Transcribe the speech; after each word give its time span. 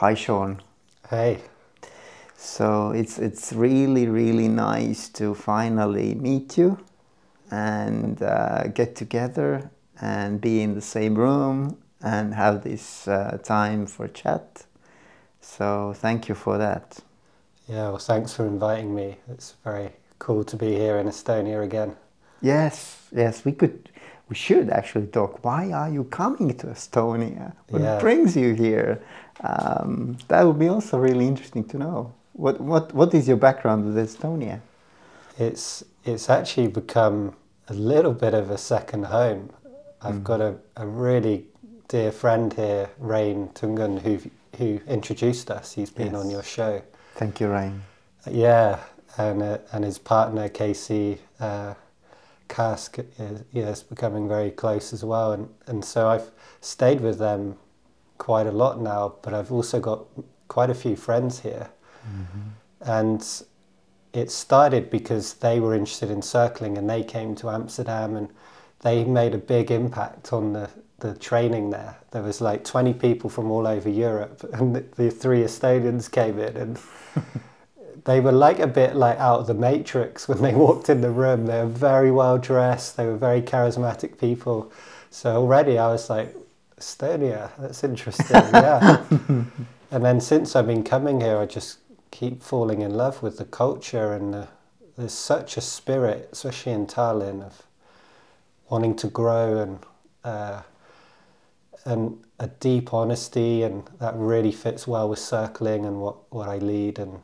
Hi, 0.00 0.12
Sean. 0.12 0.60
Hey. 1.08 1.40
So 2.36 2.90
it's 2.90 3.18
it's 3.18 3.52
really 3.54 4.06
really 4.08 4.46
nice 4.48 5.08
to 5.08 5.34
finally 5.34 6.14
meet 6.14 6.58
you 6.58 6.78
and 7.50 8.22
uh, 8.22 8.68
get 8.74 8.94
together 8.94 9.70
and 10.00 10.38
be 10.38 10.60
in 10.60 10.74
the 10.74 10.82
same 10.82 11.14
room 11.14 11.78
and 12.02 12.34
have 12.34 12.62
this 12.62 13.08
uh, 13.08 13.38
time 13.42 13.86
for 13.86 14.06
chat. 14.08 14.66
So 15.40 15.94
thank 15.96 16.28
you 16.28 16.34
for 16.34 16.58
that. 16.58 16.98
Yeah, 17.66 17.88
well, 17.88 17.98
thanks 17.98 18.34
for 18.34 18.46
inviting 18.46 18.94
me. 18.94 19.16
It's 19.30 19.54
very 19.64 19.92
cool 20.18 20.44
to 20.44 20.56
be 20.56 20.74
here 20.74 20.98
in 20.98 21.06
Estonia 21.08 21.64
again. 21.64 21.96
Yes, 22.42 22.98
yes, 23.16 23.44
we 23.44 23.52
could, 23.52 23.88
we 24.28 24.36
should 24.36 24.68
actually 24.70 25.06
talk. 25.06 25.42
Why 25.44 25.72
are 25.72 25.88
you 25.88 26.04
coming 26.04 26.54
to 26.58 26.66
Estonia? 26.66 27.52
What 27.70 27.82
Yeah. 27.82 28.00
brings 28.00 28.36
you 28.36 28.54
here? 28.54 29.00
Um, 29.42 30.16
that 30.28 30.42
would 30.44 30.58
be 30.58 30.68
also 30.68 30.98
really 30.98 31.26
interesting 31.26 31.64
to 31.68 31.78
know. 31.78 32.12
What 32.32 32.60
what 32.60 32.92
what 32.94 33.14
is 33.14 33.26
your 33.28 33.36
background 33.36 33.84
with 33.86 33.96
Estonia? 33.96 34.60
It's 35.38 35.84
it's 36.04 36.28
actually 36.30 36.68
become 36.68 37.34
a 37.68 37.74
little 37.74 38.12
bit 38.12 38.34
of 38.34 38.50
a 38.50 38.58
second 38.58 39.06
home. 39.06 39.50
I've 40.02 40.22
got 40.22 40.40
a, 40.40 40.54
a 40.76 40.86
really 40.86 41.46
dear 41.88 42.12
friend 42.12 42.52
here, 42.52 42.90
Rain 42.98 43.48
Tunger, 43.54 44.00
who 44.00 44.20
who 44.58 44.80
introduced 44.86 45.50
us. 45.50 45.72
He's 45.72 45.90
been 45.90 46.12
Yes. 46.12 46.24
on 46.24 46.30
your 46.30 46.42
show. 46.42 46.82
Thank 47.14 47.40
you, 47.40 47.48
Rain. 47.48 47.82
Yeah, 48.30 48.80
and 49.18 49.42
uh, 49.42 49.58
and 49.72 49.84
his 49.84 49.98
partner 49.98 50.48
Casey 50.48 51.18
uh, 51.40 51.74
Kask 52.48 52.98
is 53.18 53.44
yeah, 53.52 53.70
is 53.70 53.82
becoming 53.82 54.28
very 54.28 54.50
close 54.50 54.92
as 54.92 55.04
well, 55.04 55.32
and 55.32 55.48
and 55.66 55.84
so 55.84 56.08
I've 56.08 56.30
stayed 56.60 57.00
with 57.00 57.18
them 57.18 57.56
quite 58.18 58.46
a 58.46 58.52
lot 58.52 58.80
now. 58.80 59.14
But 59.22 59.34
I've 59.34 59.52
also 59.52 59.80
got 59.80 60.06
quite 60.48 60.70
a 60.70 60.74
few 60.74 60.96
friends 60.96 61.40
here, 61.40 61.70
mm-hmm. 62.06 62.90
and 62.90 63.42
it 64.12 64.30
started 64.30 64.90
because 64.90 65.34
they 65.34 65.60
were 65.60 65.74
interested 65.74 66.10
in 66.10 66.22
circling 66.22 66.78
and 66.78 66.88
they 66.88 67.02
came 67.02 67.34
to 67.36 67.50
Amsterdam 67.50 68.16
and 68.16 68.28
they 68.80 69.04
made 69.04 69.34
a 69.34 69.38
big 69.38 69.70
impact 69.70 70.32
on 70.32 70.52
the 70.52 70.70
the 70.98 71.14
training 71.14 71.70
there. 71.70 71.96
There 72.10 72.22
was 72.22 72.40
like 72.40 72.64
20 72.64 72.94
people 72.94 73.28
from 73.28 73.50
all 73.50 73.66
over 73.66 73.88
Europe 73.88 74.48
and 74.52 74.76
the, 74.76 74.80
the 74.96 75.10
three 75.10 75.40
Estonians 75.40 76.10
came 76.10 76.38
in 76.38 76.56
and 76.56 76.78
they 78.04 78.20
were 78.20 78.32
like 78.32 78.58
a 78.58 78.66
bit 78.66 78.96
like 78.96 79.18
out 79.18 79.40
of 79.40 79.46
the 79.46 79.54
matrix 79.54 80.28
when 80.28 80.42
they 80.42 80.54
walked 80.54 80.88
in 80.88 81.00
the 81.00 81.10
room. 81.10 81.46
They 81.46 81.60
were 81.60 81.66
very 81.66 82.10
well 82.10 82.38
dressed. 82.38 82.96
They 82.96 83.06
were 83.06 83.16
very 83.16 83.42
charismatic 83.42 84.18
people. 84.18 84.72
So 85.10 85.36
already 85.36 85.78
I 85.78 85.88
was 85.88 86.08
like, 86.08 86.34
Estonia, 86.80 87.50
that's 87.58 87.84
interesting. 87.84 88.36
Yeah. 88.36 89.04
and 89.90 90.04
then 90.04 90.20
since 90.20 90.54
I've 90.54 90.66
been 90.66 90.84
coming 90.84 91.20
here, 91.20 91.38
I 91.38 91.46
just 91.46 91.78
keep 92.10 92.42
falling 92.42 92.82
in 92.82 92.94
love 92.94 93.22
with 93.22 93.38
the 93.38 93.44
culture 93.44 94.12
and 94.12 94.34
the, 94.34 94.48
there's 94.96 95.12
such 95.12 95.56
a 95.56 95.60
spirit, 95.60 96.28
especially 96.32 96.72
in 96.72 96.86
Tallinn, 96.86 97.42
of 97.42 97.62
wanting 98.68 98.96
to 98.96 99.08
grow 99.08 99.58
and 99.58 99.78
uh, 100.24 100.62
and 101.84 102.18
a 102.40 102.48
deep 102.48 102.92
honesty, 102.92 103.62
and 103.62 103.88
that 104.00 104.14
really 104.16 104.50
fits 104.50 104.88
well 104.88 105.08
with 105.08 105.20
circling 105.20 105.84
and 105.84 106.00
what, 106.00 106.16
what 106.32 106.48
I 106.48 106.58
lead, 106.58 106.98
and 106.98 107.20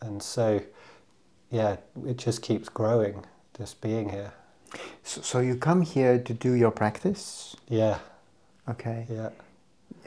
and 0.00 0.22
so 0.22 0.62
yeah, 1.50 1.76
it 2.06 2.16
just 2.16 2.42
keeps 2.42 2.68
growing, 2.68 3.24
just 3.56 3.80
being 3.80 4.08
here. 4.08 4.32
So, 5.02 5.20
so 5.20 5.40
you 5.40 5.56
come 5.56 5.82
here 5.82 6.18
to 6.18 6.34
do 6.34 6.52
your 6.54 6.70
practice, 6.70 7.56
Yeah, 7.68 7.98
okay? 8.68 9.06
yeah, 9.10 9.30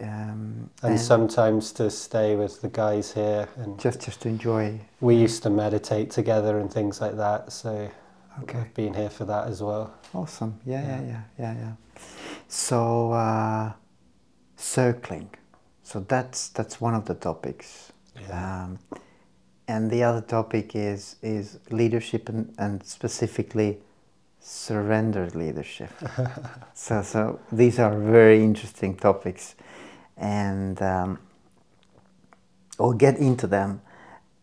Um, 0.01 0.69
and 0.83 0.99
sometimes 0.99 1.71
to 1.73 1.89
stay 1.89 2.35
with 2.35 2.61
the 2.61 2.69
guys 2.69 3.13
here, 3.13 3.47
and 3.57 3.79
just 3.79 3.99
just 4.05 4.21
to 4.21 4.29
enjoy. 4.29 4.79
we 5.01 5.15
used 5.15 5.43
to 5.43 5.49
meditate 5.49 6.09
together 6.11 6.59
and 6.59 6.71
things 6.73 7.01
like 7.01 7.15
that. 7.17 7.51
So 7.51 7.89
Okay. 8.43 8.59
I've 8.59 8.73
been 8.73 8.93
here 8.93 9.09
for 9.09 9.25
that 9.25 9.47
as 9.47 9.61
well. 9.61 9.93
Awesome. 10.13 10.53
Yeah, 10.65 10.81
yeah, 10.81 11.01
Yeah. 11.01 11.07
yeah, 11.07 11.23
yeah, 11.39 11.53
yeah. 11.59 11.73
So 12.47 13.11
uh, 13.11 13.73
circling. 14.55 15.29
So 15.83 15.99
that's 16.07 16.49
that's 16.49 16.79
one 16.81 16.95
of 16.95 17.05
the 17.05 17.15
topics. 17.15 17.91
Yeah. 18.21 18.63
Um, 18.63 18.79
and 19.67 19.91
the 19.91 20.03
other 20.03 20.21
topic 20.21 20.75
is 20.75 21.15
is 21.21 21.59
leadership 21.71 22.29
and, 22.29 22.53
and 22.57 22.83
specifically 22.83 23.77
surrendered 24.39 25.35
leadership. 25.35 25.91
so 26.73 27.01
so 27.01 27.39
these 27.51 27.79
are 27.79 27.97
very 27.97 28.43
interesting 28.43 28.95
topics, 28.95 29.55
and 30.17 30.81
um, 30.81 31.19
we'll 32.77 32.93
get 32.93 33.17
into 33.17 33.47
them. 33.47 33.81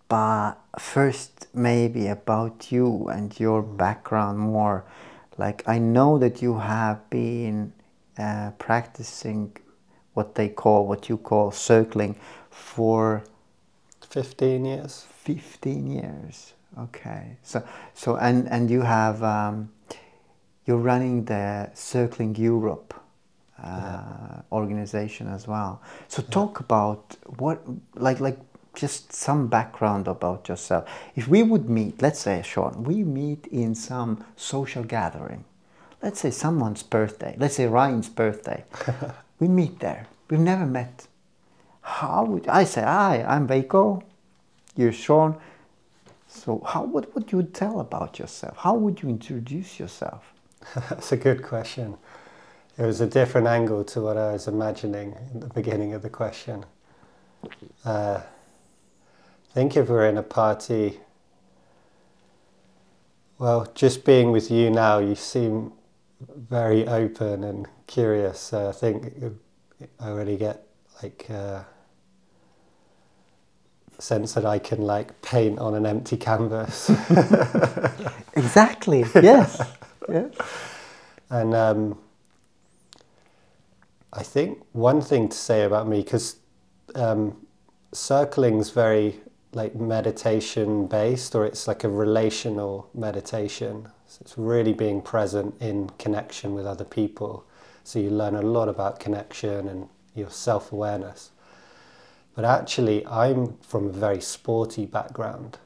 But 0.09 0.55
first, 0.79 1.49
maybe 1.53 2.07
about 2.07 2.71
you 2.71 3.09
and 3.09 3.39
your 3.41 3.63
background 3.63 4.39
more. 4.39 4.85
Like, 5.39 5.63
I 5.67 5.79
know 5.79 6.19
that 6.19 6.41
you 6.41 6.59
have 6.59 7.11
been 7.11 7.73
uh, 8.17 8.53
practicing 8.59 9.57
what 10.15 10.35
they 10.35 10.49
call, 10.49 10.87
what 10.87 11.09
you 11.09 11.19
call 11.19 11.51
circling 11.51 12.17
for 12.51 13.25
15 14.01 14.65
years. 14.65 15.05
15 15.25 15.91
years. 15.91 16.55
Okay. 16.79 17.37
So, 17.43 17.67
so 17.93 18.17
and, 18.17 18.49
and 18.49 18.71
you 18.71 18.83
have, 18.83 19.23
um, 19.23 19.71
you're 20.67 20.77
running 20.77 21.25
the 21.25 21.71
Circling 21.75 22.37
Europe 22.37 22.93
uh, 23.63 24.43
organization 24.53 25.29
as 25.29 25.47
well. 25.47 25.81
So 26.09 26.23
talk 26.23 26.61
about 26.61 27.17
what, 27.39 27.63
like, 27.95 28.21
like 28.21 28.39
just 28.75 29.13
some 29.13 29.47
background 29.47 30.09
about 30.09 30.49
yourself. 30.49 30.89
If 31.15 31.29
we 31.29 31.43
would 31.43 31.71
meet, 31.71 32.03
let's 32.03 32.21
say, 32.21 32.43
Sean, 32.45 32.85
we 32.85 33.05
meet 33.05 33.47
in 33.47 33.75
some 33.75 34.25
social 34.37 34.85
gathering. 34.85 35.45
Let's 36.03 36.21
say 36.21 36.31
someone's 36.31 36.83
birthday. 36.83 37.35
Let's 37.39 37.57
say 37.57 37.67
Rain's 37.67 38.09
birthday. 38.09 38.65
we 39.41 39.49
meet 39.49 39.81
there. 39.81 40.07
We've 40.29 40.41
never 40.41 40.67
met. 40.67 41.07
How 41.81 42.25
would 42.25 42.49
I 42.49 42.65
say, 42.65 42.83
hi, 42.83 43.25
I'm 43.27 43.47
Veiko, 43.47 44.03
you're 44.75 44.93
Sean. 44.93 45.37
So 46.29 46.61
how 46.67 46.83
what 46.83 47.15
would 47.15 47.33
you 47.33 47.45
tell 47.45 47.81
about 47.81 48.19
yourself? 48.19 48.57
How 48.59 48.75
would 48.75 49.03
you 49.03 49.09
introduce 49.09 49.79
yourself? 49.81 50.35
That's 50.91 51.13
a 51.13 51.17
good 51.17 51.43
question. 51.43 51.97
It 52.79 52.83
was 52.83 53.01
a 53.01 53.07
different 53.07 53.47
angle 53.47 53.85
to 53.85 54.01
what 54.01 54.17
I 54.17 54.33
was 54.33 54.49
imagining 54.49 55.15
at 55.15 55.41
the 55.41 55.49
beginning 55.49 55.95
of 55.95 56.03
the 56.03 56.11
question. 56.11 56.65
Uh, 57.85 58.21
I 58.23 59.55
think 59.55 59.77
if 59.77 59.89
we're 59.89 60.09
in 60.09 60.19
a 60.19 60.23
party, 60.23 61.01
well, 63.39 63.71
just 63.75 64.05
being 64.05 64.33
with 64.33 64.51
you 64.51 64.71
now, 64.71 64.99
you 64.99 65.15
seem 65.15 65.73
very 66.37 66.87
open 66.87 67.45
and 67.45 67.67
curious. 67.87 68.41
So 68.41 68.69
I 68.69 68.73
think 68.73 69.15
I 70.01 70.09
already 70.09 70.37
get 70.37 70.67
like 71.03 71.27
uh, 71.31 71.63
sense 73.99 74.35
that 74.35 74.47
I 74.47 74.59
can 74.59 74.83
like 74.83 75.21
paint 75.23 75.59
on 75.59 75.75
an 75.75 75.87
empty 75.87 76.17
canvas. 76.17 76.91
Exactly. 78.37 79.05
Yes. 79.15 79.61
Yes. 80.09 80.35
And 81.31 81.55
um, 81.55 81.99
I 84.13 84.23
think 84.23 84.65
one 84.73 85.01
thing 85.01 85.29
to 85.29 85.37
say 85.37 85.65
about 85.65 85.89
me, 85.89 86.03
because 86.03 86.37
um, 86.95 87.47
circling's 87.93 88.71
very 88.71 89.21
like 89.53 89.75
meditation 89.75 90.87
based, 90.87 91.35
or 91.35 91.47
it's 91.47 91.67
like 91.67 91.85
a 91.85 91.89
relational 91.89 92.89
meditation. 92.95 93.89
So 94.07 94.19
it's 94.21 94.39
really 94.39 94.73
being 94.73 95.03
present 95.03 95.55
in 95.61 95.91
connection 95.99 96.55
with 96.55 96.67
other 96.67 96.85
people. 96.85 97.45
So 97.85 97.99
you 97.99 98.11
learn 98.11 98.35
a 98.35 98.43
lot 98.43 98.69
about 98.69 99.01
connection 99.01 99.69
and 99.69 99.89
your 100.15 100.31
self 100.31 100.73
awareness. 100.73 101.31
But 102.35 102.45
actually, 102.45 103.07
I'm 103.07 103.57
from 103.59 103.87
a 103.87 103.93
very 103.93 104.21
sporty 104.21 104.87
background. 104.87 105.59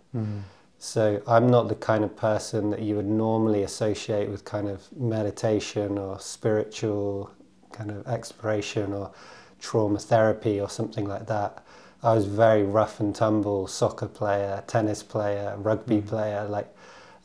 So 0.82 1.20
I'm 1.26 1.46
not 1.46 1.68
the 1.68 1.74
kind 1.74 2.04
of 2.04 2.16
person 2.16 2.70
that 2.70 2.80
you 2.80 2.96
would 2.96 3.06
normally 3.06 3.64
associate 3.64 4.30
with 4.30 4.46
kind 4.46 4.66
of 4.66 4.90
meditation 4.96 5.98
or 5.98 6.18
spiritual 6.18 7.30
kind 7.70 7.90
of 7.90 8.08
exploration 8.08 8.94
or 8.94 9.12
trauma 9.60 9.98
therapy 9.98 10.58
or 10.58 10.70
something 10.70 11.06
like 11.06 11.26
that. 11.26 11.62
I 12.02 12.14
was 12.14 12.24
very 12.24 12.62
rough 12.62 12.98
and 12.98 13.14
tumble 13.14 13.66
soccer 13.66 14.08
player, 14.08 14.64
tennis 14.66 15.02
player, 15.02 15.54
rugby 15.58 16.00
player, 16.00 16.46
like, 16.48 16.74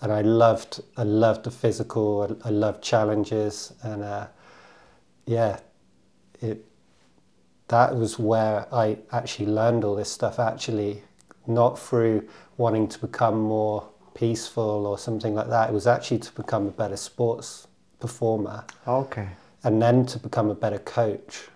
and 0.01 0.11
I 0.11 0.19
loved 0.19 0.83
I 0.97 1.03
loved 1.03 1.45
the 1.45 1.51
physical. 1.51 2.37
I, 2.43 2.49
I 2.49 2.51
loved 2.51 2.83
challenges, 2.83 3.71
and 3.81 4.03
uh, 4.03 4.27
yeah, 5.25 5.61
it 6.41 6.65
that 7.69 7.95
was 7.95 8.19
where 8.19 8.67
I 8.73 8.97
actually 9.13 9.45
learned 9.45 9.85
all 9.85 9.95
this 9.95 10.11
stuff. 10.11 10.39
Actually, 10.39 11.03
not 11.47 11.79
through 11.79 12.27
wanting 12.57 12.87
to 12.87 12.99
become 12.99 13.39
more 13.39 13.87
peaceful 14.13 14.87
or 14.87 14.97
something 14.97 15.35
like 15.35 15.49
that. 15.49 15.69
It 15.69 15.73
was 15.73 15.87
actually 15.87 16.19
to 16.19 16.31
become 16.33 16.67
a 16.67 16.71
better 16.71 16.97
sports 16.97 17.67
performer 17.99 18.63
Okay. 18.87 19.27
and 19.63 19.81
then 19.81 20.05
to 20.07 20.19
become 20.19 20.49
a 20.49 20.55
better 20.55 20.79
coach. 20.79 21.47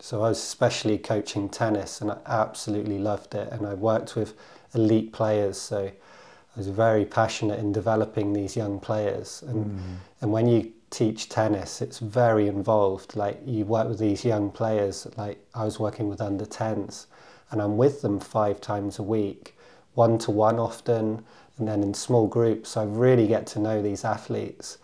So 0.00 0.22
I 0.22 0.28
was 0.28 0.38
especially 0.38 0.98
coaching 0.98 1.48
tennis 1.48 2.00
and 2.00 2.10
I 2.10 2.18
absolutely 2.26 2.98
loved 2.98 3.34
it. 3.34 3.52
And 3.52 3.66
I 3.66 3.74
worked 3.74 4.14
with 4.16 4.34
elite 4.74 5.12
players. 5.12 5.58
So 5.58 5.86
I 5.86 6.58
was 6.58 6.68
very 6.68 7.04
passionate 7.04 7.58
in 7.58 7.72
developing 7.72 8.32
these 8.32 8.56
young 8.56 8.78
players. 8.78 9.42
And, 9.46 9.66
mm. 9.66 9.96
and 10.20 10.32
when 10.32 10.46
you 10.46 10.72
teach 10.90 11.28
tennis, 11.28 11.82
it's 11.82 11.98
very 11.98 12.46
involved. 12.46 13.16
Like 13.16 13.40
you 13.44 13.64
work 13.64 13.88
with 13.88 13.98
these 13.98 14.24
young 14.24 14.50
players, 14.50 15.06
like 15.16 15.38
I 15.54 15.64
was 15.64 15.78
working 15.78 16.08
with 16.08 16.20
under 16.20 16.46
10s, 16.46 17.06
and 17.50 17.60
I'm 17.60 17.76
with 17.76 18.02
them 18.02 18.20
five 18.20 18.60
times 18.60 18.98
a 18.98 19.02
week, 19.02 19.55
one 19.96 20.16
to 20.18 20.30
one 20.30 20.58
often, 20.58 21.24
and 21.58 21.66
then 21.66 21.82
in 21.82 21.92
small 21.92 22.26
groups. 22.26 22.70
So 22.70 22.82
I 22.82 22.84
really 22.84 23.26
get 23.26 23.46
to 23.48 23.58
know 23.58 23.82
these 23.82 24.04
athletes. 24.04 24.78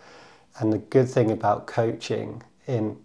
And 0.59 0.73
the 0.73 0.79
good 0.79 1.09
thing 1.09 1.31
about 1.31 1.67
coaching 1.67 2.43
in 2.67 2.97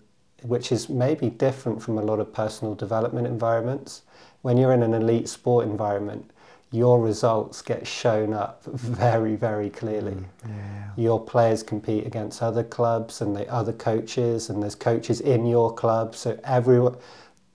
which 0.44 0.72
is 0.72 0.90
maybe 0.90 1.30
different 1.30 1.82
from 1.82 1.98
a 1.98 2.02
lot 2.02 2.20
of 2.20 2.32
personal 2.32 2.76
development 2.76 3.28
environments. 3.28 4.04
When 4.42 4.58
you're 4.58 4.74
in 4.74 4.84
an 4.84 4.94
elite 4.94 5.28
sport 5.30 5.66
environment, 5.66 6.30
your 6.72 7.02
results 7.02 7.62
get 7.62 7.88
shown 7.88 8.34
up 8.34 8.64
very, 8.66 9.36
very 9.36 9.70
clearly. 9.70 10.14
Mm, 10.14 10.26
yeah. 10.48 10.92
Your 10.96 11.20
players 11.20 11.64
compete 11.64 12.06
against 12.06 12.42
other 12.42 12.64
clubs 12.64 13.22
and 13.22 13.36
the 13.36 13.50
other 13.52 13.74
coaches, 13.74 14.50
and 14.50 14.62
there's 14.62 14.76
coaches 14.76 15.22
in 15.22 15.46
your 15.46 15.74
club. 15.74 16.16
So 16.16 16.40
everyone, 16.44 16.98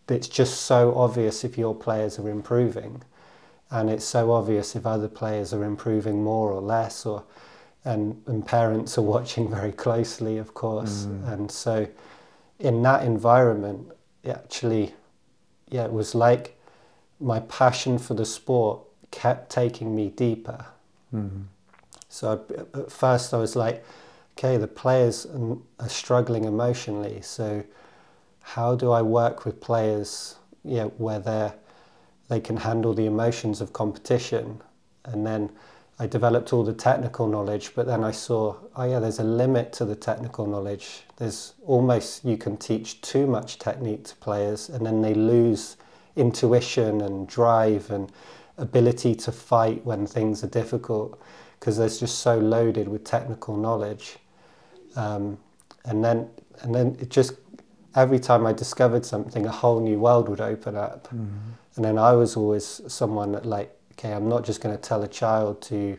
it's 0.09 0.29
just 0.29 0.63
so 0.63 0.95
obvious 0.95 1.45
if 1.45 1.57
your 1.57 1.75
players 1.75 2.19
are 2.19 2.29
improving, 2.29 3.03
and 3.73 3.91
it's 3.91 4.05
so 4.05 4.31
obvious 4.31 4.77
if 4.77 4.87
other 4.87 5.09
players 5.09 5.53
are 5.53 5.65
improving 5.65 6.23
more 6.23 6.53
or 6.53 6.61
less, 6.61 7.05
or 7.05 7.25
and, 7.85 8.23
and 8.27 8.47
parents 8.47 8.97
are 8.99 9.03
watching 9.17 9.51
very 9.51 9.73
closely, 9.73 10.39
of 10.39 10.55
course, 10.55 11.07
mm. 11.07 11.33
and 11.33 11.51
so 11.51 11.89
in 12.59 12.83
that 12.83 13.05
environment, 13.05 13.89
actually, 14.29 14.95
yeah, 15.69 15.85
it 15.85 15.93
was 15.93 16.15
like 16.15 16.57
my 17.19 17.41
passion 17.41 17.99
for 17.99 18.15
the 18.15 18.25
sport 18.25 18.81
kept 19.11 19.51
taking 19.51 19.97
me 19.97 20.11
deeper. 20.11 20.67
Mm-hmm. 21.15 21.43
So 22.09 22.45
at 22.75 22.93
first 22.93 23.33
I 23.33 23.39
was 23.39 23.57
like, 23.57 23.85
okay, 24.37 24.57
the 24.59 24.69
players 24.69 25.27
are 25.81 25.89
struggling 25.89 26.45
emotionally. 26.45 27.21
So 27.23 27.65
how 28.41 28.75
do 28.75 28.91
I 28.91 29.03
work 29.03 29.45
with 29.45 29.61
players, 29.61 30.37
yeah, 30.65 30.85
where 30.85 31.19
they 31.19 31.53
they 32.29 32.41
can 32.41 32.59
handle 32.59 32.95
the 32.95 33.07
emotions 33.07 33.61
of 33.61 33.73
competition? 33.73 34.61
And 35.05 35.27
then 35.27 35.51
I 35.99 36.07
developed 36.07 36.53
all 36.53 36.65
the 36.65 36.73
technical 36.73 37.27
knowledge, 37.29 37.75
but 37.75 37.87
then 37.87 38.03
I 38.03 38.11
saw, 38.11 38.57
oh 38.77 38.85
yeah, 38.85 38.99
there's 38.99 39.19
a 39.19 39.25
limit 39.25 39.73
to 39.75 39.85
the 39.85 39.95
technical 39.95 40.47
knowledge. 40.47 41.03
There's 41.17 41.55
almost 41.65 42.25
you 42.25 42.37
can 42.37 42.57
teach 42.57 43.01
too 43.03 43.27
much 43.27 43.59
technique 43.59 44.05
to 44.05 44.17
players, 44.17 44.69
and 44.69 44.85
then 44.85 45.03
they 45.03 45.15
lose 45.15 45.77
intuition 46.17 47.01
and 47.01 47.29
drive 47.29 47.91
and 47.91 48.11
ability 48.59 49.15
to 49.15 49.33
fight 49.33 49.85
when 49.85 50.07
things 50.07 50.43
are 50.45 50.49
difficult 50.49 51.21
because 51.59 51.79
they're 51.79 51.89
just 51.89 52.19
so 52.19 52.39
loaded 52.39 52.89
with 52.89 53.05
technical 53.05 53.57
knowledge. 53.57 54.17
Um, 54.97 55.39
and 55.85 56.05
then 56.05 56.29
and 56.63 56.75
then 56.75 56.97
it 57.01 57.11
just 57.11 57.35
every 57.95 58.19
time 58.19 58.47
I 58.47 58.53
discovered 58.53 59.05
something, 59.05 59.47
a 59.47 59.51
whole 59.51 59.81
new 59.81 59.99
world 59.99 60.29
would 60.29 60.41
open 60.41 60.77
up. 60.77 61.09
Mm-hmm. 61.09 61.51
And 61.77 61.85
then 61.85 61.99
I 61.99 62.13
was 62.13 62.37
always 62.37 62.83
someone 62.89 63.33
that 63.33 63.47
like, 63.47 63.75
okay, 63.93 64.13
I'm 64.13 64.29
not 64.29 64.45
just 64.45 64.61
going 64.61 64.75
to 64.75 64.81
tell 64.81 65.03
a 65.03 65.09
child 65.09 65.63
to, 65.63 65.99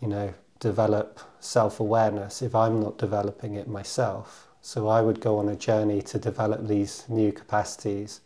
you 0.00 0.08
know, 0.08 0.32
develop 0.60 1.20
self-awareness 1.40 2.40
if 2.40 2.54
I'm 2.54 2.80
not 2.80 2.96
developing 2.96 3.54
it 3.54 3.68
myself. 3.68 4.48
So 4.62 4.88
I 4.88 5.02
would 5.02 5.20
go 5.20 5.38
on 5.38 5.48
a 5.48 5.56
journey 5.56 6.00
to 6.02 6.18
develop 6.18 6.66
these 6.66 7.04
new 7.08 7.32
capacities. 7.32 8.22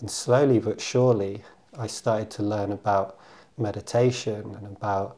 And 0.00 0.10
slowly 0.10 0.58
but 0.58 0.80
surely, 0.80 1.44
I 1.78 1.86
started 1.86 2.30
to 2.32 2.42
learn 2.42 2.72
about 2.72 3.18
meditation 3.56 4.56
and 4.56 4.76
about 4.76 5.16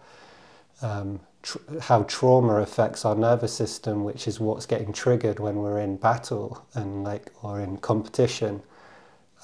um, 0.83 1.21
tr- 1.43 1.59
how 1.81 2.03
trauma 2.03 2.57
affects 2.57 3.07
our 3.07 3.15
nervous 3.15 3.55
system, 3.55 4.05
which 4.05 4.29
is 4.29 4.39
what's 4.39 4.67
getting 4.67 4.93
triggered 4.93 5.41
when 5.41 5.57
we're 5.57 5.81
in 5.81 5.97
battle 5.97 6.67
and 6.75 7.05
like 7.05 7.33
or 7.43 7.61
in 7.61 7.79
competition. 7.79 8.63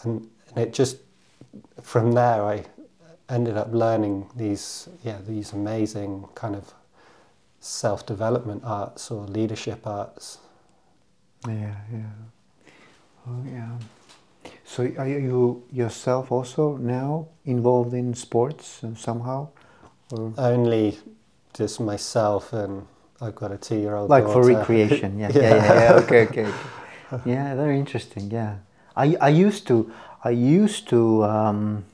And, 0.03 0.29
and 0.51 0.59
it 0.59 0.75
just 0.75 0.99
from 1.83 2.13
there 2.13 2.45
I 2.45 2.65
ended 3.29 3.57
up 3.57 3.73
learning 3.73 4.29
these 4.37 4.89
yeah 5.05 5.19
these 5.27 5.53
amazing 5.53 6.27
kind 6.35 6.57
of 6.57 6.75
self 7.61 8.07
development 8.07 8.63
arts 8.65 9.11
or 9.11 9.27
leadership 9.27 9.87
arts. 9.87 10.39
Yeah, 11.47 11.75
yeah. 11.93 12.73
Oh, 13.29 13.45
yeah. 13.47 13.71
So 14.65 14.91
are 14.99 15.09
you 15.09 15.63
yourself 15.71 16.33
also 16.33 16.77
now 16.77 17.29
involved 17.45 17.95
in 17.95 18.15
sports 18.15 18.83
somehow? 18.97 19.49
Or? 20.13 20.33
Only 20.39 20.99
just 21.55 21.81
myself 21.81 22.53
and 22.53 22.87
I've 23.21 23.35
got 23.35 23.53
a 23.53 23.59
two-year-old. 23.59 24.09
Like 24.09 24.25
daughter. 24.25 24.43
for 24.43 24.49
recreation, 24.49 25.19
yeah. 25.19 25.31
yeah. 25.35 25.41
yeah, 25.41 25.55
yeah, 25.55 25.81
yeah. 25.81 26.03
Okay, 26.03 26.23
okay. 26.27 26.53
yeah, 27.27 27.55
very 27.55 27.79
interesting. 27.79 28.31
Yeah, 28.31 28.57
I 29.05 29.17
I 29.29 29.29
used 29.47 29.67
to 29.67 29.77
I 30.25 30.31
used 30.31 30.89
to 30.89 31.25
um, 31.25 31.85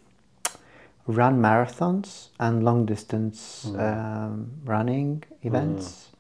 run 1.07 1.41
marathons 1.41 2.29
and 2.39 2.65
long 2.65 2.87
distance 2.87 3.67
mm. 3.69 3.79
um, 3.79 4.51
running 4.65 5.25
events. 5.43 5.87
Mm. 5.87 6.13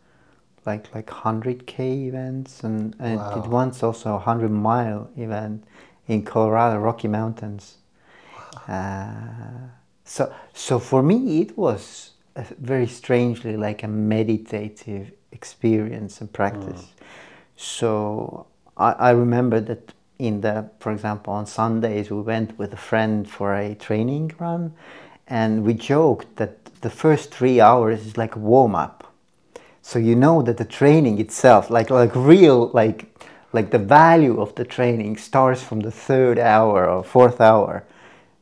Like 0.66 0.94
like 0.94 1.10
hundred 1.10 1.58
k 1.66 2.08
events 2.08 2.64
and, 2.64 2.96
and 2.98 3.18
wow. 3.18 3.38
it 3.38 3.46
once 3.48 3.86
also 3.86 4.16
a 4.16 4.18
hundred 4.18 4.50
mile 4.50 5.08
event 5.16 5.64
in 6.08 6.24
Colorado, 6.24 6.80
Rocky 6.80 7.08
Mountains. 7.08 7.76
Uh, 8.68 9.06
so, 10.04 10.32
so 10.54 10.78
for 10.80 11.02
me, 11.02 11.40
it 11.40 11.56
was 11.56 12.12
very 12.58 12.86
strangely 12.86 13.56
like 13.56 13.84
a 13.84 13.88
meditative 13.88 15.12
experience 15.30 16.20
and 16.20 16.32
practice. 16.32 16.82
Mm. 16.82 17.04
So 17.56 18.46
I, 18.76 18.92
I 18.92 19.10
remember 19.10 19.60
that 19.60 19.92
in 20.18 20.40
the, 20.40 20.70
for 20.78 20.92
example, 20.92 21.32
on 21.32 21.46
Sundays 21.46 22.10
we 22.10 22.20
went 22.20 22.58
with 22.58 22.72
a 22.72 22.76
friend 22.76 23.28
for 23.28 23.54
a 23.54 23.74
training 23.74 24.32
run, 24.38 24.72
and 25.28 25.64
we 25.64 25.74
joked 25.74 26.36
that 26.36 26.64
the 26.80 26.90
first 26.90 27.32
three 27.32 27.60
hours 27.60 28.06
is 28.06 28.16
like 28.16 28.36
a 28.36 28.38
warm 28.38 28.74
up. 28.74 29.12
So 29.82 29.98
you 29.98 30.16
know 30.16 30.42
that 30.42 30.56
the 30.56 30.64
training 30.64 31.20
itself, 31.20 31.70
like 31.70 31.90
like 31.90 32.14
real 32.14 32.70
like 32.74 33.06
like 33.52 33.70
the 33.70 33.78
value 33.78 34.40
of 34.40 34.54
the 34.54 34.64
training 34.64 35.16
starts 35.16 35.62
from 35.62 35.80
the 35.80 35.90
third 35.90 36.38
hour 36.38 36.88
or 36.88 37.04
fourth 37.04 37.40
hour. 37.40 37.84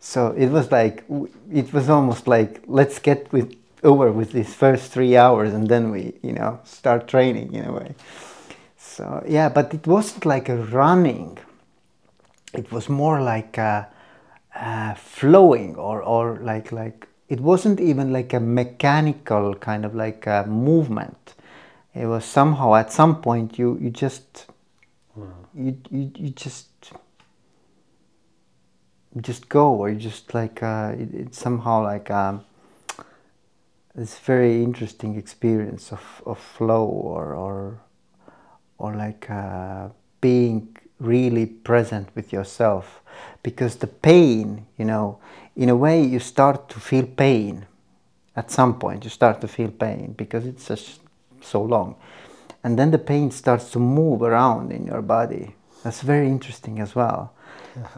So 0.01 0.35
it 0.37 0.49
was 0.49 0.71
like 0.73 1.05
it 1.53 1.73
was 1.73 1.89
almost 1.89 2.27
like 2.27 2.63
let's 2.67 2.99
get 2.99 3.31
with 3.33 3.55
over 3.83 4.11
with 4.11 4.33
these 4.33 4.55
first 4.55 4.91
three 4.91 5.17
hours 5.17 5.53
and 5.53 5.69
then 5.69 5.91
we 5.91 6.15
you 6.23 6.33
know 6.33 6.61
start 6.65 7.09
training 7.09 7.53
in 7.55 7.65
a 7.67 7.73
way. 7.73 7.95
So 8.77 9.23
yeah, 9.29 9.49
but 9.49 9.75
it 9.75 9.87
wasn't 9.87 10.25
like 10.25 10.49
a 10.49 10.57
running. 10.57 11.39
It 12.55 12.71
was 12.73 12.89
more 12.89 13.21
like 13.21 13.59
a, 13.59 13.89
a 14.55 14.95
flowing 14.95 15.77
or 15.77 16.03
or 16.03 16.39
like 16.43 16.73
like 16.73 17.09
it 17.29 17.41
wasn't 17.41 17.81
even 17.81 18.13
like 18.13 18.33
a 18.33 18.41
mechanical 18.41 19.55
kind 19.55 19.85
of 19.85 19.95
like 19.95 20.27
a 20.27 20.45
movement. 20.47 21.35
It 21.95 22.07
was 22.07 22.25
somehow 22.25 22.75
at 22.75 22.93
some 22.93 23.21
point 23.21 23.59
you 23.59 23.79
you 23.81 23.91
just 23.91 24.47
you, 25.55 25.77
you, 25.91 26.11
you 26.17 26.31
just 26.31 26.93
just 29.21 29.49
go 29.49 29.73
or 29.75 29.91
you 29.91 29.99
just 29.99 30.35
like 30.35 30.63
uh, 30.63 30.93
it, 30.99 31.15
it's 31.15 31.39
somehow 31.39 31.83
like 31.83 32.11
um, 32.11 32.45
this 33.95 34.19
very 34.19 34.63
interesting 34.63 35.17
experience 35.17 35.93
of, 35.93 36.23
of 36.27 36.39
flow 36.39 36.85
or 36.85 37.35
or 37.35 37.81
or 38.79 38.95
like 38.97 39.31
uh, 39.31 39.89
being 40.21 40.77
really 40.99 41.47
present 41.47 42.09
with 42.15 42.33
yourself. 42.33 43.01
Because 43.43 43.77
the 43.77 43.87
pain 43.87 44.67
you 44.79 44.85
know 44.85 45.19
in 45.57 45.69
a 45.69 45.77
way 45.77 46.03
you 46.03 46.19
start 46.19 46.69
to 46.71 46.81
feel 46.81 47.07
pain. 47.07 47.67
At 48.37 48.51
some 48.51 48.79
point 48.79 49.05
you 49.05 49.11
start 49.11 49.41
to 49.43 49.49
feel 49.49 49.71
pain 49.71 50.15
because 50.17 50.47
it's 50.47 50.67
just 50.67 51.01
so 51.41 51.63
long. 51.63 51.95
And 52.65 52.79
then 52.79 52.91
the 52.91 52.99
pain 52.99 53.31
starts 53.31 53.71
to 53.73 53.79
move 53.79 54.23
around 54.23 54.73
in 54.73 54.87
your 54.87 55.03
body. 55.03 55.55
That's 55.83 56.01
very 56.01 56.27
interesting 56.27 56.81
as 56.81 56.95
well. 56.95 57.33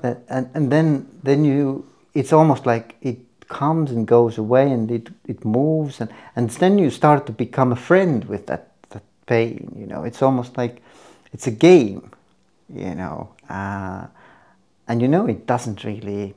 And 0.03 0.51
and 0.55 0.73
then 0.73 1.09
then 1.23 1.45
you 1.45 1.87
it's 2.15 2.33
almost 2.33 2.67
like 2.67 2.97
it 3.03 3.19
comes 3.49 3.91
and 3.91 4.07
goes 4.07 4.39
away 4.39 4.71
and 4.71 4.91
it, 4.91 5.09
it 5.27 5.45
moves 5.45 6.01
and, 6.01 6.11
and 6.35 6.51
then 6.51 6.79
you 6.79 6.91
start 6.91 7.27
to 7.27 7.33
become 7.33 7.73
a 7.73 7.77
friend 7.77 8.25
with 8.25 8.47
that, 8.47 8.73
that 8.91 9.03
pain 9.27 9.73
you 9.79 9.87
know. 9.87 10.03
It's 10.03 10.23
almost 10.23 10.57
like 10.57 10.83
it's 11.33 11.47
a 11.47 11.51
game 11.51 12.11
you 12.73 12.95
know 12.95 13.35
uh, 13.49 14.07
and 14.89 15.03
you 15.03 15.09
know 15.09 15.27
it 15.27 15.47
doesn't 15.47 15.85
really 15.85 16.35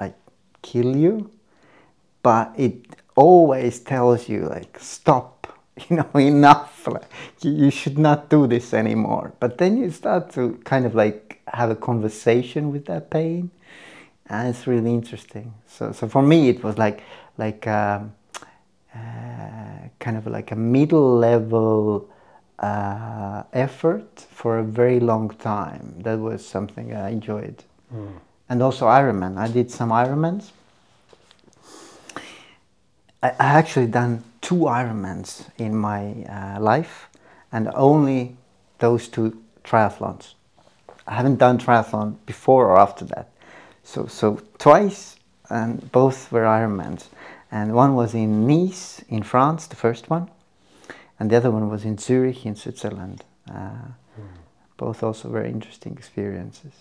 like 0.00 0.16
kill 0.62 0.96
you 0.96 1.30
but 2.22 2.52
it 2.56 2.96
always 3.16 3.80
tells 3.80 4.28
you 4.28 4.40
like 4.48 4.78
stop 4.78 5.34
you 5.88 5.96
know, 5.96 6.18
enough. 6.18 6.86
Like, 6.86 7.04
you 7.42 7.70
should 7.70 7.98
not 7.98 8.28
do 8.28 8.46
this 8.46 8.74
anymore. 8.74 9.32
But 9.40 9.58
then 9.58 9.76
you 9.76 9.90
start 9.90 10.30
to 10.32 10.60
kind 10.64 10.86
of 10.86 10.94
like 10.94 11.40
have 11.48 11.70
a 11.70 11.76
conversation 11.76 12.70
with 12.72 12.86
that 12.86 13.10
pain, 13.10 13.50
and 14.26 14.48
it's 14.48 14.66
really 14.66 14.92
interesting. 14.92 15.54
So, 15.66 15.92
so 15.92 16.08
for 16.08 16.22
me, 16.22 16.48
it 16.48 16.62
was 16.62 16.78
like 16.78 17.02
like 17.38 17.66
um, 17.66 18.14
uh, 18.94 19.88
kind 19.98 20.16
of 20.16 20.26
like 20.26 20.52
a 20.52 20.56
middle 20.56 21.16
level 21.16 22.08
uh, 22.64 23.42
effort 23.52 24.26
for 24.30 24.58
a 24.58 24.64
very 24.64 25.00
long 25.00 25.30
time. 25.30 25.94
That 25.98 26.18
was 26.18 26.46
something 26.46 26.94
I 26.94 27.10
enjoyed. 27.10 27.62
Mm. 27.94 28.20
And 28.48 28.62
also 28.62 28.86
Ironman. 28.86 29.38
I 29.38 29.48
did 29.48 29.70
some 29.70 29.90
Ironmans. 29.90 30.50
I, 33.22 33.28
I 33.28 33.58
actually 33.60 33.86
done 33.86 34.22
two 34.40 34.66
Ironmans 34.82 35.48
in 35.58 35.74
my 35.74 36.24
uh, 36.24 36.60
life, 36.60 37.08
and 37.52 37.68
only 37.74 38.36
those 38.78 39.08
two 39.08 39.42
triathlons. 39.62 40.34
I 41.06 41.14
haven't 41.14 41.38
done 41.38 41.58
triathlon 41.58 42.16
before 42.26 42.66
or 42.68 42.78
after 42.78 43.04
that. 43.06 43.28
So, 43.82 44.06
so 44.06 44.40
twice, 44.58 45.16
and 45.50 45.92
both 45.92 46.32
were 46.32 46.44
Ironmans. 46.44 47.08
And 47.50 47.74
one 47.74 47.94
was 47.94 48.14
in 48.14 48.46
Nice, 48.46 49.04
in 49.08 49.22
France, 49.22 49.66
the 49.66 49.76
first 49.76 50.10
one, 50.10 50.28
and 51.18 51.30
the 51.30 51.36
other 51.36 51.50
one 51.50 51.70
was 51.70 51.84
in 51.84 51.98
Zurich, 51.98 52.44
in 52.44 52.56
Switzerland. 52.56 53.24
Uh, 53.48 53.92
mm. 54.18 54.26
Both 54.76 55.02
also 55.02 55.28
very 55.28 55.50
interesting 55.50 55.92
experiences. 55.92 56.72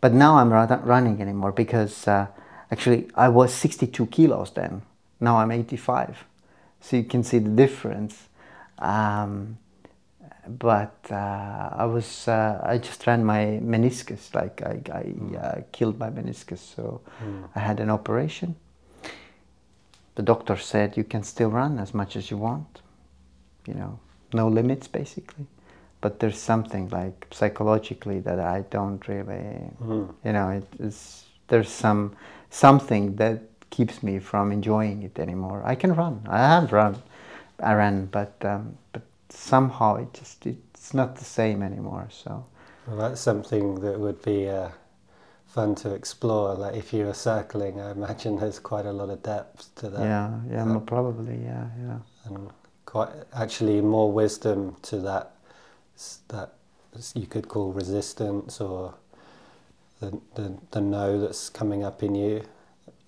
But 0.00 0.12
now 0.12 0.36
I'm 0.36 0.50
not 0.50 0.86
running 0.86 1.20
anymore 1.20 1.52
because 1.52 2.06
uh, 2.06 2.26
actually 2.70 3.08
I 3.14 3.28
was 3.28 3.52
62 3.52 4.06
kilos 4.06 4.52
then. 4.52 4.82
Now 5.20 5.38
I'm 5.38 5.50
85. 5.50 6.24
So 6.80 6.96
you 6.96 7.04
can 7.04 7.24
see 7.24 7.38
the 7.38 7.50
difference. 7.50 8.28
Um, 8.78 9.58
but 10.48 10.96
uh, 11.10 11.68
I 11.72 11.84
was 11.84 12.26
uh, 12.26 12.60
I 12.64 12.78
just 12.78 13.06
ran 13.06 13.24
my 13.24 13.60
meniscus 13.62 14.34
like 14.34 14.62
I, 14.62 14.80
I 14.92 15.02
mm. 15.02 15.36
uh, 15.36 15.62
killed 15.72 15.98
my 15.98 16.08
meniscus 16.08 16.58
so 16.58 17.02
mm. 17.22 17.48
I 17.54 17.60
had 17.60 17.80
an 17.80 17.90
operation 17.90 18.56
the 20.14 20.22
doctor 20.22 20.56
said 20.56 20.96
you 20.96 21.04
can 21.04 21.22
still 21.22 21.50
run 21.50 21.78
as 21.78 21.92
much 21.92 22.16
as 22.16 22.30
you 22.30 22.38
want 22.38 22.80
you 23.68 23.74
know 23.74 23.98
no 24.32 24.48
limits 24.48 24.88
basically 24.88 25.46
but 26.00 26.20
there's 26.20 26.38
something 26.38 26.88
like 26.90 27.26
psychologically 27.30 28.20
that 28.20 28.40
I 28.40 28.64
don't 28.70 29.06
really 29.08 29.44
mm. 29.82 30.14
you 30.24 30.32
know 30.32 30.48
it 30.50 30.68
is 30.80 31.24
there's 31.48 31.68
some 31.68 32.16
something 32.50 33.16
that 33.16 33.42
keeps 33.70 34.02
me 34.02 34.18
from 34.18 34.52
enjoying 34.52 35.02
it 35.02 35.18
anymore 35.18 35.62
I 35.64 35.74
can 35.74 35.94
run 35.94 36.26
I 36.28 36.38
have 36.38 36.72
run 36.72 36.96
I 37.60 37.74
ran 37.74 38.06
but 38.06 38.34
um, 38.44 38.78
but 38.92 39.02
somehow 39.30 39.96
it 39.96 40.12
just 40.12 40.46
it's 40.46 40.94
not 40.94 41.16
the 41.16 41.24
same 41.24 41.62
anymore. 41.62 42.08
So 42.10 42.44
well, 42.86 42.96
that's 42.96 43.20
something 43.20 43.80
that 43.80 43.98
would 43.98 44.22
be 44.22 44.48
uh, 44.48 44.70
fun 45.46 45.74
to 45.76 45.94
explore. 45.94 46.54
Like 46.54 46.76
if 46.76 46.92
you 46.92 47.04
were 47.06 47.14
circling, 47.14 47.80
I 47.80 47.90
imagine 47.90 48.38
there's 48.38 48.58
quite 48.58 48.86
a 48.86 48.92
lot 48.92 49.10
of 49.10 49.22
depth 49.22 49.74
to 49.76 49.90
that. 49.90 50.00
Yeah, 50.00 50.40
yeah, 50.50 50.76
uh, 50.76 50.78
probably, 50.80 51.38
yeah, 51.42 51.66
yeah. 51.80 51.98
And 52.24 52.50
quite 52.88 53.10
actually 53.34 53.82
more 53.82 54.10
wisdom 54.10 54.74
to 54.80 54.98
that 54.98 55.32
that 56.28 56.54
you 57.14 57.26
could 57.26 57.46
call 57.46 57.70
resistance 57.70 58.62
or 58.62 58.94
the, 60.00 60.18
the, 60.36 60.56
the 60.70 60.80
no 60.80 61.20
that's 61.20 61.50
coming 61.50 61.84
up 61.84 62.02
in 62.02 62.14
you. 62.14 62.42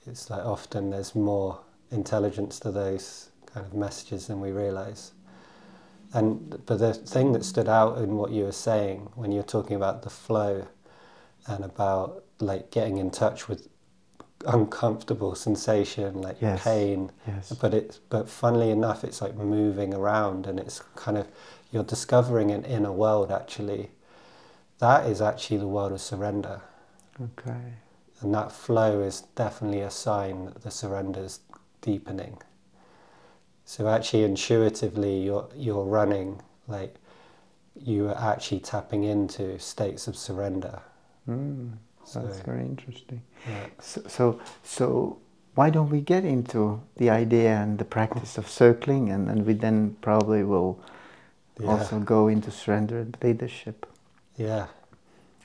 It's 0.06 0.28
like 0.28 0.44
often 0.44 0.90
there's 0.90 1.14
more 1.14 1.60
intelligence 1.90 2.60
to 2.60 2.70
those 2.70 3.30
kind 3.46 3.64
of 3.64 3.72
messages 3.72 4.26
than 4.26 4.38
we 4.42 4.50
realize. 4.50 5.12
And 6.12 6.62
but 6.66 6.78
the 6.78 6.92
thing 6.92 7.32
that 7.32 7.42
stood 7.42 7.68
out 7.68 7.96
in 7.98 8.16
what 8.16 8.32
you 8.32 8.44
were 8.44 8.52
saying 8.52 9.08
when 9.14 9.32
you're 9.32 9.42
talking 9.42 9.76
about 9.76 10.02
the 10.02 10.10
flow 10.10 10.68
and 11.46 11.64
about 11.64 12.22
like 12.38 12.70
getting 12.70 12.98
in 12.98 13.10
touch 13.10 13.48
with 13.48 13.66
uncomfortable 14.46 15.34
sensation 15.34 16.22
like 16.22 16.36
yes. 16.40 16.64
pain 16.64 17.10
yes. 17.26 17.52
but 17.60 17.74
it's 17.74 17.98
but 18.08 18.28
funnily 18.28 18.70
enough 18.70 19.04
it's 19.04 19.20
like 19.20 19.34
moving 19.34 19.92
around 19.92 20.46
and 20.46 20.58
it's 20.58 20.82
kind 20.96 21.18
of 21.18 21.28
you're 21.70 21.84
discovering 21.84 22.50
an 22.50 22.64
inner 22.64 22.92
world 22.92 23.30
actually 23.30 23.90
that 24.78 25.06
is 25.06 25.20
actually 25.20 25.58
the 25.58 25.68
world 25.68 25.92
of 25.92 26.00
surrender 26.00 26.60
okay 27.22 27.74
and 28.22 28.34
that 28.34 28.50
flow 28.50 29.00
is 29.00 29.22
definitely 29.34 29.80
a 29.80 29.90
sign 29.90 30.46
that 30.46 30.62
the 30.62 30.70
surrender 30.70 31.20
is 31.20 31.40
deepening 31.82 32.38
so 33.70 33.86
actually, 33.86 34.24
intuitively, 34.24 35.20
you're 35.20 35.48
you're 35.54 35.84
running 35.84 36.42
like 36.66 36.96
you 37.76 38.08
are 38.08 38.32
actually 38.32 38.58
tapping 38.58 39.04
into 39.04 39.60
states 39.60 40.08
of 40.08 40.16
surrender. 40.16 40.82
Mm, 41.28 41.74
that's 42.04 42.38
so, 42.38 42.44
very 42.44 42.62
interesting. 42.62 43.22
Yeah. 43.48 43.66
So, 43.80 44.02
so, 44.08 44.40
so 44.62 45.18
why 45.54 45.70
don't 45.70 45.90
we 45.90 46.00
get 46.00 46.24
into 46.24 46.80
the 46.96 47.10
idea 47.10 47.56
and 47.56 47.78
the 47.78 47.84
practice 47.84 48.38
of 48.38 48.48
circling, 48.48 49.10
and, 49.10 49.28
and 49.28 49.46
we 49.46 49.54
then 49.54 49.96
probably 50.00 50.42
will 50.42 50.80
yeah. 51.60 51.68
also 51.68 52.00
go 52.00 52.28
into 52.28 52.50
surrender 52.50 53.00
and 53.00 53.16
leadership. 53.22 53.86
Yeah. 54.36 54.66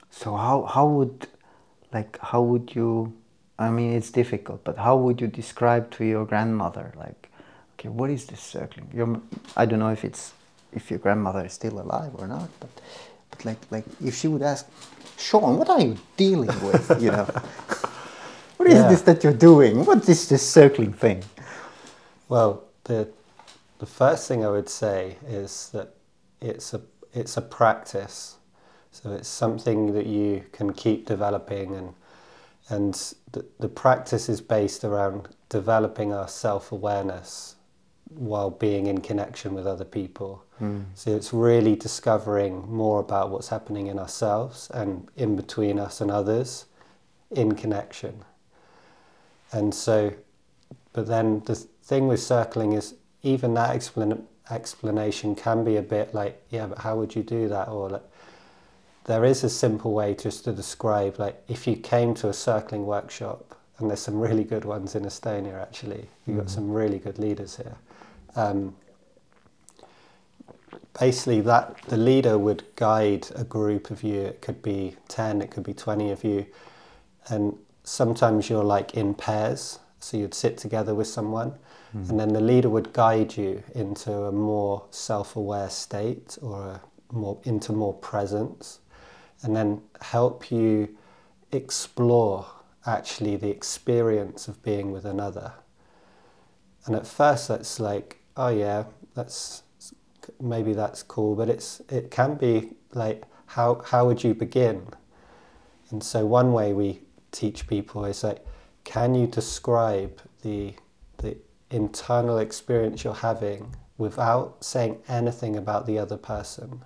So 0.09 0.35
how 0.35 0.63
how 0.63 0.87
would 0.87 1.27
like 1.93 2.17
how 2.21 2.41
would 2.41 2.75
you? 2.75 3.13
I 3.57 3.69
mean, 3.69 3.93
it's 3.93 4.11
difficult, 4.11 4.63
but 4.63 4.77
how 4.77 4.97
would 4.97 5.21
you 5.21 5.27
describe 5.27 5.89
to 5.91 6.05
your 6.05 6.25
grandmother 6.25 6.93
like? 6.97 7.29
okay, 7.85 7.89
what 7.89 8.09
is 8.09 8.25
this 8.25 8.39
circling? 8.39 8.89
Your, 8.93 9.21
I 9.55 9.65
don't 9.65 9.79
know 9.79 9.89
if 9.89 10.03
it's 10.03 10.33
if 10.73 10.89
your 10.89 10.99
grandmother 10.99 11.45
is 11.45 11.53
still 11.53 11.79
alive 11.79 12.11
or 12.15 12.27
not, 12.27 12.49
but 12.59 12.69
but 13.35 13.45
like 13.45 13.59
like 13.71 13.85
if 14.03 14.15
she 14.15 14.27
would 14.27 14.41
ask, 14.41 14.67
Sean, 15.17 15.57
what 15.57 15.69
are 15.69 15.81
you 15.81 15.97
dealing 16.17 16.49
with? 16.63 17.01
You 17.01 17.11
know, 17.11 17.25
what 18.57 18.69
is 18.69 18.75
yeah. 18.75 18.89
this 18.89 19.01
that 19.03 19.23
you're 19.23 19.33
doing? 19.33 19.85
What 19.85 20.07
is 20.09 20.29
this 20.29 20.47
circling 20.47 20.93
thing? 20.93 21.23
Well, 22.29 22.63
the 22.85 23.09
the 23.79 23.85
first 23.85 24.27
thing 24.27 24.45
I 24.45 24.49
would 24.49 24.69
say 24.69 25.17
is 25.27 25.69
that 25.73 25.95
it's 26.41 26.73
a 26.73 26.81
it's 27.13 27.37
a 27.37 27.41
practice, 27.41 28.37
so 28.91 29.11
it's 29.13 29.27
something 29.29 29.93
that 29.93 30.05
you 30.07 30.43
can 30.51 30.73
keep 30.73 31.05
developing 31.05 31.75
and 31.75 31.93
and 32.69 32.95
the, 33.31 33.45
the 33.59 33.69
practice 33.69 34.29
is 34.29 34.41
based 34.41 34.83
around 34.83 35.29
developing 35.49 36.13
our 36.13 36.27
self-awareness 36.27 37.55
while 38.09 38.51
being 38.51 38.87
in 38.87 39.01
connection 39.01 39.53
with 39.53 39.67
other 39.67 39.85
people. 39.85 40.44
Mm. 40.61 40.85
So 40.93 41.15
it's 41.15 41.33
really 41.33 41.75
discovering 41.75 42.71
more 42.71 42.99
about 42.99 43.29
what's 43.29 43.49
happening 43.49 43.87
in 43.87 43.99
ourselves 43.99 44.69
and 44.73 45.07
in 45.15 45.35
between 45.35 45.79
us 45.79 46.01
and 46.01 46.09
others 46.09 46.65
in 47.31 47.55
connection. 47.55 48.23
And 49.51 49.73
so, 49.73 50.13
but 50.93 51.07
then 51.07 51.41
the 51.45 51.55
thing 51.55 52.07
with 52.07 52.21
circling 52.21 52.73
is 52.73 52.95
even 53.23 53.53
that 53.55 53.75
explan- 53.75 54.23
explanation 54.49 55.35
can 55.35 55.63
be 55.63 55.77
a 55.77 55.81
bit 55.81 56.13
like, 56.13 56.41
yeah, 56.49 56.67
but 56.67 56.79
how 56.79 56.95
would 56.97 57.15
you 57.15 57.23
do 57.23 57.47
that? 57.49 57.67
Or 57.67 57.89
like, 57.89 58.03
there 59.05 59.25
is 59.25 59.43
a 59.43 59.49
simple 59.49 59.93
way 59.93 60.15
just 60.15 60.45
to 60.45 60.51
describe, 60.51 61.19
like, 61.19 61.43
if 61.47 61.67
you 61.67 61.75
came 61.75 62.13
to 62.15 62.29
a 62.29 62.33
circling 62.33 62.85
workshop, 62.85 63.55
and 63.77 63.89
there's 63.89 63.99
some 63.99 64.19
really 64.19 64.45
good 64.45 64.63
ones 64.63 64.95
in 64.95 65.03
Estonia 65.03 65.61
actually, 65.61 66.07
you've 66.25 66.37
got 66.37 66.45
mm. 66.45 66.49
some 66.49 66.71
really 66.71 66.97
good 66.97 67.19
leaders 67.19 67.57
here 67.57 67.75
um, 68.35 68.75
basically 70.99 71.41
that 71.41 71.81
the 71.87 71.97
leader 71.97 72.37
would 72.37 72.63
guide 72.75 73.27
a 73.35 73.43
group 73.43 73.91
of 73.91 74.03
you. 74.03 74.21
It 74.21 74.41
could 74.41 74.61
be 74.61 74.95
10 75.07 75.41
it 75.41 75.51
could 75.51 75.63
be 75.63 75.73
20 75.73 76.11
of 76.11 76.23
you. 76.23 76.45
And 77.29 77.57
sometimes 77.83 78.49
you're 78.49 78.63
like 78.63 78.95
in 78.95 79.13
pairs. 79.13 79.79
So 79.99 80.17
you'd 80.17 80.33
sit 80.33 80.57
together 80.57 80.93
with 80.93 81.07
someone. 81.07 81.55
Mm. 81.95 82.09
and 82.09 82.19
then 82.19 82.33
the 82.33 82.41
leader 82.41 82.69
would 82.69 82.91
guide 82.93 83.37
you 83.37 83.63
into 83.73 84.11
a 84.11 84.31
more 84.31 84.83
self-aware 84.89 85.69
state 85.69 86.37
or 86.41 86.61
a 86.61 86.81
more 87.13 87.39
into 87.43 87.71
more 87.71 87.93
presence. 87.93 88.79
And 89.43 89.55
then 89.55 89.81
help 90.01 90.51
you 90.51 90.97
explore 91.51 92.45
actually 92.85 93.35
the 93.37 93.49
experience 93.49 94.47
of 94.47 94.61
being 94.61 94.91
with 94.91 95.05
another. 95.05 95.53
And 96.85 96.95
at 96.95 97.07
first 97.07 97.47
that's 97.47 97.79
like 97.79 98.19
oh 98.37 98.49
yeah, 98.49 98.85
that's 99.13 99.63
maybe 100.41 100.73
that's 100.73 101.03
cool, 101.03 101.35
but 101.35 101.49
it's 101.49 101.81
it 101.89 102.11
can 102.11 102.35
be 102.35 102.71
like 102.93 103.23
how 103.47 103.81
how 103.85 104.05
would 104.05 104.23
you 104.23 104.33
begin? 104.33 104.87
And 105.91 106.03
so 106.03 106.25
one 106.25 106.51
way 106.53 106.73
we 106.73 107.01
teach 107.31 107.67
people 107.67 108.05
is 108.05 108.23
like, 108.23 108.45
can 108.83 109.15
you 109.15 109.27
describe 109.27 110.21
the 110.41 110.73
the 111.17 111.37
internal 111.69 112.39
experience 112.39 113.03
you're 113.03 113.13
having 113.13 113.75
without 113.97 114.63
saying 114.63 114.97
anything 115.07 115.55
about 115.55 115.85
the 115.85 115.97
other 115.99 116.17
person? 116.17 116.83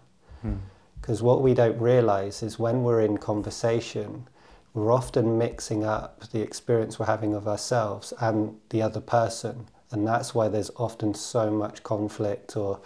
Because 1.02 1.20
hmm. 1.20 1.26
what 1.26 1.42
we 1.42 1.54
don't 1.54 1.80
realize 1.80 2.44
is 2.44 2.60
when 2.60 2.84
we're 2.84 3.02
in 3.02 3.18
conversation, 3.18 4.28
we're 4.74 4.92
often 4.92 5.38
mixing 5.38 5.84
up 5.84 6.30
the 6.32 6.42
experience 6.42 7.00
we're 7.00 7.06
having 7.08 7.34
of 7.34 7.48
ourselves 7.48 8.14
and 8.20 8.56
the 8.70 8.82
other 8.82 9.02
person 9.02 9.68
and 9.92 10.08
that's 10.08 10.36
why 10.36 10.48
there's 10.48 10.70
often 10.76 11.14
so 11.14 11.50
much 11.50 11.82
conflict 11.84 12.56
or 12.56 12.80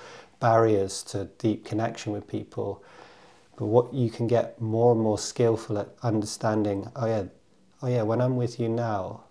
barriers 0.43 0.93
to 1.11 1.17
deep 1.45 1.59
connection 1.71 2.13
with 2.15 2.25
people 2.27 2.69
But 3.57 3.65
what 3.67 3.93
you 3.93 4.09
can 4.09 4.27
get 4.27 4.59
more 4.59 4.91
and 4.93 5.01
more 5.01 5.17
skillful 5.17 5.77
at 5.77 5.89
understanding, 6.01 6.89
oh 6.95 7.05
yeah, 7.05 7.23
oh 7.81 7.87
yeah, 7.87 8.01
when 8.01 8.21
I'm 8.21 8.35
with 8.35 8.59
you 8.59 8.67
now, 8.67 9.25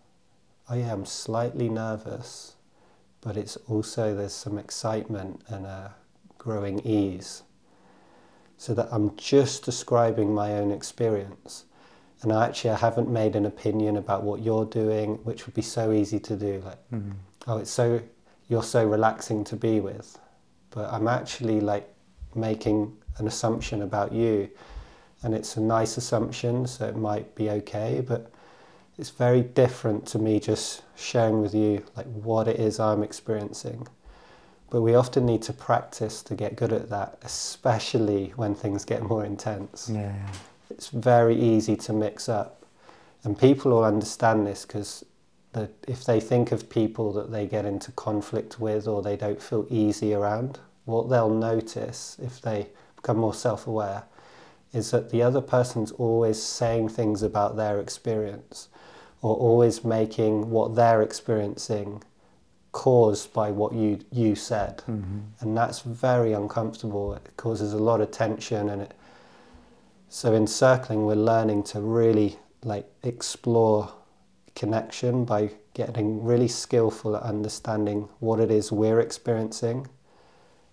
oh 0.68 0.74
yeah, 0.74 0.92
I'm 0.92 1.06
slightly 1.06 1.68
nervous, 1.68 2.54
but 3.20 3.36
it's 3.36 3.56
also 3.68 4.14
there's 4.14 4.32
some 4.32 4.58
excitement 4.58 5.42
and 5.48 5.66
a 5.66 5.94
growing 6.38 6.80
ease. 6.86 7.42
So 8.58 8.74
that 8.74 8.88
I'm 8.92 9.16
just 9.16 9.64
describing 9.64 10.32
my 10.32 10.52
own 10.52 10.70
experience. 10.70 11.64
And 12.20 12.32
I 12.32 12.46
actually 12.46 12.70
I 12.70 12.76
haven't 12.76 13.10
made 13.10 13.34
an 13.34 13.44
opinion 13.44 13.96
about 13.96 14.22
what 14.22 14.40
you're 14.40 14.64
doing, 14.64 15.16
which 15.24 15.46
would 15.46 15.54
be 15.54 15.62
so 15.62 15.90
easy 15.90 16.20
to 16.20 16.36
do. 16.36 16.62
Like, 16.64 16.78
mm-hmm. 16.92 17.10
oh, 17.48 17.58
it's 17.58 17.70
so 17.72 18.00
you're 18.48 18.62
so 18.62 18.86
relaxing 18.86 19.42
to 19.44 19.56
be 19.56 19.80
with. 19.80 20.16
But 20.74 20.92
I'm 20.92 21.06
actually 21.06 21.60
like 21.60 21.88
making 22.34 22.96
an 23.18 23.26
assumption 23.26 23.82
about 23.82 24.12
you, 24.12 24.50
and 25.22 25.34
it's 25.34 25.56
a 25.56 25.60
nice 25.60 25.96
assumption, 25.96 26.66
so 26.66 26.86
it 26.86 26.96
might 26.96 27.34
be 27.34 27.50
okay. 27.50 28.02
But 28.06 28.30
it's 28.98 29.10
very 29.10 29.42
different 29.42 30.06
to 30.08 30.18
me 30.18 30.40
just 30.40 30.82
sharing 30.96 31.40
with 31.40 31.54
you 31.54 31.84
like 31.96 32.06
what 32.06 32.48
it 32.48 32.58
is 32.58 32.80
I'm 32.80 33.02
experiencing. 33.02 33.86
But 34.70 34.80
we 34.80 34.94
often 34.94 35.26
need 35.26 35.42
to 35.42 35.52
practice 35.52 36.22
to 36.22 36.34
get 36.34 36.56
good 36.56 36.72
at 36.72 36.88
that, 36.88 37.18
especially 37.22 38.32
when 38.36 38.54
things 38.54 38.84
get 38.86 39.02
more 39.02 39.24
intense. 39.24 39.90
Yeah. 39.92 40.16
It's 40.70 40.88
very 40.88 41.38
easy 41.38 41.76
to 41.76 41.92
mix 41.92 42.28
up. 42.28 42.64
And 43.24 43.38
people 43.38 43.72
will 43.72 43.84
understand 43.84 44.46
this 44.46 44.64
because 44.64 45.04
if 45.86 46.04
they 46.04 46.20
think 46.20 46.52
of 46.52 46.70
people 46.70 47.12
that 47.12 47.30
they 47.30 47.46
get 47.46 47.64
into 47.64 47.92
conflict 47.92 48.58
with 48.58 48.88
or 48.88 49.02
they 49.02 49.16
don't 49.16 49.42
feel 49.42 49.66
easy 49.68 50.14
around, 50.14 50.58
what 50.84 51.08
they'll 51.10 51.30
notice 51.32 52.16
if 52.22 52.40
they 52.40 52.68
become 52.96 53.18
more 53.18 53.34
self 53.34 53.66
aware 53.66 54.04
is 54.72 54.90
that 54.90 55.10
the 55.10 55.22
other 55.22 55.40
person's 55.40 55.92
always 55.92 56.42
saying 56.42 56.88
things 56.88 57.22
about 57.22 57.56
their 57.56 57.78
experience 57.78 58.68
or 59.20 59.36
always 59.36 59.84
making 59.84 60.50
what 60.50 60.74
they're 60.74 61.02
experiencing 61.02 62.02
caused 62.72 63.32
by 63.34 63.50
what 63.50 63.74
you 63.74 63.98
you 64.10 64.34
said 64.34 64.78
mm-hmm. 64.88 65.18
and 65.40 65.56
that's 65.56 65.80
very 65.80 66.32
uncomfortable 66.32 67.12
it 67.12 67.30
causes 67.36 67.74
a 67.74 67.78
lot 67.78 68.00
of 68.00 68.10
tension 68.10 68.70
and 68.70 68.80
it 68.80 68.94
so 70.08 70.32
in 70.32 70.46
circling 70.46 71.04
we're 71.04 71.14
learning 71.14 71.62
to 71.62 71.78
really 71.80 72.38
like 72.64 72.86
explore 73.02 73.92
connection 74.54 75.24
by 75.24 75.50
getting 75.74 76.22
really 76.22 76.48
skillful 76.48 77.16
at 77.16 77.22
understanding 77.22 78.08
what 78.20 78.40
it 78.40 78.50
is 78.50 78.70
we're 78.70 79.00
experiencing 79.00 79.86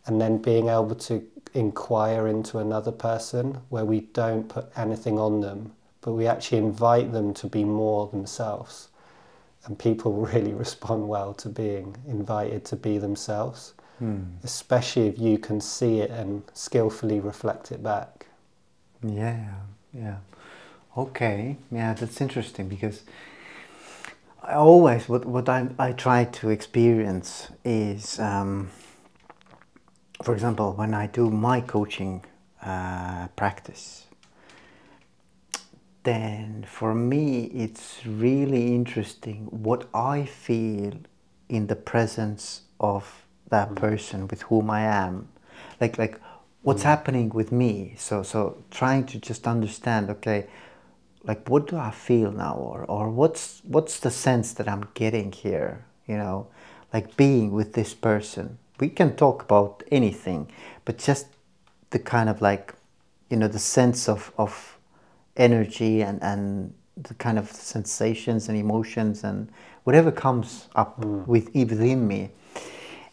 and 0.06 0.20
then 0.20 0.38
being 0.38 0.68
able 0.68 0.96
to 0.96 1.26
inquire 1.54 2.28
into 2.28 2.58
another 2.58 2.92
person 2.92 3.60
where 3.70 3.86
we 3.86 4.02
don't 4.02 4.50
put 4.50 4.70
anything 4.76 5.18
on 5.18 5.42
them 5.42 5.72
but 6.02 6.14
we 6.14 6.28
actually 6.28 6.58
invite 6.58 7.12
them 7.12 7.34
to 7.34 7.48
be 7.48 7.64
more 7.64 8.08
themselves 8.08 8.90
and 9.66 9.78
people 9.78 10.14
really 10.34 10.54
respond 10.54 11.08
well 11.08 11.34
to 11.36 11.50
being 11.50 11.96
invited 12.08 12.66
to 12.66 12.76
be 12.76 12.98
themselves, 12.98 13.74
mm. 14.02 14.26
especially 14.44 15.08
if 15.08 15.20
you 15.20 15.38
can 15.38 15.62
see 15.62 16.00
it 16.00 16.10
and 16.10 16.44
skillfully 16.54 17.20
reflect 17.20 17.72
it 17.72 17.84
back. 17.84 18.28
Yeah, 19.04 19.54
yeah. 19.94 20.18
Okay, 20.98 21.58
yeah, 21.72 21.94
that's 21.94 22.20
interesting 22.20 22.68
because 22.68 23.04
always 24.56 25.10
what 25.10 25.26
what 25.26 25.50
I 25.50 25.68
I 25.78 25.92
try 25.94 26.26
to 26.26 26.50
experience 26.50 27.50
is, 27.64 28.20
um, 28.20 28.70
for 30.24 30.34
example, 30.34 30.74
when 30.74 30.94
I 30.94 31.08
do 31.08 31.30
my 31.30 31.62
coaching 31.62 32.26
uh, 32.62 33.28
practice 33.36 34.06
then 36.04 36.66
for 36.68 36.96
me 36.96 37.46
it's 37.46 38.06
really 38.06 38.74
interesting 38.74 39.46
what 39.52 39.88
I 39.94 40.26
feel 40.26 40.94
in 41.50 41.68
the 41.68 41.76
presence 41.76 42.62
of 42.80 43.26
that 43.50 43.70
mm. 43.70 43.76
person 43.76 44.28
with 44.28 44.44
whom 44.44 44.70
I 44.70 44.82
am. 44.82 45.28
Like 45.82 45.98
like 45.98 46.20
what's 46.62 46.82
mm. 46.84 46.92
happening 46.94 47.30
with 47.30 47.52
me. 47.52 47.96
So 47.98 48.24
so 48.24 48.64
trying 48.72 49.06
to 49.08 49.20
just 49.20 49.48
understand, 49.48 50.10
okay, 50.10 50.48
like 51.24 51.50
what 51.50 51.68
do 51.68 51.78
I 51.78 51.92
feel 51.92 52.32
now 52.32 52.56
or, 52.56 52.86
or 52.86 53.10
what's 53.10 53.62
what's 53.66 54.00
the 54.00 54.12
sense 54.12 54.54
that 54.54 54.68
I'm 54.68 54.88
getting 54.94 55.32
here, 55.32 55.86
you 56.08 56.18
know, 56.18 56.48
like 56.94 57.18
being 57.18 57.52
with 57.52 57.74
this 57.74 57.94
person. 57.94 58.58
We 58.80 58.90
can 58.90 59.16
talk 59.16 59.44
about 59.44 59.84
anything, 59.92 60.50
but 60.86 60.98
just 60.98 61.28
the 61.90 62.00
kind 62.00 62.30
of 62.30 62.42
like 62.42 62.74
you 63.30 63.38
know 63.38 63.48
the 63.48 63.60
sense 63.60 64.08
of, 64.10 64.32
of 64.38 64.78
energy 65.36 66.02
and, 66.02 66.22
and 66.24 66.74
the 66.96 67.14
kind 67.16 67.38
of 67.38 67.52
sensations 67.52 68.50
and 68.50 68.58
emotions 68.58 69.24
and 69.24 69.50
whatever 69.84 70.12
comes 70.12 70.68
up 70.76 71.00
mm. 71.02 71.26
with 71.28 71.54
within 71.54 72.08
me. 72.08 72.32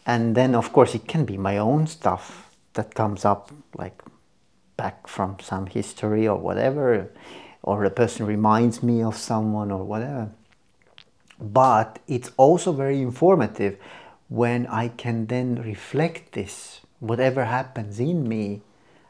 And 0.05 0.35
then, 0.35 0.55
of 0.55 0.71
course, 0.71 0.95
it 0.95 1.07
can 1.07 1.25
be 1.25 1.37
my 1.37 1.57
own 1.57 1.85
stuff 1.87 2.49
that 2.73 2.95
comes 2.95 3.25
up, 3.25 3.51
like 3.77 4.01
back 4.77 5.07
from 5.07 5.37
some 5.41 5.65
history 5.65 6.27
or 6.27 6.37
whatever, 6.37 7.09
or 7.67 7.83
a 7.83 7.89
person 8.01 8.25
reminds 8.25 8.81
me 8.81 9.03
of 9.03 9.17
someone 9.17 9.71
or 9.71 9.83
whatever. 9.83 10.29
But 11.39 11.99
it's 12.07 12.31
also 12.37 12.71
very 12.71 13.01
informative 13.01 13.77
when 14.29 14.67
I 14.67 14.87
can 14.87 15.27
then 15.27 15.55
reflect 15.55 16.31
this, 16.31 16.81
whatever 16.99 17.45
happens 17.45 17.99
in 17.99 18.27
me, 18.27 18.61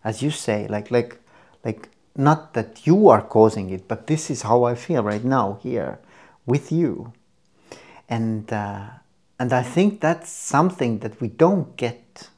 as 0.03 0.23
you 0.23 0.31
say, 0.31 0.67
like 0.67 0.89
like 0.89 1.11
like 1.63 1.89
not 2.15 2.53
that 2.53 2.87
you 2.87 3.09
are 3.09 3.21
causing 3.21 3.69
it, 3.69 3.87
but 3.87 4.07
this 4.07 4.29
is 4.29 4.41
how 4.41 4.63
I 4.63 4.73
feel 4.75 5.03
right 5.03 5.23
now 5.23 5.59
here 5.61 5.99
with 6.47 6.71
you. 6.71 7.13
And, 8.09 8.51
uh, 8.51 8.87
and 9.39 9.53
I 9.53 9.61
think 9.61 10.01
that's 10.01 10.31
something 10.31 10.99
that 10.99 11.21
we 11.21 11.27
don't 11.27 11.77
get 11.77 12.29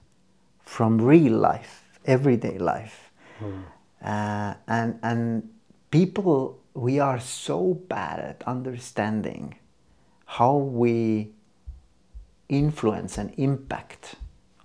from 0.65 0.99
real 0.99 1.37
life, 1.37 1.83
everyday 2.05 2.57
life. 2.57 3.11
Mm. 3.39 3.63
Uh, 4.03 4.53
and, 4.67 4.99
and 5.01 5.49
people, 5.91 6.59
we 6.73 6.99
are 6.99 7.19
so 7.19 7.73
bad 7.73 8.19
at 8.19 8.43
understanding 8.47 9.55
how 10.25 10.55
we 10.55 11.31
influence 12.47 13.17
and 13.17 13.33
impact 13.37 14.15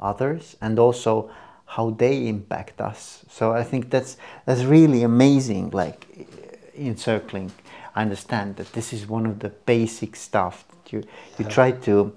others 0.00 0.56
and 0.60 0.78
also 0.78 1.30
how 1.66 1.90
they 1.90 2.28
impact 2.28 2.80
us. 2.80 3.24
So 3.28 3.52
I 3.52 3.62
think 3.62 3.90
that's 3.90 4.16
that's 4.46 4.64
really 4.64 5.02
amazing. 5.02 5.70
Like 5.70 6.06
in 6.74 6.96
circling, 6.96 7.52
I 7.94 8.02
understand 8.02 8.56
that 8.56 8.72
this 8.72 8.92
is 8.92 9.08
one 9.08 9.26
of 9.26 9.38
the 9.38 9.50
basic 9.50 10.16
stuff. 10.16 10.64
that 10.68 10.92
You 10.92 11.02
you 11.38 11.44
try 11.46 11.72
to 11.72 12.14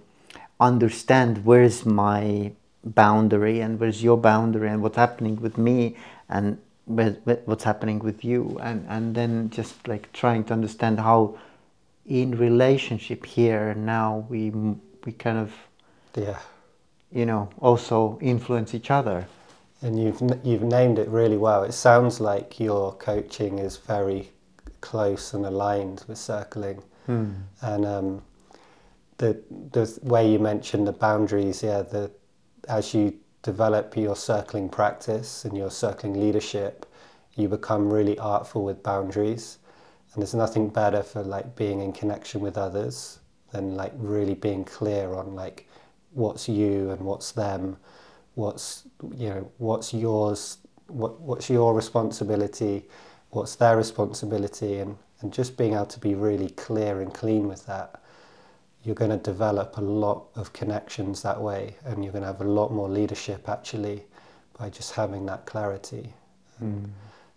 understand 0.60 1.46
where's 1.46 1.86
my 1.86 2.52
boundary 2.84 3.60
and 3.62 3.80
where's 3.80 4.04
your 4.04 4.18
boundary 4.18 4.70
and 4.70 4.82
what's 4.82 4.98
happening 4.98 5.42
with 5.42 5.58
me 5.58 5.96
and 6.30 6.58
what's 6.88 7.64
happening 7.64 8.00
with 8.00 8.24
you 8.24 8.58
and 8.62 8.86
and 8.88 9.14
then 9.14 9.50
just 9.50 9.88
like 9.88 10.12
trying 10.14 10.44
to 10.44 10.54
understand 10.54 11.00
how 11.00 11.38
in 12.06 12.32
relationship 12.38 13.26
here 13.26 13.74
now 13.74 14.26
we 14.30 14.50
we 15.06 15.12
kind 15.12 15.38
of 15.38 15.54
yeah 16.16 16.40
you 17.12 17.26
know 17.26 17.50
also 17.60 18.18
influence 18.22 18.74
each 18.74 18.90
other 18.90 19.28
and 19.82 20.02
you've 20.02 20.22
you've 20.44 20.64
named 20.64 21.00
it 21.00 21.08
really 21.08 21.38
well. 21.38 21.64
It 21.64 21.74
sounds 21.74 22.20
like 22.20 22.60
your 22.60 22.94
coaching 22.94 23.60
is 23.60 23.78
very 23.78 24.32
close 24.82 25.34
and 25.34 25.46
aligned 25.46 26.04
with 26.08 26.18
circling, 26.18 26.82
hmm. 27.06 27.32
and 27.62 27.86
um, 27.86 28.22
the 29.18 29.40
the 29.72 30.00
way 30.02 30.32
you 30.32 30.40
mentioned 30.40 30.88
the 30.88 30.94
boundaries. 30.94 31.62
Yeah, 31.62 31.84
the 31.84 32.12
as 32.68 32.94
you 32.94 33.14
develop 33.48 33.96
your 33.96 34.18
circling 34.18 34.68
practice 34.68 35.46
and 35.46 35.56
your 35.58 35.72
circling 35.72 36.20
leadership, 36.20 36.86
you 37.38 37.48
become 37.48 37.90
really 37.90 38.20
artful 38.20 38.66
with 38.66 38.84
boundaries, 38.84 39.60
and 40.12 40.22
there's 40.22 40.34
nothing 40.34 40.68
better 40.68 41.02
for 41.02 41.24
like 41.24 41.56
being 41.56 41.80
in 41.80 41.94
connection 41.94 42.42
with 42.42 42.58
others 42.58 43.20
than 43.54 43.76
like 43.76 43.94
really 43.96 44.34
being 44.34 44.66
clear 44.66 45.14
on 45.14 45.34
like 45.34 45.66
what's 46.12 46.50
you 46.50 46.92
and 46.92 47.00
what's 47.00 47.32
them 47.32 47.78
what's 48.36 48.84
you 49.16 49.30
know 49.30 49.52
what's 49.60 49.94
yours 49.94 50.58
what 50.88 51.22
what's 51.22 51.50
your 51.50 51.74
responsibility 51.74 52.86
what's 53.30 53.56
their 53.56 53.78
responsibility 53.78 54.80
and 54.80 54.98
and 55.22 55.32
just 55.32 55.56
being 55.58 55.74
able 55.74 55.86
to 55.86 56.00
be 56.00 56.16
really 56.16 56.50
clear 56.50 57.02
and 57.02 57.14
clean 57.14 57.48
with 57.48 57.66
that 57.66 58.02
you're 58.88 58.96
going 58.96 59.12
to 59.12 59.18
develop 59.18 59.78
a 59.78 59.82
lot 59.82 60.28
of 60.36 60.54
connections 60.54 61.22
that 61.22 61.40
way 61.40 61.76
and 61.86 62.04
you're 62.04 62.14
going 62.14 62.24
to 62.24 62.28
have 62.28 62.42
a 62.42 62.46
lot 62.46 62.72
more 62.72 62.90
leadership 62.90 63.48
actually 63.50 64.04
by 64.58 64.70
just 64.70 64.94
having 64.94 65.26
that 65.26 65.46
clarity 65.46 66.14
mm. 66.64 66.86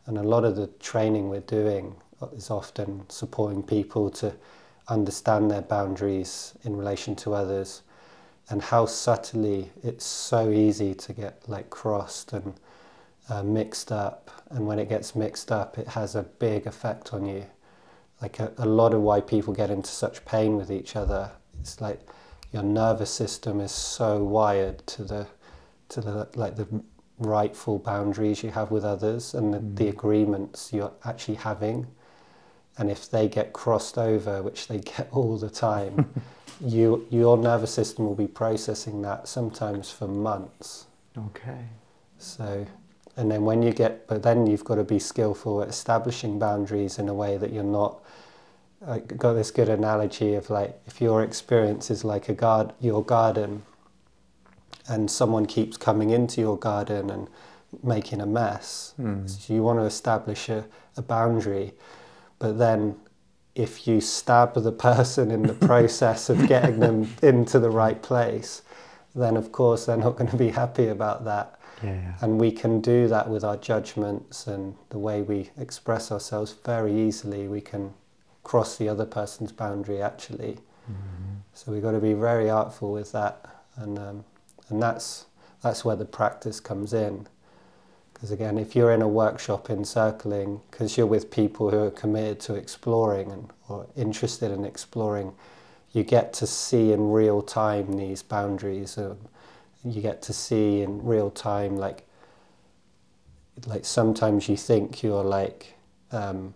and 0.06 0.16
a 0.18 0.22
lot 0.22 0.44
of 0.44 0.56
the 0.56 0.68
training 0.78 1.28
we're 1.28 1.40
doing 1.40 1.94
is 2.32 2.50
often 2.50 3.04
supporting 3.08 3.62
people 3.62 4.08
to 4.08 4.32
understand 4.88 5.50
their 5.50 5.62
boundaries 5.62 6.54
in 6.64 6.76
relation 6.76 7.14
to 7.16 7.34
others 7.34 7.82
and 8.48 8.62
how 8.62 8.86
subtly 8.86 9.70
it's 9.82 10.04
so 10.04 10.50
easy 10.50 10.94
to 10.94 11.12
get 11.12 11.42
like 11.48 11.68
crossed 11.68 12.32
and 12.32 12.54
uh, 13.30 13.42
mixed 13.44 13.92
up, 13.92 14.30
and 14.50 14.66
when 14.66 14.78
it 14.78 14.88
gets 14.88 15.14
mixed 15.14 15.52
up, 15.52 15.78
it 15.78 15.86
has 15.86 16.16
a 16.16 16.22
big 16.22 16.66
effect 16.66 17.14
on 17.14 17.24
you. 17.24 17.46
Like 18.20 18.40
a, 18.40 18.52
a 18.58 18.66
lot 18.66 18.92
of 18.92 19.00
why 19.00 19.20
people 19.20 19.54
get 19.54 19.70
into 19.70 19.90
such 19.90 20.24
pain 20.24 20.56
with 20.56 20.70
each 20.70 20.96
other, 20.96 21.30
it's 21.60 21.80
like 21.80 22.00
your 22.52 22.62
nervous 22.62 23.10
system 23.10 23.60
is 23.60 23.72
so 23.72 24.24
wired 24.24 24.78
to 24.88 25.04
the 25.04 25.26
to 25.90 26.00
the 26.00 26.28
like 26.34 26.56
the 26.56 26.66
rightful 27.18 27.78
boundaries 27.78 28.42
you 28.42 28.50
have 28.50 28.70
with 28.70 28.84
others 28.84 29.34
and 29.34 29.52
the, 29.52 29.58
mm. 29.58 29.76
the 29.76 29.88
agreements 29.88 30.72
you're 30.72 30.92
actually 31.04 31.34
having. 31.34 31.86
And 32.78 32.90
if 32.90 33.10
they 33.10 33.28
get 33.28 33.52
crossed 33.52 33.98
over 33.98 34.42
which 34.42 34.68
they 34.68 34.78
get 34.78 35.08
all 35.12 35.36
the 35.36 35.50
time 35.50 36.10
you 36.64 37.06
your 37.10 37.36
nervous 37.36 37.72
system 37.72 38.06
will 38.06 38.14
be 38.14 38.26
processing 38.26 39.02
that 39.02 39.28
sometimes 39.28 39.90
for 39.90 40.08
months. 40.08 40.86
Okay. 41.16 41.66
So 42.18 42.66
and 43.16 43.30
then 43.30 43.44
when 43.44 43.62
you 43.62 43.72
get 43.72 44.06
but 44.06 44.22
then 44.22 44.46
you've 44.46 44.64
got 44.64 44.76
to 44.76 44.84
be 44.84 44.98
skillful 44.98 45.62
at 45.62 45.68
establishing 45.68 46.38
boundaries 46.38 46.98
in 46.98 47.08
a 47.08 47.14
way 47.14 47.36
that 47.36 47.52
you're 47.52 47.62
not 47.62 48.02
I 48.86 49.00
got 49.00 49.34
this 49.34 49.50
good 49.50 49.68
analogy 49.68 50.34
of 50.34 50.48
like 50.48 50.80
if 50.86 51.00
your 51.00 51.22
experience 51.22 51.90
is 51.90 52.04
like 52.04 52.28
a 52.28 52.34
guard 52.34 52.72
your 52.80 53.04
garden 53.04 53.62
and 54.88 55.10
someone 55.10 55.46
keeps 55.46 55.76
coming 55.76 56.10
into 56.10 56.40
your 56.40 56.56
garden 56.56 57.10
and 57.10 57.28
making 57.82 58.20
a 58.20 58.26
mess 58.26 58.94
mm. 58.98 59.28
so 59.28 59.52
you 59.52 59.62
want 59.62 59.78
to 59.78 59.84
establish 59.84 60.48
a, 60.48 60.64
a 60.96 61.02
boundary 61.02 61.74
but 62.38 62.58
then 62.58 62.96
if 63.54 63.86
you 63.86 64.00
stab 64.00 64.54
the 64.54 64.72
person 64.72 65.30
in 65.30 65.42
the 65.42 65.54
process 65.66 66.30
of 66.30 66.48
getting 66.48 66.80
them 66.80 67.08
into 67.22 67.58
the 67.58 67.70
right 67.70 68.02
place 68.02 68.62
then 69.14 69.36
of 69.36 69.52
course 69.52 69.86
they're 69.86 69.96
not 69.96 70.16
going 70.16 70.30
to 70.30 70.38
be 70.38 70.48
happy 70.48 70.88
about 70.88 71.24
that 71.24 71.60
yeah. 71.82 72.14
And 72.20 72.38
we 72.38 72.52
can 72.52 72.80
do 72.80 73.08
that 73.08 73.30
with 73.30 73.42
our 73.42 73.56
judgments 73.56 74.46
and 74.46 74.74
the 74.90 74.98
way 74.98 75.22
we 75.22 75.50
express 75.56 76.12
ourselves 76.12 76.54
very 76.64 76.94
easily. 76.94 77.48
We 77.48 77.62
can 77.62 77.94
cross 78.50 78.78
the 78.78 78.88
other 78.88 79.06
person's 79.06 79.52
boundary 79.52 80.02
actually. 80.02 80.58
Mm-hmm. 80.90 81.36
So 81.54 81.70
we've 81.70 81.82
got 81.82 81.92
to 81.92 82.00
be 82.00 82.14
very 82.14 82.50
artful 82.50 82.90
with 82.90 83.12
that, 83.12 83.46
and 83.76 83.96
um, 83.96 84.24
and 84.68 84.82
that's 84.82 85.26
that's 85.62 85.84
where 85.84 85.94
the 85.94 86.04
practice 86.04 86.58
comes 86.58 86.92
in. 86.92 87.28
Because 88.12 88.32
again, 88.32 88.58
if 88.58 88.74
you're 88.74 88.90
in 88.90 89.02
a 89.02 89.08
workshop 89.08 89.70
in 89.70 89.84
circling, 89.84 90.62
because 90.68 90.96
you're 90.96 91.06
with 91.06 91.30
people 91.30 91.70
who 91.70 91.78
are 91.84 91.92
committed 91.92 92.40
to 92.40 92.56
exploring 92.56 93.30
and 93.30 93.50
or 93.68 93.86
interested 93.96 94.50
in 94.50 94.64
exploring, 94.64 95.32
you 95.92 96.02
get 96.02 96.32
to 96.32 96.44
see 96.44 96.92
in 96.92 97.12
real 97.12 97.42
time 97.42 97.96
these 97.96 98.20
boundaries. 98.20 98.98
Um, 98.98 99.18
you 99.84 100.02
get 100.02 100.22
to 100.22 100.32
see 100.32 100.82
in 100.82 101.04
real 101.04 101.30
time 101.30 101.76
like 101.76 102.04
like 103.68 103.84
sometimes 103.84 104.48
you 104.48 104.56
think 104.56 105.04
you're 105.04 105.22
like 105.22 105.74
um, 106.10 106.52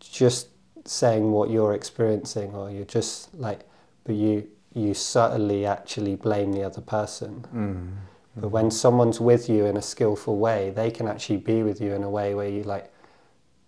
just 0.00 0.48
saying 0.88 1.32
what 1.32 1.50
you're 1.50 1.74
experiencing 1.74 2.54
or 2.54 2.70
you're 2.70 2.84
just 2.84 3.34
like 3.34 3.60
but 4.04 4.14
you 4.14 4.48
you 4.74 4.94
subtly 4.94 5.64
actually 5.66 6.16
blame 6.16 6.52
the 6.52 6.62
other 6.62 6.80
person 6.80 7.44
mm. 7.54 8.40
but 8.40 8.48
when 8.48 8.70
someone's 8.70 9.20
with 9.20 9.48
you 9.48 9.66
in 9.66 9.76
a 9.76 9.82
skillful 9.82 10.36
way 10.36 10.70
they 10.70 10.90
can 10.90 11.08
actually 11.08 11.38
be 11.38 11.62
with 11.62 11.80
you 11.80 11.92
in 11.92 12.02
a 12.02 12.10
way 12.10 12.34
where 12.34 12.48
you 12.48 12.62
like 12.62 12.92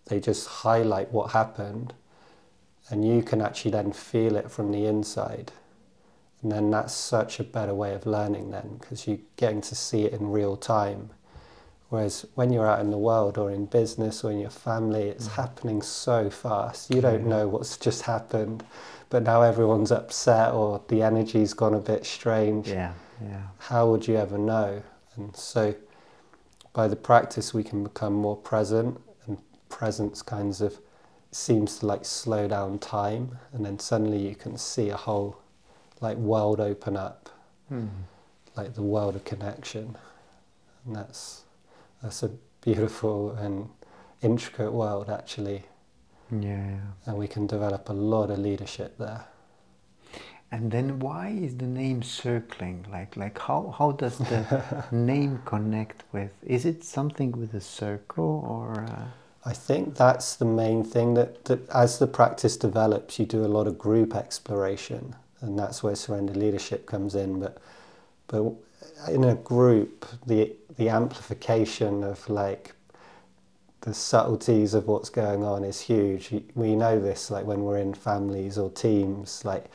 they 0.06 0.20
just 0.20 0.46
highlight 0.46 1.10
what 1.12 1.32
happened 1.32 1.92
and 2.90 3.06
you 3.06 3.22
can 3.22 3.40
actually 3.40 3.70
then 3.70 3.92
feel 3.92 4.36
it 4.36 4.50
from 4.50 4.72
the 4.72 4.86
inside 4.86 5.52
and 6.42 6.52
then 6.52 6.70
that's 6.70 6.94
such 6.94 7.40
a 7.40 7.44
better 7.44 7.74
way 7.74 7.94
of 7.94 8.06
learning 8.06 8.50
then 8.50 8.78
because 8.80 9.06
you're 9.06 9.18
getting 9.36 9.60
to 9.62 9.74
see 9.74 10.04
it 10.04 10.12
in 10.12 10.30
real 10.30 10.56
time. 10.56 11.10
Whereas 11.88 12.26
when 12.34 12.52
you're 12.52 12.66
out 12.66 12.80
in 12.80 12.90
the 12.90 12.98
world 12.98 13.38
or 13.38 13.50
in 13.50 13.64
business 13.64 14.22
or 14.22 14.30
in 14.30 14.38
your 14.38 14.50
family, 14.50 15.04
it's 15.04 15.28
mm. 15.28 15.36
happening 15.36 15.80
so 15.80 16.28
fast. 16.28 16.94
You 16.94 17.00
don't 17.00 17.26
know 17.26 17.48
what's 17.48 17.78
just 17.78 18.02
happened, 18.02 18.62
but 19.08 19.22
now 19.22 19.40
everyone's 19.40 19.90
upset 19.90 20.52
or 20.52 20.82
the 20.88 21.02
energy's 21.02 21.54
gone 21.54 21.74
a 21.74 21.80
bit 21.80 22.04
strange. 22.04 22.68
Yeah, 22.68 22.92
yeah. 23.22 23.42
How 23.58 23.88
would 23.90 24.06
you 24.06 24.16
ever 24.16 24.36
know? 24.36 24.82
And 25.16 25.34
so 25.34 25.74
by 26.74 26.88
the 26.88 26.96
practice, 26.96 27.54
we 27.54 27.64
can 27.64 27.82
become 27.84 28.12
more 28.12 28.36
present, 28.36 29.00
and 29.26 29.38
presence 29.70 30.20
kinds 30.20 30.60
of 30.60 30.78
seems 31.32 31.78
to 31.78 31.86
like 31.86 32.04
slow 32.04 32.46
down 32.48 32.78
time, 32.78 33.38
and 33.52 33.64
then 33.64 33.78
suddenly 33.78 34.18
you 34.18 34.34
can 34.34 34.56
see 34.58 34.90
a 34.90 34.96
whole 34.96 35.40
like 36.00 36.16
world 36.18 36.60
open 36.60 36.96
up, 36.96 37.30
mm. 37.72 37.88
like 38.56 38.74
the 38.74 38.82
world 38.82 39.16
of 39.16 39.24
connection, 39.24 39.96
and 40.84 40.94
that's 40.94 41.44
that's 42.02 42.22
a 42.22 42.30
beautiful 42.60 43.32
and 43.32 43.68
intricate 44.22 44.72
world 44.72 45.08
actually. 45.10 45.64
Yeah. 46.30 46.78
And 47.06 47.16
we 47.16 47.28
can 47.28 47.46
develop 47.46 47.88
a 47.88 47.92
lot 47.92 48.30
of 48.30 48.38
leadership 48.38 48.98
there. 48.98 49.24
And 50.50 50.70
then 50.70 50.98
why 50.98 51.28
is 51.28 51.56
the 51.56 51.66
name 51.66 52.02
circling? 52.02 52.86
Like 52.90 53.16
like 53.16 53.38
how, 53.38 53.74
how 53.78 53.92
does 53.92 54.18
the 54.18 54.86
name 54.90 55.40
connect 55.44 56.04
with 56.12 56.30
is 56.42 56.64
it 56.64 56.84
something 56.84 57.32
with 57.32 57.54
a 57.54 57.60
circle 57.60 58.44
or 58.48 58.84
uh... 58.84 59.04
I 59.44 59.52
think 59.52 59.94
that's 59.94 60.36
the 60.36 60.44
main 60.44 60.84
thing 60.84 61.14
that, 61.14 61.44
that 61.46 61.68
as 61.70 61.98
the 61.98 62.06
practice 62.06 62.56
develops 62.56 63.18
you 63.18 63.24
do 63.24 63.44
a 63.44 63.46
lot 63.56 63.66
of 63.66 63.78
group 63.78 64.14
exploration 64.14 65.14
and 65.40 65.58
that's 65.58 65.82
where 65.82 65.94
surrender 65.94 66.34
leadership 66.34 66.86
comes 66.86 67.14
in. 67.14 67.40
But 67.40 67.58
but 68.26 68.54
in 69.08 69.24
a 69.24 69.34
group, 69.34 70.06
the 70.26 70.54
the 70.76 70.88
amplification 70.88 72.04
of 72.04 72.28
like 72.28 72.74
the 73.80 73.94
subtleties 73.94 74.74
of 74.74 74.86
what's 74.86 75.08
going 75.08 75.44
on 75.44 75.64
is 75.64 75.80
huge. 75.80 76.32
We 76.54 76.74
know 76.74 77.00
this, 77.00 77.30
like 77.30 77.44
when 77.46 77.62
we're 77.62 77.78
in 77.78 77.94
families 77.94 78.58
or 78.58 78.70
teams, 78.70 79.44
like 79.44 79.66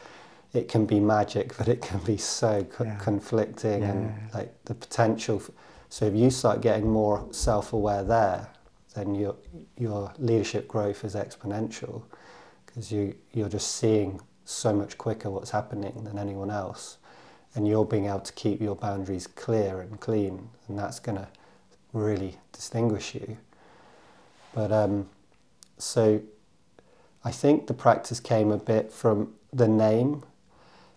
it 0.53 0.67
can 0.67 0.85
be 0.85 0.99
magic, 0.99 1.55
but 1.57 1.67
it 1.67 1.81
can 1.81 1.99
be 1.99 2.17
so 2.17 2.63
co- 2.63 2.83
yeah. 2.83 2.95
conflicting 2.97 3.81
yeah. 3.81 3.91
and 3.91 4.33
like 4.33 4.53
the 4.65 4.75
potential. 4.75 5.39
For, 5.39 5.51
so 5.89 6.05
if 6.05 6.15
you 6.15 6.29
start 6.29 6.61
getting 6.61 6.89
more 6.89 7.27
self-aware 7.31 8.03
there, 8.03 8.49
then 8.95 9.15
your 9.15 9.35
your 9.77 10.13
leadership 10.17 10.67
growth 10.67 11.03
is 11.03 11.15
exponential 11.15 12.03
because 12.65 12.91
you 12.91 13.15
you're 13.33 13.49
just 13.49 13.75
seeing 13.75 14.19
so 14.45 14.73
much 14.73 14.97
quicker 14.97 15.29
what's 15.29 15.51
happening 15.51 16.03
than 16.03 16.19
anyone 16.19 16.51
else. 16.51 16.97
And 17.55 17.67
you're 17.67 17.85
being 17.85 18.07
able 18.07 18.21
to 18.21 18.33
keep 18.33 18.61
your 18.61 18.75
boundaries 18.75 19.27
clear 19.27 19.81
and 19.81 19.99
clean, 19.99 20.49
and 20.67 20.79
that's 20.79 20.99
going 20.99 21.17
to 21.17 21.27
really 21.93 22.37
distinguish 22.51 23.13
you. 23.13 23.37
But 24.55 24.71
um, 24.71 25.07
so 25.77 26.21
I 27.23 27.31
think 27.31 27.67
the 27.67 27.73
practice 27.73 28.19
came 28.19 28.51
a 28.51 28.57
bit 28.57 28.91
from 28.91 29.33
the 29.51 29.67
name. 29.67 30.23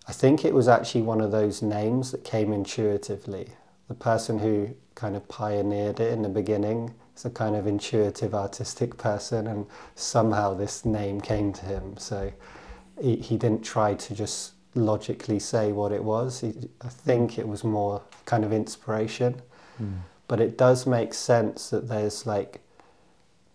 I 0.08 0.12
think 0.12 0.44
it 0.44 0.54
was 0.54 0.66
actually 0.68 1.02
one 1.02 1.20
of 1.20 1.30
those 1.30 1.62
names 1.62 2.10
that 2.12 2.24
came 2.24 2.52
intuitively. 2.52 3.50
The 3.88 3.94
person 3.94 4.38
who 4.38 4.74
kind 4.94 5.14
of 5.14 5.28
pioneered 5.28 6.00
it 6.00 6.12
in 6.12 6.22
the 6.22 6.28
beginning 6.28 6.94
is 7.16 7.24
a 7.24 7.30
kind 7.30 7.54
of 7.54 7.66
intuitive 7.66 8.34
artistic 8.34 8.96
person, 8.96 9.46
and 9.46 9.66
somehow 9.94 10.54
this 10.54 10.84
name 10.84 11.20
came 11.20 11.52
to 11.52 11.64
him. 11.66 11.96
So 11.98 12.32
he, 13.00 13.16
he 13.16 13.36
didn't 13.36 13.62
try 13.62 13.94
to 13.94 14.14
just 14.14 14.52
logically 14.76 15.38
say 15.38 15.72
what 15.72 15.92
it 15.92 16.04
was. 16.04 16.44
I 16.44 16.88
think 16.88 17.38
it 17.38 17.48
was 17.48 17.64
more 17.64 18.02
kind 18.24 18.44
of 18.44 18.52
inspiration. 18.52 19.40
Mm. 19.82 19.98
But 20.28 20.40
it 20.40 20.58
does 20.58 20.86
make 20.86 21.14
sense 21.14 21.70
that 21.70 21.88
there's 21.88 22.26
like, 22.26 22.60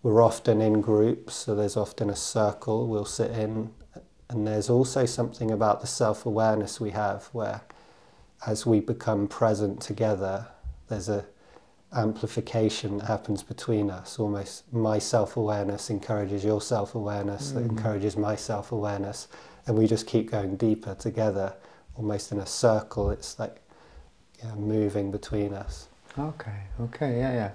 we're 0.04 0.24
often 0.24 0.62
in 0.62 0.82
groups, 0.82 1.36
so 1.36 1.54
there's 1.54 1.78
often 1.78 2.10
a 2.10 2.16
circle 2.16 2.88
we'll 2.88 3.06
sit 3.06 3.32
in. 3.32 3.72
And 4.30 4.48
there's 4.48 4.70
also 4.70 5.06
something 5.06 5.52
about 5.52 5.82
the 5.82 5.88
self 5.88 6.26
awareness 6.26 6.80
we 6.80 6.92
have 6.92 7.26
where, 7.34 7.62
as 8.48 8.66
we 8.66 8.80
become 8.80 9.28
present 9.28 9.82
together, 9.82 10.48
there's 10.88 11.10
a 11.10 11.26
amplification 11.94 13.00
that 13.00 13.06
happens 13.06 13.44
between 13.44 13.90
us. 13.92 14.18
Almost 14.18 14.72
my 14.74 14.98
self 14.98 15.36
awareness 15.36 15.90
encourages 15.90 16.44
your 16.44 16.62
self 16.62 16.96
awareness, 16.96 17.52
mm. 17.52 17.56
that 17.56 17.62
encourages 17.64 18.16
my 18.16 18.36
self 18.36 18.72
awareness, 18.72 19.28
and 19.68 19.78
we 19.78 19.88
just 19.88 20.08
keep 20.08 20.32
going 20.32 20.56
deeper 20.56 20.96
together, 20.96 21.54
almost 21.96 22.32
in 22.32 22.40
a 22.40 22.46
circle. 22.46 23.12
It's 23.12 23.40
like 23.40 23.62
yeah, 24.44 24.56
moving 24.56 25.12
between 25.12 25.54
us. 25.54 25.88
Okay, 26.18 26.60
okay, 26.82 27.18
yeah, 27.20 27.34
yeah. 27.34 27.52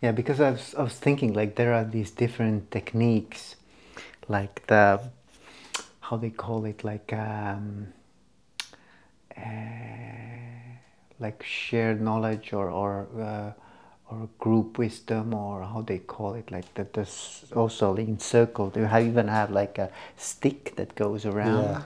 Yeah, 0.00 0.12
because 0.12 0.40
I 0.40 0.50
was, 0.52 0.74
I 0.76 0.82
was 0.82 0.94
thinking 0.94 1.32
like 1.32 1.56
there 1.56 1.72
are 1.74 1.84
these 1.84 2.10
different 2.10 2.70
techniques, 2.70 3.56
like 4.28 4.66
the, 4.68 5.00
how 6.00 6.16
they 6.16 6.30
call 6.30 6.64
it, 6.64 6.84
like, 6.84 7.12
um, 7.12 7.88
uh, 9.36 9.40
like 11.18 11.42
shared 11.42 12.00
knowledge 12.00 12.52
or, 12.52 12.70
or 12.70 13.08
uh, 13.20 13.52
or 14.10 14.28
group 14.38 14.78
wisdom 14.78 15.34
or 15.34 15.62
how 15.62 15.82
they 15.82 15.98
call 15.98 16.34
it 16.34 16.50
like 16.50 16.72
that 16.74 16.92
there's 16.94 17.44
also 17.54 17.94
in 17.96 18.18
circle 18.18 18.70
they 18.70 18.80
have 18.80 19.04
even 19.04 19.28
have 19.28 19.50
like 19.50 19.78
a 19.78 19.90
stick 20.16 20.74
that 20.76 20.94
goes 20.94 21.26
around 21.26 21.64
yeah. 21.64 21.82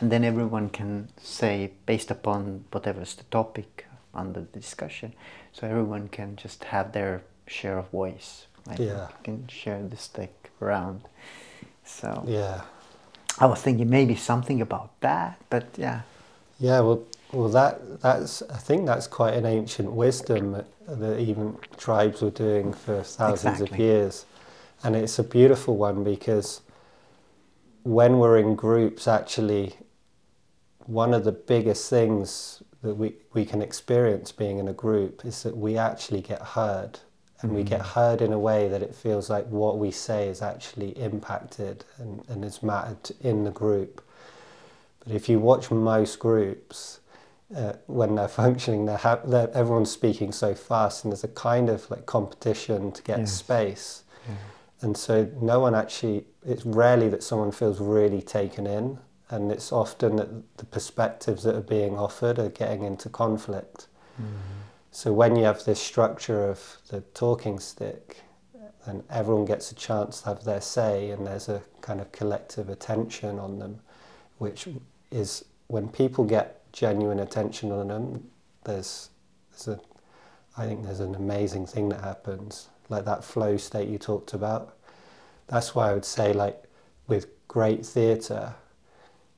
and 0.00 0.12
then 0.12 0.24
everyone 0.24 0.68
can 0.68 1.08
say 1.20 1.72
based 1.86 2.10
upon 2.10 2.64
whatever's 2.70 3.14
the 3.14 3.24
topic 3.24 3.86
under 4.14 4.40
the 4.40 4.58
discussion 4.58 5.12
so 5.52 5.66
everyone 5.66 6.08
can 6.08 6.36
just 6.36 6.64
have 6.64 6.92
their 6.92 7.22
share 7.50 7.78
of 7.78 7.88
voice. 7.90 8.46
Like 8.66 8.78
Yeah. 8.78 9.08
can 9.24 9.48
share 9.48 9.82
the 9.82 9.96
stick 9.96 10.50
around. 10.62 11.02
So 11.84 12.24
Yeah. 12.26 12.62
I 13.38 13.46
was 13.46 13.60
thinking 13.60 13.88
maybe 13.90 14.14
something 14.14 14.60
about 14.60 14.90
that, 15.00 15.40
but 15.50 15.66
yeah. 15.76 16.02
Yeah, 16.58 16.80
well, 16.80 17.02
well, 17.32 17.48
that 17.48 18.00
that's 18.00 18.42
I 18.42 18.58
think 18.58 18.86
that's 18.86 19.06
quite 19.06 19.34
an 19.34 19.46
ancient 19.46 19.92
wisdom 19.92 20.62
that, 20.98 21.20
even 21.20 21.56
tribes 21.76 22.22
were 22.22 22.30
doing 22.30 22.72
for 22.72 23.02
thousands 23.02 23.60
of 23.60 23.76
years, 23.78 24.26
and 24.82 24.96
it's 24.96 25.18
a 25.18 25.24
beautiful 25.24 25.76
one 25.76 26.02
because 26.04 26.62
when 27.82 28.18
we're 28.18 28.38
in 28.38 28.54
groups, 28.54 29.08
actually, 29.08 29.74
one 30.86 31.14
of 31.14 31.24
the 31.24 31.32
biggest 31.32 31.88
things 31.88 32.62
that 32.82 32.94
we 32.94 33.14
we 33.32 33.44
can 33.44 33.62
experience 33.62 34.32
being 34.32 34.58
in 34.58 34.68
a 34.68 34.72
group 34.72 35.24
is 35.24 35.42
that 35.42 35.56
we 35.56 35.76
actually 35.76 36.20
get 36.20 36.40
heard, 36.40 36.98
and 37.42 37.52
we 37.52 37.62
get 37.62 37.80
mm. 37.80 37.86
heard 37.86 38.20
in 38.22 38.32
a 38.32 38.38
way 38.38 38.68
that 38.68 38.82
it 38.82 38.94
feels 38.94 39.30
like 39.30 39.46
what 39.46 39.78
we 39.78 39.90
say 39.90 40.28
is 40.28 40.42
actually 40.42 40.90
impacted 40.98 41.84
and, 41.98 42.22
and 42.28 42.44
is 42.44 42.62
mattered 42.62 43.10
in 43.20 43.44
the 43.44 43.50
group. 43.50 44.02
But 45.04 45.14
if 45.14 45.28
you 45.28 45.38
watch 45.38 45.70
most 45.70 46.18
groups, 46.18 47.00
uh, 47.54 47.72
when 47.86 48.14
they're 48.14 48.28
functioning, 48.44 48.86
they're, 48.86 48.96
ha- 48.96 49.20
they're 49.24 49.50
everyone's 49.54 49.90
speaking 49.90 50.32
so 50.32 50.54
fast, 50.54 51.04
and 51.04 51.12
there's 51.12 51.24
a 51.24 51.28
kind 51.28 51.68
of 51.68 51.90
like 51.90 52.06
competition 52.06 52.92
to 52.92 53.02
get 53.02 53.18
Yes. 53.20 53.32
space. 53.32 54.04
And 54.82 54.96
so 54.96 55.28
no 55.42 55.60
one 55.60 55.74
actually. 55.74 56.24
It's 56.42 56.64
rarely 56.64 57.08
that 57.10 57.22
someone 57.22 57.52
feels 57.52 57.80
really 57.80 58.22
taken 58.22 58.66
in, 58.66 58.98
and 59.28 59.52
it's 59.52 59.72
often 59.72 60.16
that 60.16 60.56
the 60.56 60.64
perspectives 60.64 61.42
that 61.42 61.54
are 61.54 61.60
being 61.60 61.98
offered 61.98 62.38
are 62.38 62.48
getting 62.48 62.84
into 62.84 63.08
conflict. 63.10 63.88
So 64.90 65.12
when 65.12 65.36
you 65.36 65.44
have 65.44 65.64
this 65.64 65.80
structure 65.80 66.48
of 66.48 66.78
the 66.88 67.00
talking 67.14 67.58
stick, 67.60 68.22
and 68.86 69.04
everyone 69.10 69.44
gets 69.44 69.70
a 69.70 69.74
chance 69.74 70.22
to 70.22 70.28
have 70.30 70.44
their 70.44 70.60
say, 70.62 71.10
and 71.10 71.26
there's 71.26 71.48
a 71.48 71.62
kind 71.82 72.00
of 72.00 72.10
collective 72.12 72.68
attention 72.70 73.38
on 73.38 73.58
them, 73.58 73.80
which 74.38 74.66
is 75.10 75.44
when 75.68 75.88
people 75.88 76.24
get 76.24 76.59
genuine 76.72 77.20
attention 77.20 77.72
on 77.72 77.88
them, 77.88 78.30
there's, 78.64 79.10
there's 79.50 79.68
a, 79.68 79.80
I 80.56 80.66
think 80.66 80.84
there's 80.84 81.00
an 81.00 81.14
amazing 81.14 81.66
thing 81.66 81.88
that 81.90 82.02
happens, 82.02 82.68
like 82.88 83.04
that 83.04 83.24
flow 83.24 83.56
state 83.56 83.88
you 83.88 83.98
talked 83.98 84.34
about. 84.34 84.76
That's 85.46 85.74
why 85.74 85.90
I 85.90 85.94
would 85.94 86.04
say, 86.04 86.32
like 86.32 86.62
with 87.06 87.26
great 87.48 87.84
theatre, 87.84 88.54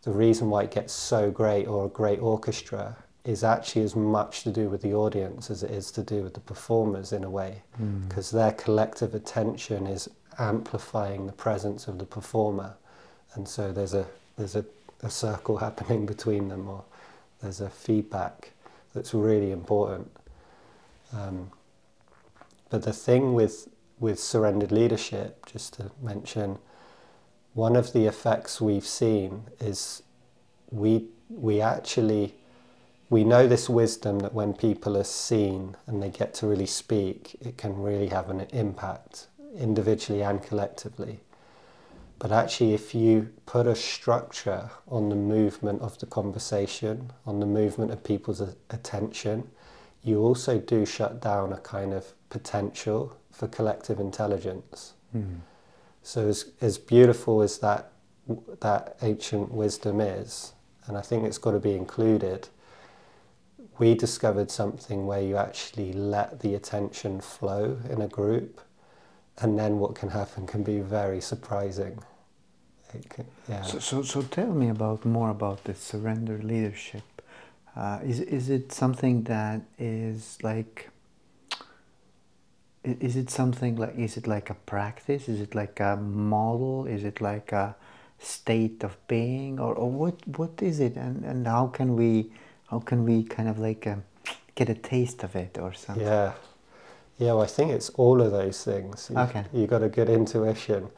the 0.03 0.11
reason 0.11 0.51
why 0.51 0.65
it 0.65 0.71
gets 0.71 0.93
so 0.93 1.31
great 1.31 1.67
or 1.67 1.87
a 1.87 1.89
great 1.89 2.21
orchestra 2.21 2.97
is 3.25 3.45
actually 3.45 3.83
as 3.83 3.95
much 3.95 4.43
to 4.43 4.51
do 4.51 4.69
with 4.69 4.83
the 4.83 4.93
audience 4.93 5.51
as 5.51 5.63
it 5.63 5.71
is 5.71 5.93
to 5.93 6.03
do 6.03 6.25
with 6.25 6.35
the 6.35 6.41
performers 6.41 7.13
in 7.13 7.23
a 7.23 7.31
way. 7.31 7.63
Hmm. 7.77 8.01
Because 8.01 8.31
their 8.31 8.53
collective 8.53 9.15
attention 9.15 9.87
is 9.87 10.09
amplifying 10.39 11.27
the 11.27 11.33
presence 11.33 11.87
of 11.87 11.99
the 11.99 12.05
performer. 12.05 12.75
And 13.35 13.47
so 13.47 13.73
there's 13.73 13.95
a 13.95 14.07
there's 14.37 14.57
a, 14.57 14.65
a 15.03 15.11
circle 15.11 15.59
happening 15.59 16.05
between 16.15 16.49
them 16.49 16.69
or 16.69 16.85
there's 17.43 17.61
a 17.61 17.71
feedback 17.71 18.53
that's 18.95 19.13
really 19.13 19.51
important 19.51 20.11
um, 21.13 21.51
but 22.71 22.83
the 22.83 22.93
thing 22.93 23.35
with 23.35 23.69
with 24.01 24.19
surrendered 24.19 24.73
leadership 24.73 25.45
just 25.47 25.75
to 25.75 25.91
mention 26.03 26.59
one 27.55 27.77
of 27.77 27.93
the 27.93 28.07
effects 28.07 28.61
we've 28.61 28.87
seen 28.87 29.45
is 29.61 30.03
we 30.71 31.07
we 31.29 31.61
actually 31.61 32.35
we 33.13 33.25
know 33.25 33.47
this 33.47 33.69
wisdom 33.69 34.21
that 34.21 34.33
when 34.33 34.55
people 34.55 34.97
are 34.97 35.05
seen 35.05 35.77
and 35.87 36.03
they 36.03 36.09
get 36.09 36.33
to 36.33 36.47
really 36.47 36.65
speak, 36.65 37.37
it 37.43 37.59
can 37.59 37.77
really 37.77 38.09
have 38.09 38.31
an 38.31 38.41
impact 38.55 39.27
individually 39.55 40.23
and 40.23 40.43
collectively. 40.43 41.21
But 42.23 42.31
actually, 42.31 42.73
if 42.73 42.95
you 42.95 43.31
put 43.47 43.67
a 43.67 43.75
structure 43.75 44.71
on 44.87 45.09
the 45.09 45.17
movement 45.17 45.83
of 45.83 45.99
the 45.99 46.07
conversation, 46.07 47.11
on 47.27 47.41
the 47.41 47.47
movement 47.47 47.91
of 47.91 48.05
people's 48.05 48.41
attention, 48.71 49.51
you 50.05 50.21
also 50.21 50.61
do 50.61 50.87
shut 50.87 51.21
down 51.21 51.53
a 51.53 51.59
kind 51.59 51.93
of 51.93 52.13
potential 52.31 53.17
for 53.33 53.49
collective 53.49 53.99
intelligence. 53.99 54.93
Hmm. 55.11 55.41
So 56.05 56.29
as, 56.29 56.53
as 56.61 56.79
beautiful 56.79 57.43
as 57.43 57.59
that 57.59 57.91
that 58.61 58.97
ancient 59.03 59.51
wisdom 59.51 60.01
is, 60.01 60.53
and 60.87 60.97
I 60.97 61.01
think 61.01 61.25
it's 61.25 61.39
got 61.39 61.51
to 61.51 61.59
be 61.59 61.75
included, 61.75 62.49
we 63.81 63.97
discovered 63.97 64.49
something 64.53 65.09
where 65.09 65.23
you 65.23 65.37
actually 65.37 65.93
let 65.93 66.39
the 66.39 66.55
attention 66.55 67.21
flow 67.21 67.81
in 67.91 68.01
a 68.01 68.07
group, 68.07 68.61
and 69.39 69.59
then 69.59 69.81
what 69.81 69.97
can 69.97 70.11
happen 70.11 70.47
can 70.47 70.63
be 70.63 70.79
very 70.79 71.21
surprising. 71.21 71.99
Can, 73.09 73.27
yeah. 73.49 73.63
So, 73.63 73.79
so, 73.79 74.03
so 74.03 74.23
tell 74.23 74.53
me 74.53 74.69
about 74.69 75.05
more 75.05 75.31
about 75.31 75.65
the 75.65 75.75
surrender 75.75 76.39
leadership. 76.39 77.03
Uh, 77.77 78.01
is 78.05 78.21
is 78.21 78.51
it 78.51 78.73
something 78.73 79.23
that 79.25 79.63
is 79.79 80.39
like? 80.43 80.91
Is 82.85 83.17
it 83.17 83.31
something 83.31 83.77
like? 83.77 83.97
Is 83.97 84.17
it 84.17 84.27
like 84.27 84.51
a 84.51 84.55
practice? 84.55 85.29
Is 85.29 85.41
it 85.41 85.55
like 85.55 85.81
a 85.81 85.97
model? 85.97 86.87
Is 86.87 87.05
it 87.05 87.21
like 87.21 87.53
a 87.53 87.75
state 88.19 88.85
of 88.85 88.97
being, 89.09 89.59
or, 89.59 89.75
or 89.75 89.91
what? 89.91 90.17
What 90.37 90.63
is 90.63 90.81
it? 90.81 90.97
And 90.97 91.25
and 91.25 91.47
how 91.47 91.69
can 91.69 91.97
we, 91.97 92.31
how 92.71 92.81
can 92.81 93.05
we 93.05 93.23
kind 93.23 93.49
of 93.49 93.59
like 93.59 93.87
um, 93.87 94.03
get 94.55 94.69
a 94.69 94.75
taste 94.75 95.23
of 95.25 95.35
it 95.35 95.59
or 95.59 95.73
something? 95.73 96.05
Yeah. 96.07 96.33
Yeah, 97.19 97.35
well, 97.35 97.43
I 97.43 97.47
think 97.47 97.71
it's 97.71 97.91
all 97.91 98.21
of 98.21 98.33
those 98.33 98.65
things. 98.65 99.09
You, 99.11 99.19
Okay. 99.19 99.45
You 99.53 99.67
got 99.67 99.83
a 99.83 99.89
good 99.89 100.09
intuition. 100.09 100.89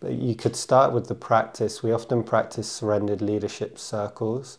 But 0.00 0.12
you 0.12 0.34
could 0.34 0.56
start 0.56 0.92
with 0.92 1.08
the 1.08 1.14
practice. 1.14 1.82
We 1.82 1.92
often 1.92 2.22
practice 2.22 2.70
surrendered 2.70 3.20
leadership 3.22 3.78
circles. 3.78 4.58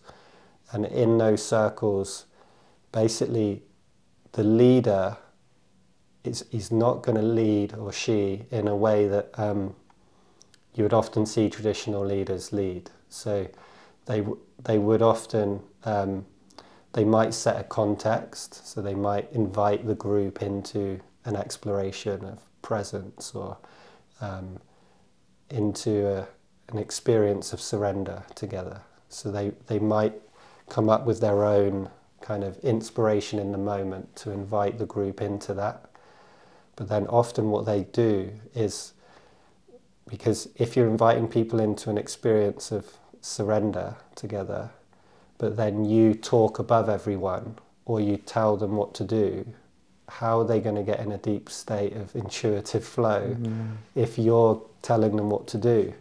And 0.71 0.85
in 0.85 1.17
those 1.17 1.43
circles, 1.43 2.25
basically, 2.91 3.63
the 4.33 4.43
leader 4.43 5.17
is, 6.23 6.45
is 6.51 6.71
not 6.71 7.03
going 7.03 7.17
to 7.17 7.23
lead 7.23 7.73
or 7.73 7.91
she 7.91 8.43
in 8.51 8.67
a 8.67 8.75
way 8.75 9.07
that 9.07 9.29
um, 9.37 9.75
you 10.75 10.83
would 10.83 10.93
often 10.93 11.25
see 11.25 11.49
traditional 11.49 12.05
leaders 12.05 12.53
lead. 12.53 12.89
So 13.09 13.47
they, 14.05 14.23
they 14.63 14.77
would 14.77 15.01
often 15.01 15.61
um, 15.83 16.25
they 16.93 17.05
might 17.05 17.33
set 17.33 17.59
a 17.59 17.63
context, 17.63 18.67
so 18.67 18.81
they 18.81 18.95
might 18.95 19.31
invite 19.31 19.85
the 19.85 19.95
group 19.95 20.41
into 20.41 20.99
an 21.23 21.35
exploration 21.35 22.25
of 22.25 22.39
presence 22.61 23.33
or 23.33 23.57
um, 24.19 24.59
into 25.51 26.07
a, 26.07 26.27
an 26.69 26.77
experience 26.77 27.53
of 27.53 27.61
surrender 27.61 28.23
together. 28.35 28.81
So 29.09 29.31
they, 29.31 29.51
they 29.67 29.79
might 29.79 30.13
come 30.69 30.89
up 30.89 31.05
with 31.05 31.19
their 31.19 31.43
own 31.43 31.89
kind 32.21 32.43
of 32.43 32.57
inspiration 32.59 33.39
in 33.39 33.51
the 33.51 33.57
moment 33.57 34.15
to 34.15 34.31
invite 34.31 34.77
the 34.77 34.85
group 34.85 35.21
into 35.21 35.53
that. 35.55 35.85
But 36.75 36.87
then 36.87 37.07
often 37.07 37.49
what 37.49 37.65
they 37.65 37.83
do 37.83 38.31
is 38.55 38.93
because 40.07 40.49
if 40.55 40.75
you're 40.75 40.87
inviting 40.87 41.27
people 41.27 41.59
into 41.59 41.89
an 41.89 41.97
experience 41.97 42.71
of 42.71 42.85
surrender 43.21 43.95
together, 44.15 44.69
but 45.37 45.55
then 45.55 45.85
you 45.85 46.13
talk 46.13 46.59
above 46.59 46.89
everyone 46.89 47.57
or 47.85 47.99
you 47.99 48.17
tell 48.17 48.57
them 48.57 48.75
what 48.75 48.93
to 48.95 49.03
do, 49.03 49.45
how 50.07 50.39
are 50.41 50.45
they 50.45 50.59
going 50.59 50.75
to 50.75 50.83
get 50.83 50.99
in 50.99 51.11
a 51.11 51.17
deep 51.17 51.49
state 51.49 51.93
of 51.93 52.13
intuitive 52.15 52.83
flow 52.83 53.35
mm-hmm. 53.39 53.71
if 53.95 54.17
you're 54.17 54.61
telling 54.81 55.15
them 55.15 55.29
what 55.29 55.47
to 55.47 55.57
do 55.57 55.93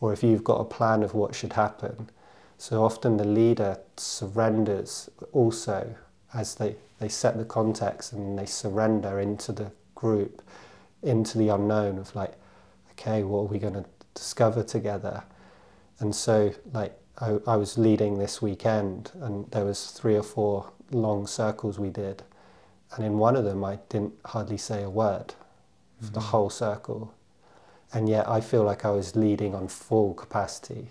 or 0.00 0.12
if 0.12 0.22
you've 0.22 0.44
got 0.44 0.60
a 0.60 0.64
plan 0.64 1.02
of 1.02 1.14
what 1.14 1.34
should 1.34 1.54
happen? 1.54 2.10
So 2.56 2.84
often 2.84 3.16
the 3.16 3.24
leader 3.24 3.78
surrenders 3.96 5.08
also 5.32 5.94
as 6.34 6.56
they, 6.56 6.76
they 6.98 7.08
set 7.08 7.36
the 7.36 7.44
context 7.44 8.12
and 8.12 8.38
they 8.38 8.46
surrender 8.46 9.20
into 9.20 9.52
the 9.52 9.72
group, 9.94 10.42
into 11.02 11.38
the 11.38 11.48
unknown 11.48 11.98
of 11.98 12.14
like, 12.14 12.34
okay, 12.92 13.22
what 13.22 13.40
are 13.40 13.44
we 13.44 13.58
going 13.58 13.74
to 13.74 13.84
discover 14.14 14.62
together? 14.62 15.24
And 16.00 16.14
so, 16.14 16.52
like, 16.72 16.96
I, 17.20 17.38
I 17.46 17.56
was 17.56 17.76
leading 17.76 18.18
this 18.18 18.40
weekend, 18.40 19.10
and 19.20 19.50
there 19.50 19.64
was 19.64 19.90
three 19.90 20.14
or 20.14 20.22
four 20.22 20.70
long 20.92 21.26
circles 21.26 21.76
we 21.76 21.90
did, 21.90 22.22
and 22.94 23.04
in 23.04 23.18
one 23.18 23.34
of 23.34 23.44
them, 23.44 23.64
I 23.64 23.80
didn't 23.88 24.14
hardly 24.24 24.58
say 24.58 24.84
a 24.84 24.90
word 24.90 25.34
for 26.00 26.12
the 26.12 26.20
mm-hmm. 26.20 26.28
whole 26.28 26.50
circle, 26.50 27.12
and 27.92 28.08
yet 28.08 28.28
I 28.28 28.40
feel 28.40 28.64
like 28.64 28.84
I 28.84 28.90
was 28.90 29.16
leading 29.16 29.54
on 29.54 29.68
full 29.68 30.14
capacity. 30.14 30.88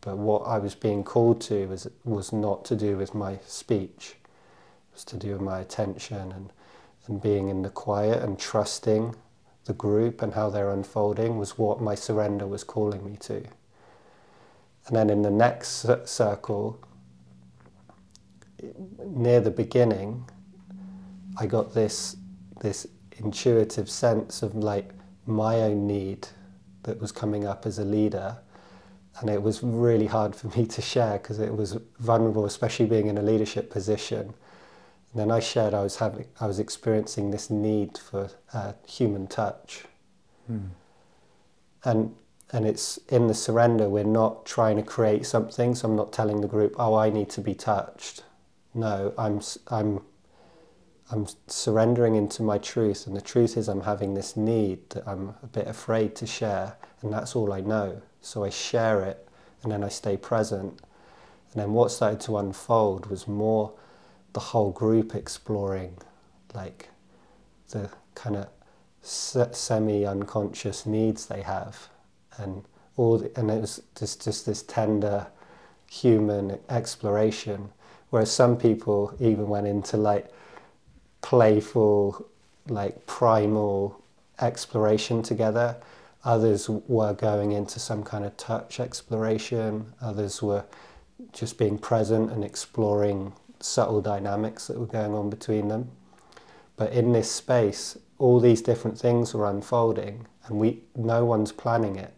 But 0.00 0.16
what 0.16 0.40
I 0.40 0.58
was 0.58 0.74
being 0.74 1.04
called 1.04 1.40
to 1.42 1.66
was 1.66 1.88
was 2.04 2.32
not 2.32 2.64
to 2.66 2.76
do 2.76 2.96
with 2.96 3.14
my 3.14 3.38
speech, 3.46 4.16
it 4.22 4.94
was 4.94 5.04
to 5.04 5.16
do 5.16 5.32
with 5.32 5.42
my 5.42 5.60
attention 5.60 6.32
and 6.32 6.52
and 7.06 7.20
being 7.20 7.48
in 7.48 7.62
the 7.62 7.70
quiet 7.70 8.22
and 8.22 8.38
trusting 8.38 9.14
the 9.64 9.72
group 9.72 10.22
and 10.22 10.34
how 10.34 10.50
they're 10.50 10.70
unfolding 10.70 11.38
was 11.38 11.58
what 11.58 11.80
my 11.80 11.94
surrender 11.94 12.46
was 12.46 12.64
calling 12.64 13.04
me 13.04 13.16
to. 13.16 13.42
And 14.86 14.96
then 14.96 15.10
in 15.10 15.22
the 15.22 15.30
next 15.30 15.86
circle, 16.06 16.78
near 19.04 19.40
the 19.40 19.50
beginning, 19.50 20.28
I 21.38 21.46
got 21.46 21.74
this 21.74 22.16
this 22.60 22.86
intuitive 23.16 23.88
sense 23.88 24.42
of 24.42 24.54
like 24.54 24.92
my 25.30 25.56
own 25.56 25.86
need 25.86 26.28
that 26.82 27.00
was 27.00 27.12
coming 27.12 27.44
up 27.46 27.66
as 27.66 27.78
a 27.78 27.84
leader 27.84 28.38
and 29.20 29.28
it 29.28 29.42
was 29.42 29.62
really 29.62 30.06
hard 30.06 30.34
for 30.34 30.48
me 30.58 30.66
to 30.66 30.82
share 30.82 31.18
because 31.18 31.38
it 31.38 31.54
was 31.54 31.76
vulnerable 31.98 32.44
especially 32.44 32.86
being 32.86 33.06
in 33.06 33.18
a 33.18 33.22
leadership 33.22 33.70
position. 33.70 34.34
And 35.12 35.20
then 35.20 35.30
I 35.30 35.40
shared 35.40 35.74
I 35.74 35.82
was 35.82 35.96
having 35.96 36.26
I 36.40 36.46
was 36.46 36.58
experiencing 36.58 37.30
this 37.30 37.50
need 37.50 37.98
for 37.98 38.30
uh, 38.52 38.72
human 38.86 39.26
touch. 39.26 39.84
Hmm. 40.46 40.68
and 41.84 42.14
and 42.52 42.66
it's 42.66 42.98
in 43.08 43.28
the 43.28 43.34
surrender 43.34 43.88
we're 43.88 44.02
not 44.02 44.44
trying 44.44 44.76
to 44.76 44.82
create 44.82 45.24
something 45.24 45.76
so 45.76 45.88
I'm 45.88 45.94
not 45.94 46.12
telling 46.12 46.40
the 46.40 46.48
group 46.48 46.74
oh 46.78 46.94
I 46.94 47.10
need 47.10 47.30
to 47.30 47.40
be 47.40 47.54
touched. 47.54 48.24
No 48.74 49.12
I'm 49.18 49.40
I'm 49.68 50.00
I'm 51.12 51.26
surrendering 51.48 52.14
into 52.14 52.42
my 52.42 52.58
truth 52.58 53.06
and 53.06 53.16
the 53.16 53.20
truth 53.20 53.56
is 53.56 53.68
I'm 53.68 53.82
having 53.82 54.14
this 54.14 54.36
need 54.36 54.90
that 54.90 55.06
I'm 55.08 55.34
a 55.42 55.46
bit 55.46 55.66
afraid 55.66 56.14
to 56.16 56.26
share 56.26 56.76
and 57.02 57.12
that's 57.12 57.34
all 57.34 57.52
I 57.52 57.60
know. 57.60 58.00
So 58.20 58.44
I 58.44 58.50
share 58.50 59.02
it 59.02 59.28
and 59.62 59.72
then 59.72 59.82
I 59.82 59.88
stay 59.88 60.16
present. 60.16 60.80
And 61.52 61.62
then 61.62 61.72
what 61.72 61.90
started 61.90 62.20
to 62.22 62.38
unfold 62.38 63.06
was 63.06 63.26
more 63.26 63.72
the 64.32 64.40
whole 64.40 64.70
group 64.70 65.14
exploring 65.14 65.96
like 66.54 66.88
the 67.70 67.90
kind 68.14 68.36
of 68.36 68.48
se- 69.02 69.50
semi-unconscious 69.52 70.86
needs 70.86 71.26
they 71.26 71.42
have 71.42 71.88
and 72.38 72.64
all 72.96 73.18
the, 73.18 73.36
and 73.36 73.50
it 73.50 73.60
was 73.60 73.82
just 73.98 74.22
just 74.22 74.46
this 74.46 74.62
tender 74.62 75.26
human 75.90 76.58
exploration. 76.68 77.70
Whereas 78.10 78.30
some 78.30 78.56
people 78.56 79.14
even 79.18 79.48
went 79.48 79.66
into 79.66 79.96
like 79.96 80.30
playful 81.22 82.26
like 82.68 83.06
primal 83.06 84.02
exploration 84.40 85.22
together. 85.22 85.76
Others 86.24 86.68
were 86.68 87.14
going 87.14 87.52
into 87.52 87.80
some 87.80 88.02
kind 88.02 88.24
of 88.24 88.36
touch 88.36 88.80
exploration. 88.80 89.92
Others 90.00 90.42
were 90.42 90.64
just 91.32 91.58
being 91.58 91.78
present 91.78 92.30
and 92.30 92.44
exploring 92.44 93.32
subtle 93.60 94.00
dynamics 94.00 94.66
that 94.66 94.78
were 94.78 94.86
going 94.86 95.14
on 95.14 95.30
between 95.30 95.68
them. 95.68 95.90
But 96.76 96.92
in 96.92 97.12
this 97.12 97.30
space 97.30 97.96
all 98.20 98.38
these 98.38 98.60
different 98.60 98.98
things 98.98 99.32
were 99.32 99.48
unfolding 99.48 100.26
and 100.46 100.58
we 100.58 100.82
no 100.94 101.24
one's 101.24 101.52
planning 101.52 101.96
it. 101.96 102.14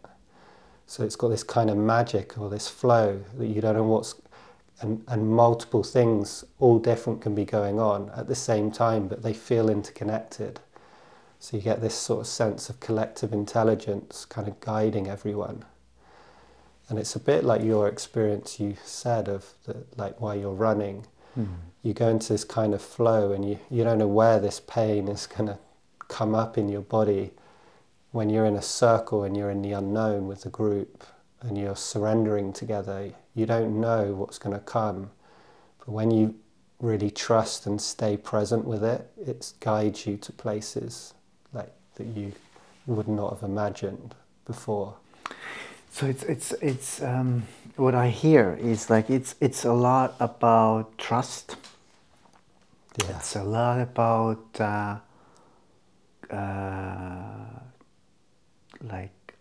So 0.85 1.03
it's 1.03 1.15
got 1.15 1.29
this 1.29 1.43
kind 1.43 1.69
of 1.69 1.77
magic 1.77 2.37
or 2.37 2.49
this 2.49 2.67
flow 2.67 3.23
that 3.37 3.47
you 3.47 3.61
don't 3.61 3.75
know 3.75 3.83
what's 3.83 4.13
and, 4.83 5.03
and 5.07 5.29
multiple 5.29 5.83
things 5.83 6.43
all 6.59 6.77
different 6.77 7.21
can 7.21 7.33
be 7.33 7.45
going 7.45 7.79
on 7.79 8.11
at 8.15 8.27
the 8.27 8.35
same 8.35 8.71
time 8.71 9.07
but 9.07 9.23
they 9.23 9.33
feel 9.33 9.69
interconnected. 9.69 10.59
So 11.39 11.57
you 11.57 11.63
get 11.63 11.81
this 11.81 11.95
sort 11.95 12.21
of 12.21 12.27
sense 12.27 12.69
of 12.69 12.79
collective 12.79 13.33
intelligence 13.33 14.25
kind 14.25 14.47
of 14.47 14.59
guiding 14.59 15.07
everyone. 15.07 15.65
And 16.89 16.99
it's 16.99 17.15
a 17.15 17.19
bit 17.19 17.43
like 17.43 17.63
your 17.63 17.87
experience 17.87 18.59
you 18.59 18.75
said 18.83 19.27
of 19.27 19.53
the, 19.65 19.85
like 19.95 20.21
while 20.21 20.35
you're 20.35 20.53
running. 20.53 21.05
Hmm. 21.33 21.45
you 21.81 21.95
go 21.95 22.09
into 22.09 22.31
this 22.31 22.43
kind 22.43 22.75
of 22.75 22.81
flow 22.81 23.31
and 23.31 23.43
you, 23.43 23.59
you 23.71 23.83
don't 23.83 23.97
know 23.97 24.07
where 24.07 24.39
this 24.39 24.59
pain 24.59 25.07
is 25.07 25.25
going 25.25 25.47
to 25.47 25.57
come 26.07 26.35
up 26.35 26.59
in 26.59 26.69
your 26.69 26.81
body 26.81 27.31
when 28.11 28.29
you're 28.29 28.45
in 28.45 28.55
a 28.55 28.61
circle 28.61 29.23
and 29.23 29.35
you're 29.35 29.49
in 29.49 29.63
the 29.63 29.71
unknown 29.71 30.27
with 30.27 30.43
the 30.43 30.49
group 30.49 31.03
and 31.43 31.57
you're 31.57 31.75
surrendering 31.75 32.53
together 32.53 33.11
you 33.35 33.45
don't 33.45 33.79
know 33.79 34.13
what's 34.13 34.37
going 34.37 34.55
to 34.55 34.61
come. 34.61 35.09
But 35.79 35.89
when 35.89 36.11
you 36.11 36.35
really 36.79 37.09
trust 37.09 37.65
and 37.65 37.81
stay 37.81 38.17
present 38.17 38.65
with 38.65 38.83
it 38.83 39.09
it 39.17 39.53
guides 39.59 40.05
you 40.05 40.17
to 40.17 40.31
places 40.31 41.13
like 41.53 41.73
that 41.95 42.07
you 42.07 42.33
would 42.85 43.07
not 43.07 43.33
have 43.33 43.43
imagined 43.49 44.15
before. 44.45 44.95
So 45.91 46.07
it's 46.07 46.23
it's 46.23 46.51
it's 46.53 47.01
um, 47.01 47.43
what 47.75 47.95
I 47.95 48.09
hear 48.09 48.57
is 48.59 48.89
like 48.89 49.09
it's 49.09 49.35
it's 49.39 49.63
a 49.63 49.73
lot 49.73 50.15
about 50.19 50.97
trust. 50.97 51.55
yeah. 52.97 53.17
It's 53.17 53.35
a 53.35 53.43
lot 53.43 53.79
about 53.79 54.59
uh, 54.59 54.97
uh, 56.31 57.59
like 58.81 59.35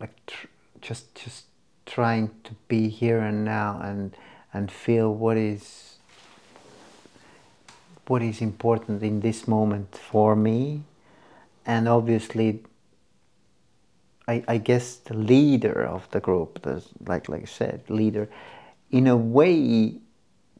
like 0.00 0.26
tr- 0.26 0.46
just 0.80 1.14
just 1.14 1.44
trying 1.86 2.30
to 2.44 2.52
be 2.68 2.88
here 2.88 3.18
and 3.18 3.44
now 3.44 3.80
and 3.82 4.16
and 4.52 4.70
feel 4.70 5.12
what 5.12 5.36
is 5.36 5.96
what 8.06 8.22
is 8.22 8.40
important 8.40 9.02
in 9.02 9.20
this 9.20 9.46
moment 9.46 9.94
for 9.94 10.34
me. 10.34 10.82
And 11.64 11.88
obviously 11.88 12.64
I, 14.26 14.44
I 14.46 14.58
guess 14.58 14.96
the 14.96 15.14
leader 15.14 15.84
of 15.84 16.08
the 16.10 16.20
group, 16.20 16.62
the, 16.62 16.84
like 17.06 17.28
like 17.28 17.42
I 17.42 17.46
said, 17.46 17.82
leader, 17.88 18.28
in 18.90 19.06
a 19.06 19.16
way, 19.16 19.94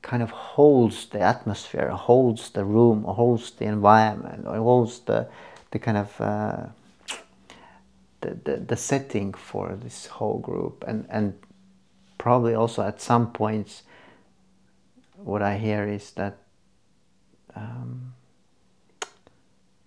kind 0.02 0.22
of 0.22 0.30
holds 0.30 1.06
the 1.06 1.20
atmosphere, 1.20 1.88
holds 1.90 2.50
the 2.50 2.64
room, 2.64 3.04
holds 3.04 3.50
the 3.52 3.66
environment, 3.66 4.46
holds 4.46 5.00
the 5.00 5.28
the 5.70 5.78
kind 5.78 5.98
of 5.98 6.20
uh, 6.20 6.66
the, 8.20 8.38
the 8.44 8.56
the 8.56 8.76
setting 8.76 9.34
for 9.34 9.76
this 9.76 10.06
whole 10.06 10.38
group, 10.38 10.84
and 10.86 11.06
and 11.10 11.34
probably 12.18 12.54
also 12.54 12.82
at 12.82 13.00
some 13.00 13.32
points, 13.32 13.82
what 15.16 15.42
I 15.42 15.58
hear 15.58 15.86
is 15.88 16.10
that. 16.12 16.38
Um, 17.56 18.14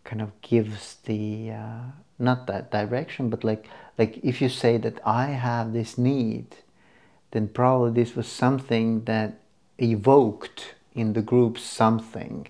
kind 0.04 0.22
of 0.22 0.42
gives 0.42 0.98
the 1.06 1.52
uh, 1.52 1.82
not 2.20 2.46
that 2.48 2.70
direction 2.72 3.30
but 3.30 3.44
like 3.44 3.68
like 3.98 4.20
if 4.24 4.42
you 4.42 4.50
say 4.50 4.78
that 4.78 5.00
i 5.06 5.28
have 5.28 5.74
this 5.74 5.98
need 5.98 6.46
then 7.32 7.48
probably 7.48 7.92
this 7.92 8.16
was 8.16 8.28
something 8.28 9.04
that 9.06 9.40
evoked 9.80 10.76
in 10.94 11.14
the 11.14 11.22
group 11.22 11.58
something 11.58 12.48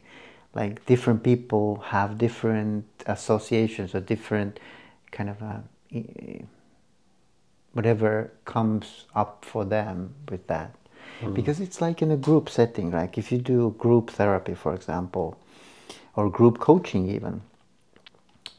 like 0.53 0.85
different 0.85 1.23
people 1.23 1.77
have 1.87 2.17
different 2.17 2.85
associations 3.05 3.95
or 3.95 3.99
different 3.99 4.59
kind 5.11 5.29
of 5.29 5.41
uh, 5.41 5.59
whatever 7.73 8.31
comes 8.45 9.05
up 9.15 9.43
for 9.45 9.65
them 9.65 10.13
with 10.29 10.47
that. 10.47 10.71
Mm-hmm. 11.21 11.33
Because 11.33 11.59
it's 11.59 11.81
like 11.81 12.01
in 12.01 12.11
a 12.11 12.17
group 12.17 12.49
setting 12.49 12.91
like 12.91 13.17
if 13.17 13.31
you 13.31 13.37
do 13.37 13.75
group 13.77 14.09
therapy 14.11 14.53
for 14.53 14.73
example 14.73 15.37
or 16.15 16.29
group 16.29 16.59
coaching 16.59 17.09
even 17.09 17.41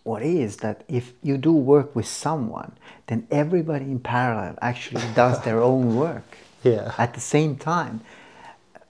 what 0.02 0.22
is 0.22 0.58
that 0.58 0.84
if 0.88 1.12
you 1.22 1.36
do 1.38 1.52
work 1.52 1.94
with 1.96 2.06
someone 2.06 2.72
then 3.06 3.26
everybody 3.30 3.84
in 3.86 3.98
parallel 3.98 4.56
actually 4.60 5.02
does 5.14 5.40
their 5.44 5.60
own 5.62 5.96
work 5.96 6.36
Yeah. 6.62 6.92
at 6.98 7.14
the 7.14 7.20
same 7.20 7.56
time. 7.56 8.00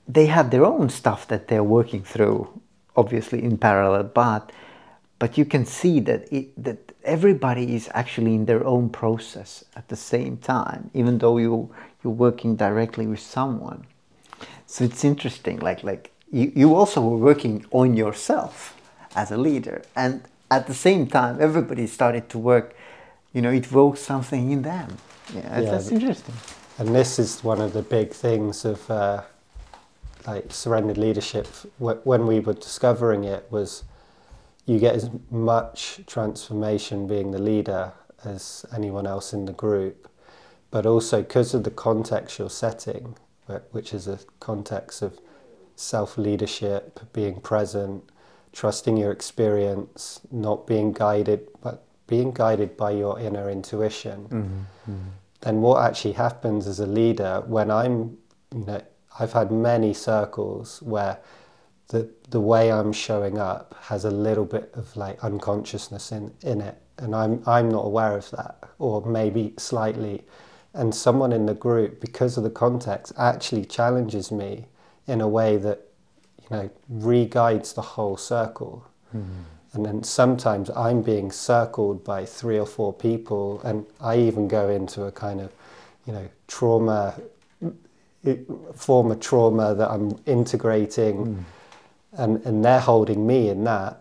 They 0.09 0.26
have 0.26 0.50
their 0.50 0.64
own 0.64 0.90
stuff 0.90 1.26
that 1.28 1.48
they're 1.48 1.64
working 1.78 2.02
through 2.02 2.48
obviously 2.96 3.42
in 3.42 3.59
parallel 3.59 4.04
but 4.04 4.52
but 5.18 5.38
you 5.38 5.44
can 5.44 5.64
see 5.64 6.00
that 6.00 6.33
it, 6.33 6.62
that 6.62 6.92
everybody 7.05 7.74
is 7.74 7.88
actually 7.94 8.35
in 8.35 8.46
their 8.46 8.64
own 8.66 8.88
process 8.88 9.64
at 9.77 9.88
the 9.88 9.96
same 9.96 10.37
time 10.38 10.90
even 10.94 11.18
though 11.18 11.38
you 11.38 11.70
you're 12.03 12.12
working 12.12 12.57
directly 12.57 13.07
with 13.07 13.20
someone. 13.20 13.87
So 14.66 14.85
it's 14.85 15.05
interesting 15.05 15.59
like 15.61 15.83
like 15.83 16.11
you, 16.31 16.53
you 16.55 16.74
also 16.74 17.00
were 17.00 17.16
working 17.16 17.64
on 17.70 17.96
yourself 17.96 18.77
as 19.14 19.31
a 19.31 19.37
leader. 19.37 19.83
And 19.94 20.22
at 20.50 20.66
the 20.66 20.74
same 20.74 21.07
time 21.07 21.40
everybody 21.40 21.87
started 21.87 22.29
to 22.31 22.38
work 22.38 22.74
you 23.33 23.42
know 23.42 23.50
it 23.50 23.70
woke 23.72 23.96
something 23.96 24.50
in 24.50 24.62
them. 24.62 24.96
Yeah, 25.35 25.61
Yeah, 25.61 25.70
that's 25.70 25.90
interesting. 25.90 26.35
And 26.79 26.94
this 26.94 27.18
is 27.18 27.44
one 27.44 27.61
of 27.61 27.72
the 27.72 27.83
big 27.83 28.11
things 28.11 28.64
of 28.64 28.90
uh, 28.90 29.22
like 30.27 30.53
surrendered 30.53 30.98
leadership. 30.98 31.46
When 31.79 32.27
we 32.27 32.40
were 32.40 32.55
discovering 32.55 33.24
it, 33.24 33.46
was 33.50 33.85
you 34.67 34.79
get 34.79 34.94
as 34.94 35.10
much 35.31 36.00
transformation 36.06 37.06
being 37.06 37.31
the 37.31 37.38
leader 37.38 37.92
as 38.25 38.65
anyone 38.75 39.06
else 39.06 39.33
in 39.33 39.44
the 39.44 39.52
group, 39.52 40.08
but 40.71 40.87
also 40.87 41.23
because 41.23 41.54
of 41.54 41.65
the 41.65 41.71
context 41.71 42.38
you're 42.38 42.50
setting, 42.50 43.17
which 43.73 43.92
is 43.92 44.08
a 44.08 44.19
context 44.40 45.02
of 45.02 45.19
self 45.77 46.17
leadership, 46.17 47.00
being 47.12 47.40
present, 47.40 48.04
trusting 48.52 48.96
your 48.96 49.12
experience, 49.12 50.21
not 50.31 50.67
being 50.67 50.92
guided, 50.92 51.48
but 51.62 51.85
being 52.06 52.33
guided 52.33 52.77
by 52.77 52.90
your 52.90 53.19
inner 53.19 53.50
intuition. 53.50 54.25
Mm-hmm, 54.25 54.92
mm-hmm. 54.92 55.08
Then 55.40 55.60
what 55.60 55.85
actually 55.85 56.12
happens 56.12 56.67
as 56.67 56.81
a 56.81 56.87
leader 56.87 57.42
when 57.46 57.71
I'm, 57.71 58.17
you 58.54 58.65
know, 58.65 58.81
I've 59.19 59.33
had 59.33 59.52
many 59.52 59.92
circles 59.92 60.81
where 60.83 61.19
the 61.88 62.08
the 62.30 62.40
way 62.40 62.72
I'm 62.72 62.92
showing 62.92 63.38
up 63.38 63.74
has 63.82 64.04
a 64.04 64.10
little 64.10 64.44
bit 64.44 64.70
of 64.74 64.96
like 64.96 65.22
unconsciousness 65.22 66.12
in, 66.12 66.32
in 66.42 66.60
it, 66.60 66.80
and 66.98 67.14
I'm 67.14 67.42
I'm 67.46 67.70
not 67.70 67.85
aware 67.85 68.16
of 68.16 68.30
that, 68.30 68.56
or 68.78 69.04
maybe 69.04 69.54
slightly, 69.58 70.22
and 70.72 70.94
someone 70.94 71.32
in 71.32 71.46
the 71.46 71.54
group 71.54 72.00
because 72.00 72.37
of 72.37 72.44
the 72.44 72.50
context 72.50 73.12
actually 73.18 73.64
challenges 73.64 74.32
me 74.32 74.66
in 75.06 75.20
a 75.20 75.28
way 75.28 75.56
that, 75.58 75.80
you 76.42 76.56
know 76.56 76.70
re-guides 76.88 77.72
the 77.74 77.82
whole 77.82 78.16
circle. 78.16 78.87
Hmm. 79.12 79.22
And 79.74 79.85
then 79.85 80.04
sometimes 80.04 80.70
i'm 80.70 81.02
being 81.02 81.32
circled 81.32 82.04
by 82.04 82.24
three 82.24 82.60
or 82.60 82.66
four 82.66 82.92
people 82.92 83.60
and 83.64 83.85
i 84.00 84.16
even 84.16 84.46
go 84.46 84.68
into 84.68 85.02
a 85.02 85.10
kind 85.10 85.40
of 85.40 85.52
you 86.06 86.12
know 86.12 86.28
trauma 86.46 87.20
former 88.76 89.16
trauma 89.16 89.74
that 89.74 89.90
i'm 89.90 90.16
integrating 90.26 91.16
hmm. 91.16 91.42
And 92.17 92.44
and 92.46 92.65
they're 92.65 92.81
holding 92.81 93.27
me 93.27 93.48
in 93.48 93.65
that 93.65 94.00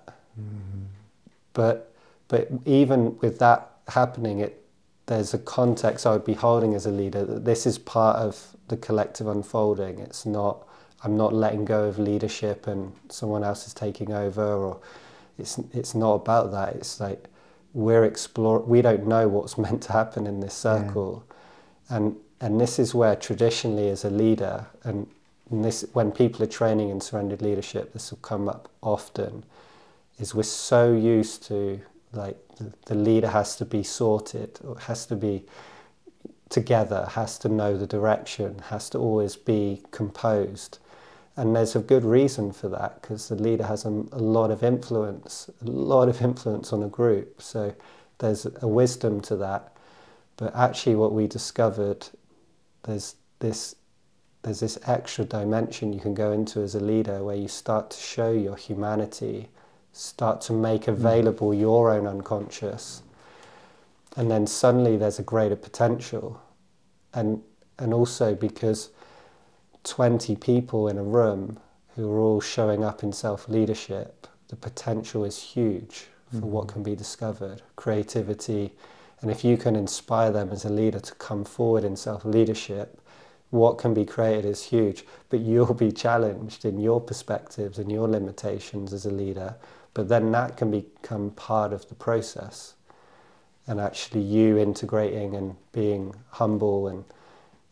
but 1.53 1.93
but 2.27 2.49
even 2.65 3.17
with 3.19 3.39
that 3.39 3.71
happening 3.87 4.39
it 4.39 4.63
there's 5.05 5.33
a 5.33 5.37
context 5.37 6.05
I 6.05 6.13
would 6.13 6.25
be 6.25 6.33
holding 6.33 6.73
as 6.73 6.85
a 6.85 6.91
leader 6.91 7.25
that 7.25 7.45
this 7.45 7.65
is 7.65 7.77
part 7.77 8.17
of 8.17 8.55
the 8.69 8.77
collective 8.77 9.27
unfolding. 9.27 9.99
It's 9.99 10.25
not 10.25 10.67
I'm 11.03 11.17
not 11.17 11.33
letting 11.33 11.65
go 11.65 11.83
of 11.83 11.99
leadership 11.99 12.67
and 12.67 12.93
someone 13.09 13.43
else 13.43 13.67
is 13.67 13.73
taking 13.73 14.13
over 14.13 14.43
or 14.43 14.79
it's 15.37 15.57
it's 15.73 15.93
not 15.93 16.13
about 16.13 16.51
that. 16.51 16.75
It's 16.75 16.99
like 16.99 17.25
we're 17.73 18.05
explore 18.05 18.59
we 18.59 18.81
don't 18.81 19.05
know 19.05 19.27
what's 19.27 19.57
meant 19.65 19.83
to 19.83 19.91
happen 19.91 20.25
in 20.25 20.39
this 20.39 20.53
circle. 20.53 21.25
Yeah. 21.89 21.97
And 21.97 22.15
and 22.39 22.59
this 22.59 22.79
is 22.79 22.95
where 22.95 23.15
traditionally 23.15 23.89
as 23.89 24.05
a 24.05 24.09
leader 24.09 24.67
and 24.83 25.07
this 25.51 25.85
when 25.93 26.11
people 26.11 26.43
are 26.43 26.47
training 26.47 26.89
in 26.89 27.01
surrendered 27.01 27.41
leadership, 27.41 27.93
this 27.93 28.11
will 28.11 28.19
come 28.19 28.47
up 28.47 28.69
often, 28.81 29.43
is 30.19 30.33
we're 30.33 30.43
so 30.43 30.93
used 30.93 31.43
to 31.47 31.81
like 32.13 32.37
the, 32.57 32.71
the 32.85 32.95
leader 32.95 33.27
has 33.27 33.55
to 33.57 33.65
be 33.65 33.83
sorted, 33.83 34.59
or 34.63 34.79
has 34.79 35.05
to 35.07 35.15
be 35.15 35.43
together, 36.49 37.07
has 37.11 37.37
to 37.39 37.49
know 37.49 37.75
the 37.77 37.87
direction, 37.87 38.59
has 38.69 38.89
to 38.91 38.99
always 38.99 39.35
be 39.35 39.81
composed. 39.91 40.77
And 41.35 41.55
there's 41.55 41.75
a 41.75 41.79
good 41.79 42.05
reason 42.05 42.51
for 42.51 42.69
that 42.69 43.01
because 43.01 43.27
the 43.27 43.35
leader 43.35 43.65
has 43.65 43.85
a, 43.85 43.89
a, 43.89 44.21
lot 44.21 44.51
of 44.51 44.63
influence, 44.63 45.49
a 45.65 45.69
lot 45.69 46.07
of 46.07 46.21
influence 46.21 46.71
on 46.71 46.83
a 46.83 46.87
group. 46.87 47.41
So 47.41 47.73
there's 48.19 48.45
a 48.61 48.67
wisdom 48.67 49.19
to 49.21 49.35
that. 49.37 49.75
But 50.37 50.55
actually, 50.55 50.95
what 50.95 51.13
we 51.13 51.25
discovered, 51.25 52.07
there's 52.83 53.15
this, 53.39 53.75
there's 54.43 54.59
this 54.59 54.77
extra 54.85 55.25
dimension 55.25 55.93
you 55.93 55.99
can 55.99 56.13
go 56.13 56.31
into 56.31 56.61
as 56.61 56.75
a 56.75 56.79
leader 56.79 57.23
where 57.23 57.35
you 57.35 57.47
start 57.47 57.89
to 57.89 57.97
show 57.97 58.31
your 58.31 58.55
humanity 58.55 59.49
start 59.91 60.41
to 60.41 60.53
make 60.53 60.87
available 60.87 61.53
your 61.53 61.91
own 61.91 62.07
unconscious 62.07 63.03
and 64.15 64.29
then 64.29 64.45
suddenly 64.45 64.97
there's 64.97 65.19
a 65.19 65.23
greater 65.23 65.55
potential. 65.55 66.41
And 67.13 67.41
and 67.79 67.93
also 67.93 68.35
because 68.35 68.89
20 69.83 70.35
people 70.35 70.87
in 70.87 70.97
a 70.97 71.03
room 71.03 71.59
who 71.95 72.11
are 72.11 72.19
all 72.19 72.39
showing 72.39 72.83
up 72.83 73.03
in 73.03 73.11
self 73.11 73.49
leadership 73.49 74.27
the 74.49 74.55
potential 74.55 75.25
is 75.25 75.41
huge 75.41 76.05
for 76.29 76.37
mm-hmm. 76.37 76.51
what 76.51 76.67
can 76.67 76.83
be 76.83 76.95
discovered. 76.95 77.61
Creativity 77.75 78.73
and 79.21 79.31
if 79.31 79.43
you 79.43 79.57
can 79.57 79.75
inspire 79.75 80.31
them 80.31 80.49
as 80.49 80.65
a 80.65 80.69
leader 80.69 80.99
to 80.99 81.15
come 81.15 81.43
forward 81.43 81.83
in 81.83 81.95
self 81.95 82.23
leadership 82.25 82.99
what 83.53 83.77
can 83.77 83.93
be 83.93 84.05
created 84.05 84.45
is 84.45 84.63
huge 84.63 85.05
but 85.29 85.39
you'll 85.39 85.73
be 85.73 85.91
challenged 85.91 86.65
in 86.65 86.79
your 86.79 86.99
perspectives 86.99 87.77
and 87.79 87.91
your 87.91 88.07
limitations 88.07 88.91
as 88.91 89.05
a 89.05 89.11
leader 89.11 89.55
but 89.93 90.09
then 90.09 90.31
that 90.31 90.57
can 90.57 90.71
become 90.71 91.31
part 91.31 91.71
of 91.71 91.87
the 91.89 91.95
process. 91.95 92.73
And 93.67 93.79
actually, 93.79 94.21
you 94.21 94.57
integrating 94.57 95.35
and 95.35 95.55
being 95.71 96.15
humble 96.31 96.87
and 96.87 97.05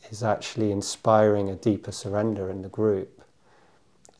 is 0.10 0.24
actually 0.24 0.72
inspiring 0.72 1.50
a 1.50 1.56
deeper 1.56 1.92
surrender 1.92 2.50
in 2.50 2.62
the 2.62 2.70
group. 2.70 3.24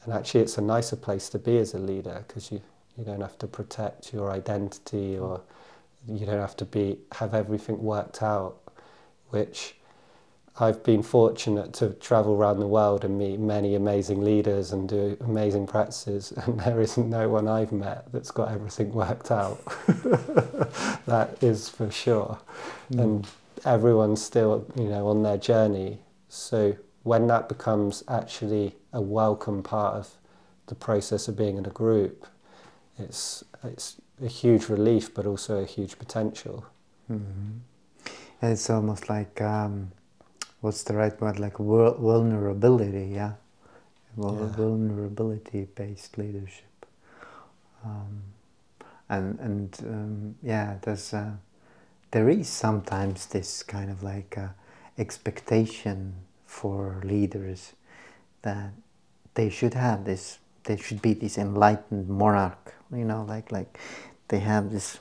And 0.04 0.14
actually, 0.14 0.42
it's 0.42 0.58
a 0.58 0.62
nicer 0.62 0.96
place 0.96 1.30
to 1.30 1.40
be 1.40 1.58
as 1.60 1.74
a 1.74 1.80
leader 1.80 2.26
because 2.28 2.52
you, 2.52 2.62
you 2.98 3.06
don't 3.06 3.22
have 3.22 3.38
to 3.38 3.48
protect 3.48 4.14
your 4.14 4.32
identity 4.32 5.18
or 5.18 5.42
you 6.08 6.26
don't 6.26 6.40
have 6.40 6.58
to 6.58 6.66
be 6.66 6.98
have 7.14 7.34
everything 7.36 7.82
worked 7.84 8.24
out, 8.24 8.58
which 9.30 9.76
I've 10.62 10.84
been 10.84 11.02
fortunate 11.02 11.74
to 11.74 11.90
travel 11.94 12.36
around 12.36 12.60
the 12.60 12.68
world 12.68 13.04
and 13.04 13.18
meet 13.18 13.40
many 13.40 13.74
amazing 13.74 14.24
leaders 14.24 14.72
and 14.72 14.88
do 14.88 15.18
amazing 15.22 15.66
practices, 15.66 16.32
and 16.46 16.60
there 16.60 16.80
isn't 16.80 17.10
no 17.10 17.28
one 17.30 17.48
I've 17.48 17.72
met 17.72 18.12
that's 18.14 18.30
got 18.30 18.52
everything 18.52 18.94
worked 18.94 19.32
out. 19.32 19.60
that 21.08 21.36
is 21.42 21.68
for 21.68 21.90
sure. 21.90 22.38
Mm. 22.92 23.00
And 23.02 23.28
everyone's 23.66 24.24
still, 24.24 24.68
you 24.76 24.84
know, 24.84 25.08
on 25.08 25.24
their 25.24 25.40
journey. 25.40 25.98
So 26.30 26.78
when 27.02 27.26
that 27.26 27.50
becomes 27.50 28.04
actually 28.08 28.76
a 28.94 29.02
welcome 29.02 29.64
part 29.64 29.96
of 29.96 30.12
the 30.68 30.76
process 30.76 31.28
of 31.28 31.36
being 31.36 31.58
in 31.58 31.66
a 31.66 31.72
group, 31.72 32.28
it's 33.00 33.44
it's 33.64 33.96
a 34.24 34.28
huge 34.28 34.70
relief, 34.70 35.12
but 35.12 35.26
also 35.26 35.64
a 35.64 35.66
huge 35.66 35.98
potential. 35.98 36.68
Mm-hmm. 37.12 38.12
It's 38.44 38.70
almost 38.70 39.10
like. 39.10 39.42
Um 39.42 39.94
what's 40.62 40.84
the 40.84 40.96
right 40.96 41.20
word? 41.22 41.40
Like 41.40 41.58
vulnerability 41.58 43.12
yeah, 43.16 43.34
yeah. 44.32 44.48
vulnerability 44.48 45.68
based 45.76 46.18
leadership. 46.18 46.66
Um, 47.86 48.22
and 49.10 49.40
and 49.40 49.80
um, 49.84 50.36
yeah 50.42 50.78
there's 50.82 51.14
uh, 51.14 51.32
there 52.12 52.30
is 52.30 52.48
sometimes 52.48 53.28
this 53.28 53.64
kind 53.64 53.92
of 53.92 54.04
like 54.04 54.38
uh, 54.38 54.48
expectation 54.98 56.14
for 56.46 57.02
leaders 57.04 57.74
that 58.44 58.72
they 59.36 59.50
should 59.50 59.74
have 59.74 60.06
this 60.06 60.40
they 60.64 60.78
should 60.78 61.02
be 61.02 61.14
this 61.14 61.38
enlightened 61.38 62.08
monarch 62.10 62.74
you 62.94 63.06
know 63.06 63.24
like 63.28 63.52
like 63.52 63.78
they 64.30 64.40
have 64.40 64.72
this 64.72 65.00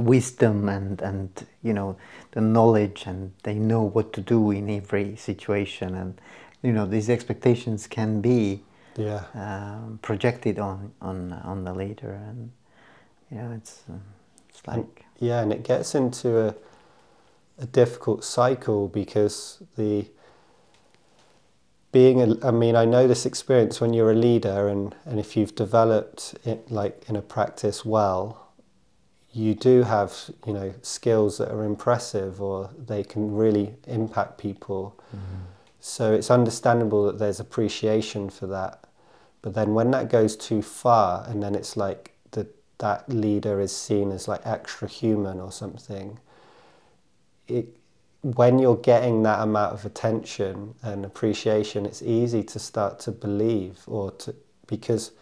wisdom 0.00 0.68
and 0.68 1.00
and 1.00 1.46
you 1.62 1.72
know 1.72 1.96
the 2.32 2.40
knowledge 2.40 3.04
and 3.06 3.32
they 3.42 3.54
know 3.54 3.82
what 3.82 4.12
to 4.12 4.20
do 4.20 4.50
in 4.50 4.70
every 4.70 5.16
situation. 5.16 5.94
And 5.94 6.20
you 6.62 6.72
know 6.72 6.86
these 6.86 7.10
expectations 7.10 7.86
can 7.86 8.20
be 8.20 8.62
yeah. 8.96 9.24
um, 9.34 9.98
projected 10.02 10.58
on 10.58 10.92
on 11.00 11.32
on 11.44 11.64
the 11.64 11.74
leader. 11.74 12.12
And 12.12 12.50
yeah 13.30 13.54
it's 13.54 13.82
uh, 13.88 13.94
it's 14.48 14.66
like 14.66 14.76
and, 14.76 14.88
yeah 15.18 15.40
and 15.42 15.52
it 15.52 15.62
gets 15.62 15.94
into 15.94 16.48
a 16.48 16.54
a 17.60 17.66
difficult 17.66 18.24
cycle 18.24 18.88
because 18.88 19.62
the 19.76 20.06
being 21.92 22.20
a, 22.20 22.46
I 22.46 22.50
mean 22.50 22.74
I 22.74 22.84
know 22.84 23.06
this 23.06 23.26
experience 23.26 23.80
when 23.80 23.92
you're 23.92 24.12
a 24.12 24.16
leader 24.16 24.68
and 24.68 24.94
and 25.04 25.20
if 25.20 25.36
you've 25.36 25.54
developed 25.54 26.34
it 26.44 26.70
like 26.70 27.04
in 27.08 27.16
a 27.16 27.22
practice 27.22 27.84
well 27.84 28.48
you 29.32 29.54
do 29.54 29.82
have 29.82 30.30
you 30.46 30.52
know 30.52 30.74
skills 30.82 31.38
that 31.38 31.50
are 31.50 31.64
impressive 31.64 32.42
or 32.42 32.70
they 32.76 33.02
can 33.04 33.34
really 33.34 33.74
impact 33.86 34.38
people 34.38 34.96
mm-hmm. 35.14 35.42
so 35.78 36.12
it's 36.12 36.30
understandable 36.30 37.06
that 37.06 37.18
there's 37.18 37.38
appreciation 37.38 38.28
for 38.28 38.46
that 38.46 38.84
but 39.42 39.54
then 39.54 39.72
when 39.72 39.90
that 39.90 40.10
goes 40.10 40.36
too 40.36 40.60
far 40.62 41.24
and 41.28 41.42
then 41.42 41.54
it's 41.54 41.76
like 41.76 42.12
that 42.32 42.48
that 42.78 43.08
leader 43.08 43.60
is 43.60 43.74
seen 43.74 44.10
as 44.10 44.26
like 44.26 44.40
extra 44.44 44.88
human 44.88 45.38
or 45.38 45.52
something 45.52 46.18
it 47.46 47.76
when 48.22 48.58
you're 48.58 48.76
getting 48.76 49.22
that 49.22 49.40
amount 49.40 49.72
of 49.72 49.86
attention 49.86 50.74
and 50.82 51.04
appreciation 51.04 51.86
it's 51.86 52.02
easy 52.02 52.42
to 52.42 52.58
start 52.58 52.98
to 52.98 53.12
believe 53.12 53.80
or 53.86 54.10
to 54.10 54.34
because 54.66 55.12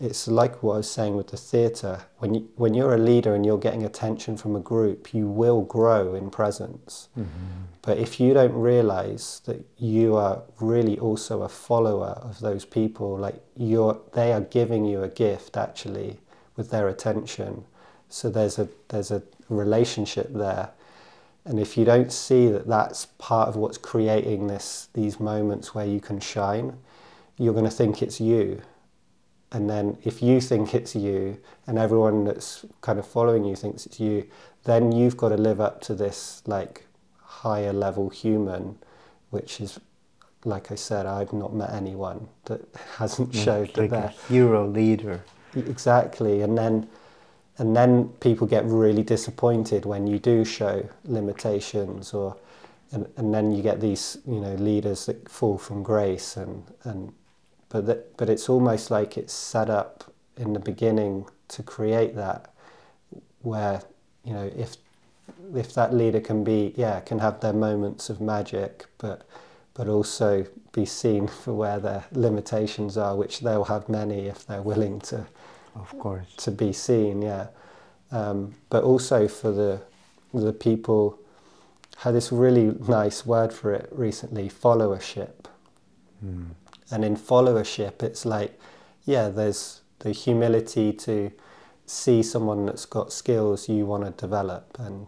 it's 0.00 0.28
like 0.28 0.62
what 0.62 0.74
I 0.74 0.76
was 0.78 0.90
saying 0.90 1.16
with 1.16 1.28
the 1.28 1.36
theatre. 1.36 2.02
When 2.18 2.34
you, 2.34 2.48
when 2.54 2.72
you're 2.72 2.94
a 2.94 2.98
leader 2.98 3.34
and 3.34 3.44
you're 3.44 3.58
getting 3.58 3.84
attention 3.84 4.36
from 4.36 4.54
a 4.54 4.60
group, 4.60 5.12
you 5.12 5.26
will 5.26 5.62
grow 5.62 6.14
in 6.14 6.30
presence. 6.30 7.08
Mm-hmm. 7.18 7.64
But 7.82 7.98
if 7.98 8.20
you 8.20 8.32
don't 8.32 8.52
realize 8.52 9.40
that 9.46 9.64
you 9.76 10.14
are 10.14 10.42
really 10.60 10.98
also 10.98 11.42
a 11.42 11.48
follower 11.48 12.20
of 12.22 12.38
those 12.38 12.64
people, 12.64 13.16
like 13.18 13.42
you're, 13.56 14.00
they 14.12 14.32
are 14.32 14.42
giving 14.42 14.84
you 14.84 15.02
a 15.02 15.08
gift 15.08 15.56
actually 15.56 16.20
with 16.54 16.70
their 16.70 16.86
attention. 16.88 17.64
So 18.08 18.30
there's 18.30 18.58
a 18.58 18.68
there's 18.88 19.10
a 19.10 19.22
relationship 19.50 20.32
there, 20.32 20.70
and 21.44 21.60
if 21.60 21.76
you 21.76 21.84
don't 21.84 22.10
see 22.10 22.48
that 22.48 22.66
that's 22.66 23.06
part 23.18 23.48
of 23.50 23.56
what's 23.56 23.76
creating 23.76 24.46
this 24.46 24.88
these 24.94 25.20
moments 25.20 25.74
where 25.74 25.84
you 25.84 26.00
can 26.00 26.18
shine, 26.18 26.78
you're 27.36 27.52
going 27.52 27.66
to 27.66 27.70
think 27.70 28.00
it's 28.00 28.18
you 28.18 28.62
and 29.52 29.68
then 29.68 29.96
if 30.04 30.22
you 30.22 30.40
think 30.40 30.74
it's 30.74 30.94
you 30.94 31.38
and 31.66 31.78
everyone 31.78 32.24
that's 32.24 32.64
kind 32.80 32.98
of 32.98 33.06
following 33.06 33.44
you 33.44 33.56
thinks 33.56 33.86
it's 33.86 33.98
you 34.00 34.26
then 34.64 34.92
you've 34.92 35.16
got 35.16 35.30
to 35.30 35.36
live 35.36 35.60
up 35.60 35.80
to 35.80 35.94
this 35.94 36.42
like 36.46 36.86
higher 37.22 37.72
level 37.72 38.08
human 38.10 38.76
which 39.30 39.60
is 39.60 39.80
like 40.44 40.70
i 40.70 40.74
said 40.74 41.06
i've 41.06 41.32
not 41.32 41.54
met 41.54 41.70
anyone 41.70 42.28
that 42.44 42.60
hasn't 42.96 43.34
showed 43.34 43.74
like 43.76 43.90
that 43.90 44.14
a 44.14 44.32
hero 44.32 44.66
leader 44.66 45.22
exactly. 45.54 46.42
And 46.42 46.56
then 46.56 46.88
and 47.58 47.74
then 47.74 48.08
people 48.20 48.46
get 48.46 48.64
really 48.66 49.02
disappointed 49.02 49.84
when 49.84 50.06
you 50.06 50.18
do 50.18 50.44
show 50.44 50.88
limitations 51.04 52.14
or 52.14 52.36
and, 52.92 53.06
and 53.16 53.34
then 53.34 53.50
you 53.52 53.62
get 53.62 53.80
these 53.80 54.18
you 54.26 54.40
know 54.40 54.54
leaders 54.54 55.06
that 55.06 55.28
fall 55.28 55.58
from 55.58 55.82
grace 55.82 56.36
and 56.36 56.64
and 56.84 57.12
but 57.68 57.86
that, 57.86 58.16
but 58.16 58.28
it's 58.28 58.48
almost 58.48 58.90
like 58.90 59.16
it's 59.16 59.32
set 59.32 59.68
up 59.68 60.12
in 60.36 60.52
the 60.52 60.60
beginning 60.60 61.26
to 61.48 61.62
create 61.62 62.14
that, 62.16 62.52
where 63.40 63.82
you 64.24 64.32
know 64.32 64.50
if 64.56 64.76
if 65.54 65.74
that 65.74 65.92
leader 65.94 66.20
can 66.20 66.44
be 66.44 66.74
yeah 66.76 67.00
can 67.00 67.18
have 67.18 67.40
their 67.40 67.52
moments 67.52 68.10
of 68.10 68.20
magic, 68.20 68.86
but 68.98 69.26
but 69.74 69.88
also 69.88 70.46
be 70.72 70.84
seen 70.84 71.26
for 71.42 71.54
where 71.54 71.78
their 71.78 72.04
limitations 72.12 72.96
are, 72.96 73.14
which 73.16 73.40
they'll 73.40 73.64
have 73.64 73.88
many 73.88 74.26
if 74.26 74.46
they're 74.46 74.62
willing 74.62 75.00
to, 75.00 75.26
of 75.74 75.96
course, 75.98 76.26
to 76.36 76.50
be 76.50 76.72
seen. 76.72 77.22
Yeah, 77.22 77.48
um, 78.10 78.54
but 78.70 78.84
also 78.84 79.28
for 79.28 79.52
the 79.52 79.80
the 80.34 80.52
people 80.52 81.18
had 81.98 82.14
this 82.14 82.30
really 82.30 82.76
nice 82.86 83.26
word 83.26 83.52
for 83.52 83.72
it 83.72 83.88
recently, 83.90 84.48
followership. 84.48 85.46
mm. 86.24 86.46
And 86.90 87.04
in 87.04 87.16
followership, 87.16 88.02
it's 88.02 88.24
like, 88.24 88.58
yeah, 89.04 89.28
there's 89.28 89.82
the 90.00 90.12
humility 90.12 90.92
to 90.92 91.30
see 91.86 92.22
someone 92.22 92.66
that's 92.66 92.84
got 92.84 93.12
skills 93.12 93.68
you 93.68 93.86
want 93.86 94.04
to 94.04 94.10
develop 94.10 94.76
and 94.78 95.06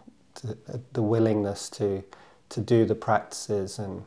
the 0.93 1.03
willingness 1.03 1.69
to 1.69 2.03
to 2.49 2.61
do 2.61 2.87
the 2.87 2.95
practices 2.95 3.79
and 3.79 4.03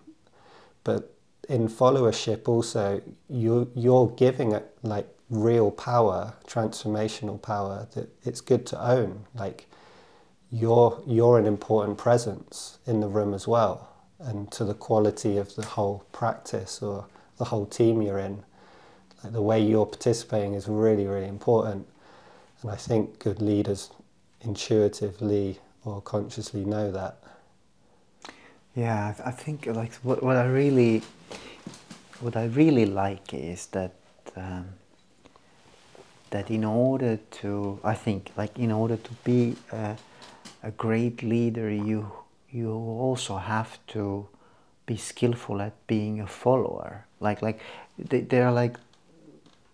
but 0.84 1.14
in 1.48 1.68
followership 1.68 2.48
also 2.48 3.02
you 3.30 3.72
you're 3.76 4.10
giving 4.18 4.52
it 4.52 4.76
like 4.82 5.08
real 5.30 5.72
power 5.72 6.34
transformational 6.48 7.42
power 7.42 7.88
that 7.96 8.10
it's 8.24 8.42
good 8.42 8.66
to 8.68 8.82
own. 8.82 9.26
Like 9.34 9.68
you're 10.52 11.02
you're 11.08 11.40
an 11.40 11.46
important 11.46 11.98
presence 11.98 12.78
in 12.86 13.00
the 13.00 13.08
room 13.08 13.34
as 13.34 13.48
well 13.48 13.90
and 14.20 14.52
to 14.52 14.64
the 14.64 14.74
quality 14.74 15.38
of 15.38 15.56
the 15.56 15.66
whole 15.66 16.06
practice 16.12 16.82
or 16.82 17.06
the 17.38 17.46
whole 17.46 17.66
team 17.66 18.02
you're 18.02 18.20
in 18.20 18.44
like 19.24 19.34
the 19.34 19.42
way 19.42 19.62
you're 19.62 19.86
participating 19.86 20.54
is 20.54 20.68
really 20.68 21.06
really 21.06 21.28
important 21.28 21.88
and 22.62 22.72
I 22.72 22.76
think 22.76 23.20
good 23.20 23.42
leaders 23.42 23.90
intuitively 24.42 25.60
or 25.86 26.02
consciously 26.02 26.66
know 26.66 26.92
that. 26.92 27.18
Yeah, 28.76 29.14
I 29.24 29.32
think 29.32 29.66
like 29.68 29.94
what, 29.96 30.24
what 30.24 30.38
I 30.38 30.46
really 30.46 31.04
what 32.20 32.36
I 32.36 32.46
really 32.46 32.86
like 32.86 33.34
is 33.34 33.68
that 33.68 33.94
um, 34.36 34.66
that 36.32 36.50
in 36.50 36.64
order 36.64 37.20
to 37.42 37.80
I 37.84 37.94
think 37.94 38.32
like 38.36 38.58
in 38.58 38.72
order 38.72 38.98
to 38.98 39.12
be 39.24 39.56
a, 39.72 39.98
a 40.64 40.72
great 40.72 41.22
leader, 41.22 41.70
you 41.70 42.12
you 42.50 42.72
also 42.72 43.38
have 43.38 43.78
to 43.88 44.28
be 44.86 44.98
skillful 44.98 45.62
at 45.62 45.74
being 45.86 46.20
a 46.20 46.28
follower. 46.28 47.06
Like 47.24 47.42
like 47.42 47.60
they, 47.98 48.22
they 48.22 48.42
are 48.42 48.52
like 48.52 48.78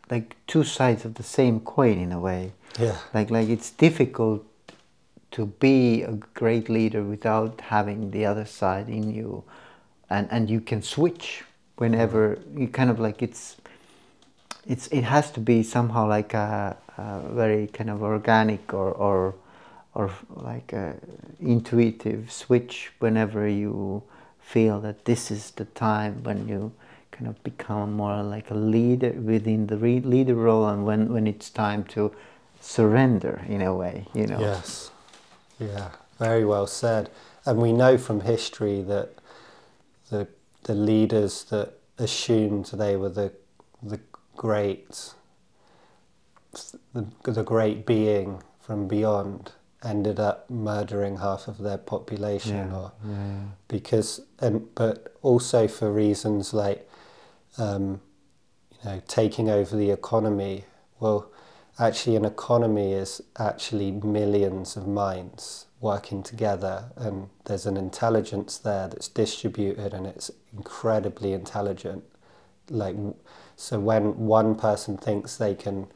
like 0.10 0.36
two 0.48 0.64
sides 0.64 1.06
of 1.06 1.16
the 1.16 1.24
same 1.24 1.60
coin 1.60 1.98
in 1.98 2.12
a 2.12 2.20
way. 2.20 2.54
Yeah. 2.80 2.98
Like 3.14 3.30
like 3.30 3.50
it's 3.50 3.72
difficult 3.72 4.46
to 5.32 5.46
be 5.46 6.04
a 6.04 6.14
great 6.34 6.70
leader 6.70 7.04
without 7.04 7.62
having 7.62 8.12
the 8.12 8.26
other 8.26 8.46
side 8.46 8.90
in 8.90 9.14
you, 9.14 9.44
and 10.10 10.28
and 10.32 10.50
you 10.50 10.62
can 10.62 10.82
switch 10.82 11.44
whenever 11.78 12.40
you 12.56 12.68
kind 12.68 12.90
of 12.90 13.00
like 13.00 13.22
it's. 13.22 13.58
It's 14.68 14.88
it 14.88 15.04
has 15.04 15.32
to 15.32 15.40
be 15.40 15.64
somehow 15.64 16.08
like 16.08 16.36
a, 16.36 16.78
a 16.98 17.34
very 17.34 17.68
kind 17.68 17.90
of 17.90 18.04
organic 18.04 18.74
or 18.74 18.92
or 18.92 19.34
or 19.96 20.12
like 20.30 20.74
a 20.74 20.96
intuitive 21.40 22.32
switch 22.32 22.92
whenever 23.00 23.48
you 23.48 24.04
feel 24.40 24.80
that 24.82 25.06
this 25.06 25.32
is 25.32 25.52
the 25.52 25.66
time 25.66 26.24
when 26.24 26.48
you 26.48 26.72
kind 27.20 27.30
of 27.30 27.44
become 27.44 27.92
more 27.92 28.24
like 28.24 28.50
a 28.50 28.54
leader 28.54 29.12
within 29.12 29.68
the 29.68 29.76
leader 29.76 30.36
role 30.36 30.70
and 30.70 30.86
when, 30.86 31.12
when 31.12 31.28
it's 31.28 31.50
time 31.50 31.84
to 31.84 32.14
surrender 32.62 33.42
in 33.50 33.62
a 33.62 33.76
way, 33.76 34.08
you 34.14 34.26
know. 34.26 34.40
Yes. 34.40 34.90
Yeah, 35.60 35.90
very 36.18 36.46
well 36.46 36.66
said. 36.66 37.10
And 37.46 37.60
we 37.60 37.74
know 37.74 37.98
from 37.98 38.22
history 38.22 38.82
that 38.84 39.10
the 40.10 40.28
the 40.64 40.76
leaders 40.76 41.44
that 41.46 41.74
assumed 41.98 42.66
they 42.68 42.96
were 42.96 43.10
the 43.10 43.34
the 43.84 44.00
great 44.38 45.14
the, 46.94 47.06
the 47.24 47.44
great 47.44 47.86
being 47.86 48.42
from 48.62 48.88
beyond 48.88 49.52
ended 49.84 50.20
up 50.20 50.50
murdering 50.50 51.18
half 51.18 51.48
of 51.48 51.58
their 51.58 51.78
population 51.78 52.70
yeah, 52.70 52.76
or 52.76 52.92
yeah. 53.06 53.40
because 53.68 54.22
and 54.40 54.74
but 54.76 55.14
also 55.22 55.68
for 55.68 55.92
reasons 55.92 56.54
like 56.54 56.89
um, 57.60 58.02
you 58.72 58.90
know 58.90 59.02
taking 59.08 59.50
over 59.50 59.76
the 59.76 59.92
economy. 59.92 60.66
Well 61.00 61.32
actually 61.80 62.16
an 62.18 62.26
economy 62.26 62.92
is 62.94 63.22
actually 63.38 63.92
millions 63.92 64.76
of 64.76 64.86
minds 64.86 65.66
working 65.80 66.22
together 66.22 66.92
and 66.98 67.30
there's 67.46 67.66
an 67.66 67.78
intelligence 67.78 68.58
there 68.58 68.90
that's 68.90 69.08
distributed 69.08 69.94
and 69.94 70.06
it's 70.06 70.30
incredibly 70.54 71.32
intelligent. 71.32 72.04
Like 72.70 72.96
so 73.56 73.80
when 73.80 74.18
one 74.18 74.56
person 74.56 74.98
thinks 74.98 75.38
they 75.38 75.56
can 75.56 75.88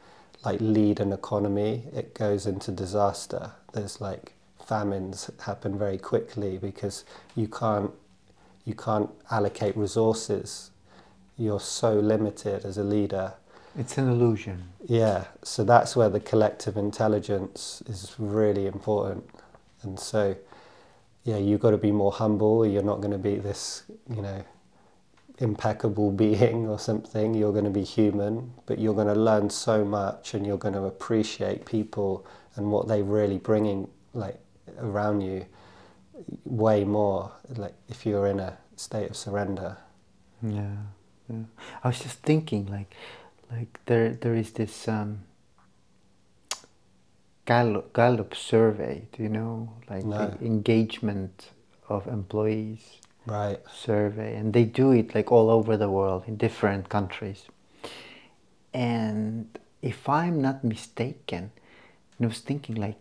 like 0.44 0.60
lead 0.60 1.00
an 1.00 1.12
economy 1.12 1.84
it 1.92 2.14
goes 2.14 2.46
into 2.46 2.70
disaster. 2.70 3.52
There's 3.72 4.00
like 4.00 4.32
famines 4.66 5.30
happen 5.44 5.78
very 5.78 5.98
quickly 5.98 6.56
because 6.56 7.04
you 7.36 7.48
can't 7.48 7.90
you 8.64 8.74
can't 8.74 9.10
allocate 9.30 9.76
resources 9.76 10.70
you're 11.36 11.60
so 11.60 11.94
limited 11.94 12.64
as 12.64 12.78
a 12.78 12.84
leader 12.84 13.34
it's 13.76 13.98
an 13.98 14.08
illusion. 14.08 14.68
Yeah, 14.86 15.24
so 15.42 15.64
that's 15.64 15.96
where 15.96 16.08
the 16.08 16.20
collective 16.20 16.76
intelligence 16.76 17.82
is 17.86 18.14
really 18.18 18.66
important. 18.66 19.28
And 19.82 19.98
so, 19.98 20.36
yeah, 21.24 21.38
you've 21.38 21.60
got 21.60 21.72
to 21.72 21.78
be 21.78 21.90
more 21.90 22.12
humble. 22.12 22.64
You're 22.64 22.84
not 22.84 23.00
going 23.00 23.10
to 23.10 23.18
be 23.18 23.36
this, 23.36 23.82
you 24.08 24.22
know, 24.22 24.44
impeccable 25.38 26.10
being 26.24 26.68
or 26.68 26.78
something. 26.78 27.34
You're 27.34 27.52
going 27.52 27.64
to 27.64 27.70
be 27.70 27.82
human, 27.82 28.52
but 28.66 28.78
you're 28.78 28.94
going 28.94 29.12
to 29.12 29.20
learn 29.20 29.50
so 29.50 29.84
much 29.84 30.34
and 30.34 30.46
you're 30.46 30.58
going 30.58 30.74
to 30.74 30.84
appreciate 30.84 31.66
people 31.66 32.24
and 32.54 32.70
what 32.70 32.86
they're 32.86 33.02
really 33.02 33.38
bringing 33.38 33.88
like 34.12 34.38
around 34.78 35.20
you 35.20 35.44
way 36.44 36.84
more 36.84 37.32
like 37.56 37.74
if 37.88 38.06
you're 38.06 38.28
in 38.28 38.38
a 38.38 38.56
state 38.76 39.10
of 39.10 39.16
surrender. 39.16 39.76
Yeah. 40.40 40.76
Yeah. 41.28 41.44
I 41.82 41.88
was 41.88 42.00
just 42.00 42.18
thinking 42.22 42.66
like 42.66 42.94
like 43.50 43.80
there 43.86 44.14
there 44.14 44.34
is 44.34 44.52
this 44.52 44.88
um, 44.88 45.20
Gallup, 47.46 47.92
Gallup 47.92 48.34
survey. 48.34 49.06
Do 49.12 49.22
you 49.22 49.28
know 49.28 49.74
like 49.88 50.04
no. 50.04 50.28
the 50.28 50.44
engagement 50.44 51.50
of 51.88 52.06
employees? 52.06 53.00
Right. 53.26 53.58
Survey, 53.72 54.36
and 54.36 54.52
they 54.52 54.64
do 54.64 54.92
it 54.92 55.14
like 55.14 55.32
all 55.32 55.48
over 55.48 55.76
the 55.76 55.88
world 55.88 56.24
in 56.26 56.36
different 56.36 56.88
countries. 56.90 57.46
And 58.74 59.58
if 59.80 60.08
I'm 60.08 60.42
not 60.42 60.62
mistaken, 60.64 61.52
I 62.20 62.26
was 62.26 62.40
thinking 62.40 62.76
like 62.76 62.98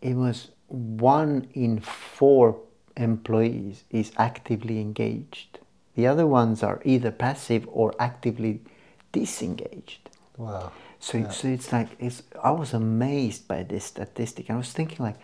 it 0.00 0.14
was 0.14 0.50
one 0.68 1.48
in 1.54 1.80
four 1.80 2.60
employees 2.96 3.84
is 3.90 4.12
actively 4.16 4.80
engaged. 4.80 5.58
The 5.94 6.06
other 6.06 6.26
ones 6.26 6.62
are 6.62 6.80
either 6.84 7.10
passive 7.10 7.68
or 7.70 7.94
actively 7.98 8.60
disengaged. 9.12 10.08
Wow. 10.36 10.72
So, 10.98 11.18
yeah. 11.18 11.28
so 11.30 11.48
it's 11.48 11.72
like 11.72 11.88
it's. 11.98 12.22
I 12.42 12.52
was 12.52 12.72
amazed 12.72 13.48
by 13.48 13.64
this 13.64 13.84
statistic. 13.84 14.50
I 14.50 14.56
was 14.56 14.72
thinking 14.72 14.98
like, 15.04 15.16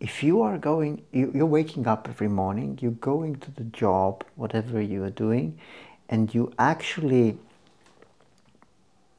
if 0.00 0.22
you 0.22 0.42
are 0.42 0.58
going, 0.58 1.02
you, 1.12 1.30
you're 1.34 1.46
waking 1.46 1.86
up 1.86 2.08
every 2.08 2.28
morning, 2.28 2.78
you're 2.80 2.92
going 2.92 3.36
to 3.36 3.50
the 3.50 3.64
job, 3.64 4.24
whatever 4.36 4.80
you 4.80 5.04
are 5.04 5.10
doing, 5.10 5.58
and 6.08 6.34
you 6.34 6.52
actually, 6.58 7.38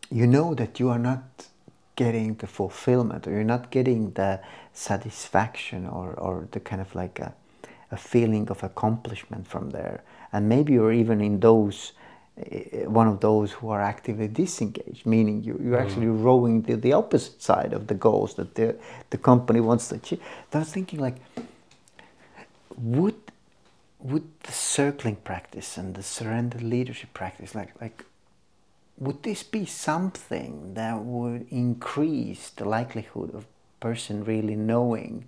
you 0.10 0.26
know 0.26 0.54
that 0.56 0.80
you 0.80 0.90
are 0.90 1.00
not 1.00 1.48
getting 1.96 2.36
the 2.36 2.48
fulfillment 2.48 3.28
or 3.28 3.32
you're 3.32 3.44
not 3.44 3.72
getting 3.72 4.12
the 4.12 4.40
satisfaction 4.72 5.86
or, 5.86 6.14
or 6.14 6.48
the 6.52 6.60
kind 6.60 6.82
of 6.82 6.96
like 6.96 7.20
a, 7.20 7.34
a 7.92 7.98
feeling 7.98 8.50
of 8.50 8.64
accomplishment 8.64 9.48
from 9.48 9.72
there. 9.72 10.04
And 10.32 10.48
maybe 10.48 10.74
you're 10.74 10.94
even 10.94 11.22
in 11.22 11.40
those 11.40 11.94
Eh, 12.40 12.86
one 12.86 13.08
of 13.08 13.20
those 13.20 13.52
who 13.52 13.70
are 13.70 13.82
actively 13.82 14.28
disengaged, 14.28 15.06
meaning 15.06 15.44
you, 15.44 15.60
you're 15.62 15.78
mm. 15.78 15.82
actually 15.82 16.08
rowing 16.08 16.62
the, 16.62 16.76
the 16.76 16.94
opposite 16.94 17.42
side 17.42 17.74
of 17.74 17.88
the 17.88 17.94
goals 17.94 18.36
that 18.36 18.56
the, 18.56 18.76
the 19.10 19.18
company 19.18 19.60
wants 19.60 19.90
to 19.90 19.96
achieve. 19.96 20.22
I 20.54 20.60
was 20.60 20.72
thinking 20.72 21.00
like, 21.00 21.18
would, 22.78 23.20
would 24.00 24.24
the 24.44 24.54
circling 24.54 25.18
practice 25.18 25.78
and 25.78 25.96
the 25.96 26.04
surrender 26.04 26.60
leadership 26.60 27.14
practice, 27.14 27.56
like, 27.56 27.70
like, 27.82 28.06
would 28.98 29.24
this 29.24 29.44
be 29.44 29.66
something 29.66 30.74
that 30.76 31.00
would 31.00 31.46
increase 31.50 32.50
the 32.52 32.66
likelihood 32.66 33.34
of 33.34 33.48
person 33.80 34.24
really 34.24 34.56
knowing 34.56 35.26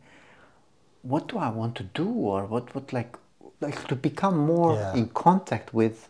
what 1.02 1.28
do 1.28 1.38
I 1.38 1.50
want 1.50 1.76
to 1.76 1.84
do 1.84 2.08
or 2.08 2.46
what, 2.46 2.74
what 2.76 2.94
like, 2.94 3.18
like 3.60 3.88
to 3.88 3.96
become 3.96 4.38
more 4.38 4.74
yeah. 4.76 4.94
in 4.94 5.10
contact 5.10 5.74
with 5.74 6.10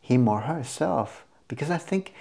him 0.00 0.28
or 0.28 0.40
herself? 0.42 1.24
Because 1.48 1.70
I 1.70 1.78
think 1.78 2.12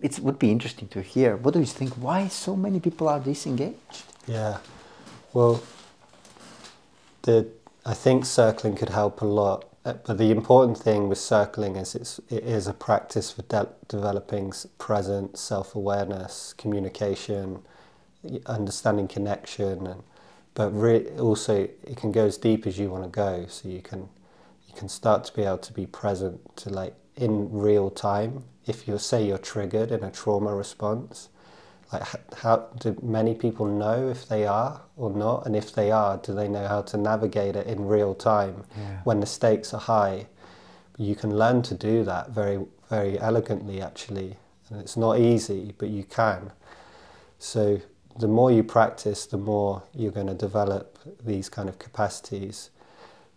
it 0.00 0.18
would 0.18 0.38
be 0.38 0.50
interesting 0.50 0.88
to 0.88 1.02
hear. 1.02 1.36
What 1.36 1.54
do 1.54 1.60
you 1.60 1.66
think? 1.66 1.92
Why 1.94 2.28
so 2.28 2.56
many 2.56 2.80
people 2.80 3.08
are 3.08 3.20
disengaged? 3.20 4.04
Yeah, 4.26 4.58
well, 5.32 5.62
the 7.22 7.46
I 7.84 7.94
think 7.94 8.24
circling 8.24 8.76
could 8.76 8.90
help 8.90 9.22
a 9.22 9.26
lot. 9.26 9.68
Uh, 9.84 9.94
but 10.06 10.16
the 10.16 10.30
important 10.30 10.78
thing 10.78 11.08
with 11.08 11.18
circling 11.18 11.74
is 11.74 11.96
it's, 11.96 12.20
it 12.30 12.44
is 12.44 12.68
a 12.68 12.72
practice 12.72 13.32
for 13.32 13.42
de- 13.42 13.68
developing 13.88 14.52
present 14.78 15.36
self 15.36 15.74
awareness, 15.74 16.54
communication, 16.56 17.62
understanding 18.46 19.08
connection, 19.08 19.86
and 19.88 20.02
but 20.54 20.70
re- 20.70 21.08
also 21.18 21.68
it 21.84 21.96
can 21.96 22.12
go 22.12 22.26
as 22.26 22.36
deep 22.36 22.66
as 22.66 22.78
you 22.78 22.90
want 22.90 23.04
to 23.04 23.10
go. 23.10 23.46
So 23.48 23.68
you 23.68 23.80
can 23.80 24.08
you 24.68 24.74
can 24.74 24.88
start 24.88 25.24
to 25.24 25.34
be 25.34 25.42
able 25.42 25.58
to 25.58 25.72
be 25.72 25.86
present 25.86 26.56
to 26.56 26.70
like 26.70 26.94
in 27.16 27.50
real 27.52 27.90
time. 27.90 28.44
If 28.66 28.86
you 28.86 28.98
say 28.98 29.26
you're 29.26 29.38
triggered 29.38 29.90
in 29.90 30.04
a 30.04 30.10
trauma 30.10 30.54
response, 30.54 31.28
like 31.92 32.02
how 32.34 32.68
do 32.78 32.96
many 33.02 33.34
people 33.34 33.66
know 33.66 34.08
if 34.08 34.26
they 34.28 34.46
are 34.46 34.80
or 34.96 35.10
not 35.10 35.46
and 35.46 35.54
if 35.54 35.74
they 35.74 35.90
are 35.90 36.16
do 36.18 36.34
they 36.34 36.48
know 36.48 36.66
how 36.66 36.82
to 36.82 36.96
navigate 36.96 37.54
it 37.54 37.66
in 37.66 37.86
real 37.86 38.14
time 38.14 38.64
yeah. 38.76 39.00
when 39.04 39.20
the 39.20 39.26
stakes 39.26 39.74
are 39.74 39.80
high 39.80 40.26
you 40.96 41.14
can 41.14 41.36
learn 41.36 41.62
to 41.62 41.74
do 41.74 42.02
that 42.04 42.30
very 42.30 42.64
very 42.88 43.18
elegantly 43.20 43.80
actually 43.80 44.36
and 44.70 44.80
it's 44.80 44.96
not 44.96 45.18
easy 45.18 45.74
but 45.78 45.88
you 45.88 46.04
can 46.04 46.50
so 47.38 47.80
the 48.18 48.28
more 48.28 48.50
you 48.50 48.62
practice 48.62 49.26
the 49.26 49.38
more 49.38 49.82
you're 49.94 50.12
going 50.12 50.26
to 50.26 50.34
develop 50.34 50.98
these 51.24 51.48
kind 51.48 51.68
of 51.68 51.78
capacities 51.78 52.70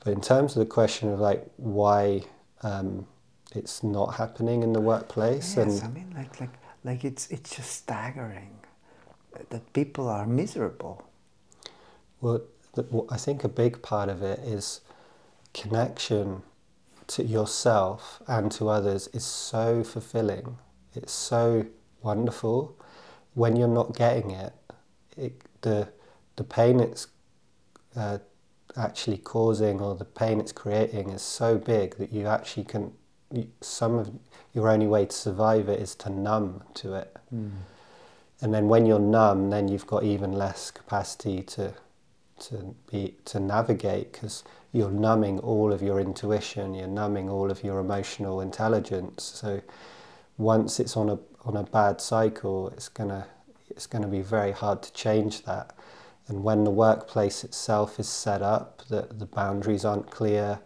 but 0.03 0.13
in 0.13 0.21
terms 0.21 0.55
of 0.55 0.59
the 0.59 0.65
question 0.65 1.09
of 1.09 1.19
like 1.19 1.45
why 1.57 2.21
um, 2.61 3.05
it's 3.53 3.83
not 3.83 4.15
happening 4.15 4.63
in 4.63 4.73
the 4.73 4.81
workplace 4.81 5.55
yes, 5.55 5.81
and 5.81 5.83
I 5.83 5.87
mean 5.87 6.13
like 6.15 6.39
like 6.39 6.53
like 6.83 7.05
it's 7.05 7.27
it's 7.27 7.55
just 7.55 7.71
staggering 7.71 8.59
that 9.49 9.73
people 9.73 10.07
are 10.07 10.25
miserable. 10.25 11.03
Well, 12.21 12.41
I 13.09 13.17
think 13.17 13.43
a 13.43 13.49
big 13.49 13.81
part 13.81 14.09
of 14.09 14.21
it 14.21 14.39
is 14.39 14.81
connection 15.53 16.43
to 17.07 17.23
yourself 17.23 18.21
and 18.27 18.51
to 18.53 18.69
others 18.69 19.07
is 19.13 19.23
so 19.23 19.83
fulfilling. 19.83 20.57
It's 20.93 21.13
so 21.13 21.65
wonderful. 22.01 22.75
When 23.33 23.55
you're 23.55 23.67
not 23.67 23.95
getting 23.95 24.31
it, 24.31 24.53
it 25.17 25.41
the 25.61 25.89
the 26.35 26.43
pain 26.43 26.79
it's 26.79 27.07
uh, 27.95 28.17
actually 28.77 29.17
causing 29.17 29.79
or 29.79 29.95
the 29.95 30.05
pain 30.05 30.39
it's 30.39 30.51
creating 30.51 31.09
is 31.09 31.21
so 31.21 31.57
big 31.57 31.97
that 31.97 32.11
you 32.11 32.27
actually 32.27 32.65
can. 32.65 32.91
Some 33.61 33.95
of 33.95 34.11
your 34.53 34.69
only 34.69 34.87
way 34.87 35.05
to 35.05 35.15
survive 35.15 35.67
it 35.67 35.79
is 35.79 35.95
to 35.95 36.09
numb 36.09 36.63
to 36.75 36.93
it. 36.93 37.17
Mm. 37.33 37.51
And 38.41 38.53
then 38.53 38.67
when 38.67 38.85
you're 38.85 38.99
numb, 38.99 39.49
then 39.49 39.67
you've 39.67 39.87
got 39.87 40.03
even 40.03 40.31
less 40.31 40.71
capacity 40.71 41.41
to 41.43 41.73
to 42.37 42.75
be 42.91 43.15
to 43.25 43.39
navigate 43.39 44.11
because 44.11 44.43
you're 44.73 44.91
numbing 44.91 45.39
all 45.39 45.71
of 45.71 45.81
your 45.81 45.99
intuition, 45.99 46.73
you're 46.73 46.87
numbing 46.87 47.29
all 47.29 47.49
of 47.49 47.63
your 47.63 47.79
emotional 47.79 48.41
intelligence. 48.41 49.23
So 49.23 49.61
once 50.37 50.79
it's 50.79 50.97
on 50.97 51.09
a 51.09 51.19
on 51.45 51.55
a 51.55 51.63
bad 51.63 52.01
cycle, 52.01 52.69
it's 52.69 52.89
gonna 52.89 53.27
it's 53.75 53.87
gonna 53.87 54.07
be 54.07 54.21
very 54.21 54.51
hard 54.51 54.81
to 54.83 54.93
change 54.93 55.43
that. 55.43 55.75
And 56.27 56.43
when 56.43 56.63
the 56.63 56.71
workplace 56.71 57.43
itself 57.43 57.99
is 57.99 58.07
set 58.07 58.41
up, 58.41 58.83
that 58.89 59.19
the 59.19 59.25
boundaries 59.25 59.85
aren't 59.85 60.09
clear, 60.09 60.59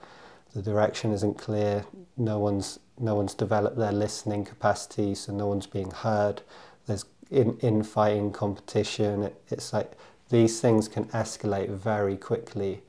the 0.53 0.61
direction 0.61 1.11
isn't 1.11 1.37
clear, 1.37 1.85
no 2.17 2.39
one's 2.39 2.79
no 3.01 3.15
one's 3.15 3.33
developed 3.33 3.77
their 3.77 3.93
listening 3.93 4.43
capacity, 4.43 5.15
so 5.15 5.31
no 5.31 5.47
one's 5.47 5.67
being 5.67 5.91
heard. 5.91 6.41
There's 6.85 7.05
in 7.31 7.57
infighting 7.59 8.31
competition. 8.31 9.23
It, 9.23 9.41
it's 9.49 9.71
like 9.71 9.93
these 10.29 10.59
things 10.59 10.87
can 10.87 11.05
escalate 11.05 11.69
very 11.69 12.17
quickly, 12.17 12.81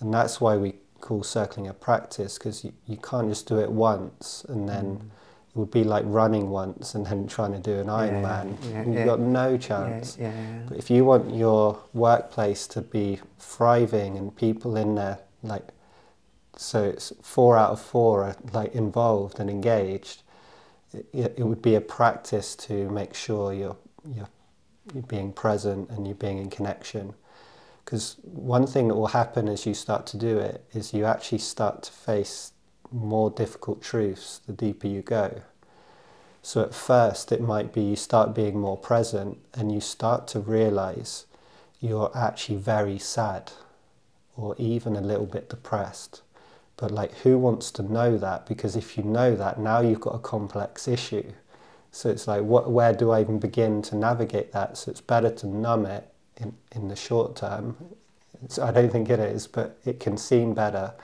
and 0.00 0.12
that's 0.12 0.40
why 0.40 0.56
we 0.56 0.74
call 1.00 1.22
circling 1.22 1.66
a 1.68 1.72
practice 1.72 2.36
because 2.36 2.64
you, 2.64 2.72
you 2.86 2.96
can't 2.96 3.28
just 3.28 3.46
do 3.46 3.58
it 3.58 3.70
once 3.70 4.44
and 4.48 4.68
then. 4.68 4.84
Mm. 4.84 5.10
Would 5.58 5.70
be 5.72 5.82
like 5.84 6.04
running 6.06 6.50
once 6.50 6.94
and 6.94 7.04
then 7.04 7.26
trying 7.26 7.52
to 7.52 7.58
do 7.58 7.80
an 7.80 7.88
Ironman. 7.88 8.56
Yeah, 8.62 8.70
yeah, 8.70 8.84
You've 8.86 9.06
got 9.06 9.20
no 9.20 9.58
chance. 9.58 10.16
But 10.68 10.78
if 10.78 10.88
you 10.88 11.04
want 11.04 11.34
your 11.34 11.80
workplace 11.92 12.66
to 12.68 12.80
be 12.80 13.18
thriving 13.40 14.16
and 14.16 14.34
people 14.34 14.76
in 14.76 14.94
there 14.94 15.18
like 15.42 15.68
so 16.56 16.82
it's 16.82 17.12
four 17.22 17.56
out 17.56 17.70
of 17.70 17.80
four 17.80 18.24
are 18.24 18.36
like 18.52 18.74
involved 18.74 19.38
and 19.38 19.48
engaged. 19.48 20.22
It, 20.92 21.34
it 21.36 21.44
would 21.44 21.62
be 21.62 21.76
a 21.76 21.80
practice 21.80 22.56
to 22.56 22.90
make 22.90 23.14
sure 23.14 23.52
you're, 23.52 23.76
you're, 24.04 24.28
you're 24.92 25.04
being 25.04 25.32
present 25.32 25.88
and 25.90 26.06
you're 26.06 26.16
being 26.16 26.38
in 26.38 26.50
connection. 26.50 27.14
Because 27.84 28.16
one 28.22 28.66
thing 28.66 28.88
that 28.88 28.96
will 28.96 29.08
happen 29.08 29.48
as 29.48 29.66
you 29.66 29.74
start 29.74 30.06
to 30.08 30.16
do 30.16 30.38
it 30.38 30.64
is 30.72 30.92
you 30.92 31.04
actually 31.04 31.38
start 31.38 31.84
to 31.84 31.92
face 31.92 32.52
more 32.90 33.30
difficult 33.30 33.82
truths 33.82 34.40
the 34.46 34.52
deeper 34.52 34.86
you 34.86 35.02
go. 35.02 35.42
So 36.42 36.62
at 36.62 36.74
first, 36.74 37.32
it 37.32 37.40
might 37.40 37.72
be 37.72 37.82
you 37.82 37.96
start 37.96 38.34
being 38.34 38.58
more 38.58 38.76
present 38.76 39.38
and 39.54 39.72
you 39.72 39.80
start 39.80 40.26
to 40.28 40.40
realize 40.40 41.26
you're 41.80 42.10
actually 42.16 42.56
very 42.56 42.98
sad 42.98 43.52
or 44.36 44.54
even 44.58 44.96
a 44.96 45.00
little 45.00 45.26
bit 45.26 45.50
depressed. 45.50 46.22
But 46.76 46.92
like, 46.92 47.12
who 47.18 47.36
wants 47.38 47.70
to 47.72 47.82
know 47.82 48.16
that? 48.18 48.46
Because 48.46 48.76
if 48.76 48.96
you 48.96 49.02
know 49.02 49.34
that, 49.34 49.58
now 49.58 49.80
you've 49.80 50.00
got 50.00 50.14
a 50.14 50.20
complex 50.20 50.86
issue. 50.86 51.32
So 51.90 52.08
it's 52.08 52.28
like, 52.28 52.42
what, 52.42 52.70
where 52.70 52.92
do 52.92 53.10
I 53.10 53.20
even 53.20 53.40
begin 53.40 53.82
to 53.82 53.96
navigate 53.96 54.52
that? 54.52 54.78
So 54.78 54.92
it's 54.92 55.00
better 55.00 55.30
to 55.30 55.46
numb 55.46 55.86
it 55.86 56.08
in, 56.36 56.54
in 56.72 56.88
the 56.88 56.94
short 56.94 57.34
term. 57.34 57.76
It's, 58.44 58.58
I 58.58 58.70
don't 58.70 58.90
think 58.90 59.10
it 59.10 59.18
is, 59.18 59.48
but 59.48 59.78
it 59.84 59.98
can 59.98 60.16
seem 60.16 60.54
better. 60.54 60.94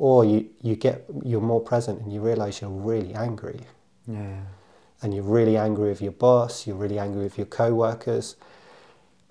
Or 0.00 0.24
you, 0.24 0.48
you 0.62 0.76
get, 0.76 1.04
you're 1.24 1.40
more 1.42 1.60
present 1.60 2.00
and 2.00 2.12
you 2.12 2.20
realize 2.20 2.60
you're 2.60 2.70
really 2.70 3.14
angry. 3.14 3.60
Yeah. 4.06 4.40
And 5.02 5.14
you're 5.14 5.30
really 5.38 5.56
angry 5.56 5.90
with 5.90 6.02
your 6.02 6.12
boss, 6.12 6.66
you're 6.66 6.76
really 6.76 6.98
angry 6.98 7.22
with 7.22 7.36
your 7.38 7.46
co 7.46 7.74
workers 7.74 8.36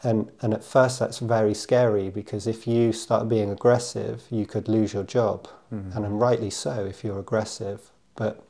and, 0.02 0.32
and 0.42 0.54
at 0.54 0.64
first, 0.64 1.00
that's 1.00 1.20
very 1.20 1.54
scary 1.54 2.10
because 2.10 2.48
if 2.48 2.66
you 2.66 2.94
start 2.94 3.28
being 3.28 3.50
aggressive, 3.50 4.24
you 4.30 4.46
could 4.46 4.68
lose 4.70 4.94
your 4.94 5.04
job. 5.04 5.48
Mm-hmm. 5.74 6.04
And 6.04 6.20
rightly 6.20 6.50
so 6.50 6.86
if 6.86 7.04
you're 7.04 7.20
aggressive. 7.20 7.92
But 8.16 8.44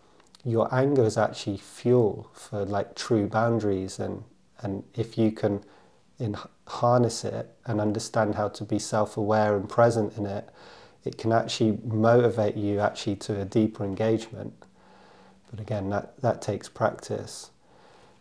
your 0.45 0.73
anger 0.73 1.03
is 1.03 1.17
actually 1.17 1.57
fuel 1.57 2.29
for 2.33 2.65
like 2.65 2.95
true 2.95 3.27
boundaries. 3.27 3.97
And, 3.97 4.23
and 4.61 4.83
if 4.93 5.17
you 5.17 5.31
can 5.31 5.63
in, 6.19 6.37
harness 6.67 7.25
it 7.25 7.55
and 7.65 7.81
understand 7.81 8.35
how 8.35 8.49
to 8.49 8.63
be 8.63 8.77
self 8.77 9.17
aware 9.17 9.55
and 9.55 9.67
present 9.67 10.17
in 10.17 10.27
it, 10.27 10.49
it 11.05 11.17
can 11.17 11.31
actually 11.31 11.79
motivate 11.85 12.55
you 12.55 12.79
actually 12.79 13.15
to 13.17 13.41
a 13.41 13.45
deeper 13.45 13.83
engagement. 13.83 14.53
But 15.49 15.59
again, 15.59 15.89
that, 15.89 16.19
that 16.21 16.41
takes 16.41 16.69
practice. 16.69 17.51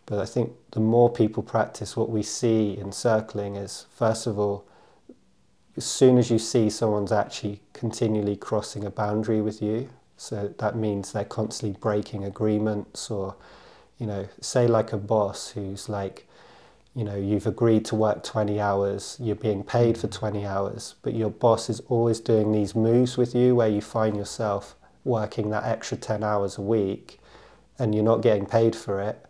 But 0.07 0.21
I 0.21 0.25
think 0.25 0.53
the 0.71 0.81
more 0.81 1.13
people 1.13 1.43
practice, 1.43 1.97
what 1.97 2.09
we 2.09 2.23
see 2.23 2.79
in 2.79 2.93
circling 2.93 3.57
is, 3.57 3.87
first 3.95 4.27
of 4.27 4.39
all, 4.39 4.65
as 5.77 5.85
soon 5.85 6.19
as 6.19 6.31
you 6.31 6.39
see 6.39 6.71
someone's 6.71 7.13
actually 7.13 7.61
continually 7.73 8.37
crossing 8.37 8.85
a 8.85 8.91
boundary 8.91 9.41
with 9.41 9.61
you, 9.63 9.89
so 10.17 10.53
that 10.59 10.77
means 10.77 11.13
they're 11.13 11.25
constantly 11.25 11.79
breaking 11.79 12.25
agreements, 12.25 13.11
or, 13.11 13.37
you 13.99 14.07
know, 14.07 14.29
say 14.41 14.67
like 14.67 14.93
a 14.93 14.97
boss 14.97 15.51
who's 15.51 15.89
like, 15.89 16.28
you 16.99 17.05
know, 17.05 17.15
you've 17.15 17.47
agreed 17.47 17.85
to 17.85 17.95
work 17.95 18.25
20 18.25 18.61
hours, 18.61 19.17
you're 19.21 19.37
being 19.37 19.63
paid 19.63 19.97
for 19.97 20.09
20 20.09 20.45
hours, 20.45 20.97
but 21.03 21.15
your 21.15 21.31
boss 21.31 21.71
is 21.71 21.79
always 21.87 22.19
doing 22.19 22.51
these 22.51 22.75
moves 22.75 23.17
with 23.17 23.37
you 23.37 23.55
where 23.55 23.69
you 23.69 23.81
find 23.81 24.17
yourself 24.17 24.75
working 25.05 25.51
that 25.51 25.63
extra 25.63 25.97
10 25.97 26.25
hours 26.25 26.59
a 26.59 26.61
week 26.61 27.21
and 27.79 27.95
you're 27.95 28.03
not 28.03 28.21
getting 28.21 28.45
paid 28.45 28.75
for 28.75 29.01
it 29.01 29.25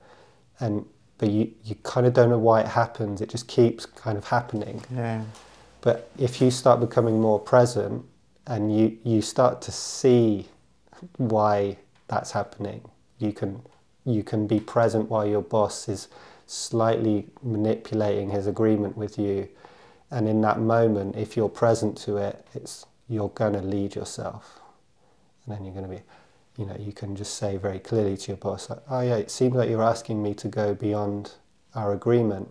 and 0.61 0.87
but 1.19 1.29
you, 1.29 1.53
you 1.62 1.75
kind 1.83 2.07
of 2.07 2.14
don't 2.14 2.31
know 2.31 2.39
why 2.39 2.61
it 2.61 2.69
happens. 2.69 3.21
It 3.21 3.29
just 3.29 3.49
keeps 3.49 3.85
kind 3.85 4.16
of 4.16 4.25
happening. 4.25 4.83
Yeah. 4.95 5.25
But 5.83 6.11
if 6.16 6.41
you 6.41 6.51
start 6.51 6.81
becoming 6.81 7.21
more 7.21 7.39
present 7.39 8.05
and 8.47 8.75
you, 8.75 8.97
you 9.05 9.21
start 9.21 9.61
to 9.62 9.73
see 9.73 10.49
why 11.16 11.77
that's 12.07 12.31
happening, 12.31 12.89
you 13.19 13.33
can 13.33 13.61
you 14.07 14.23
can 14.23 14.47
be 14.47 14.59
present 14.59 15.11
while 15.11 15.27
your 15.27 15.43
boss 15.43 15.87
is 15.87 16.09
slightly 16.49 17.28
manipulating 17.42 18.30
his 18.30 18.46
agreement 18.46 18.96
with 18.96 19.18
you. 19.18 19.49
And 20.11 20.28
in 20.28 20.40
that 20.42 20.61
moment, 20.61 21.16
if 21.16 21.36
you're 21.36 21.49
present 21.51 21.96
to 21.99 22.16
it, 22.18 22.46
it's 22.55 22.86
you're 23.09 23.30
gonna 23.30 23.62
lead 23.62 23.94
yourself. 23.94 24.61
And 25.46 25.57
then 25.57 25.64
you're 25.64 25.74
gonna 25.74 25.88
be 25.88 26.03
you 26.59 26.66
know, 26.66 26.76
you 26.78 26.92
can 26.92 27.14
just 27.16 27.36
say 27.36 27.57
very 27.57 27.78
clearly 27.78 28.16
to 28.16 28.32
your 28.32 28.36
boss, 28.38 28.68
oh 28.90 29.01
yeah, 29.01 29.16
it 29.16 29.30
seems 29.30 29.55
like 29.55 29.70
you're 29.70 29.82
asking 29.82 30.22
me 30.22 30.34
to 30.34 30.49
go 30.49 30.74
beyond 30.74 31.32
our 31.74 31.92
agreement. 31.94 32.49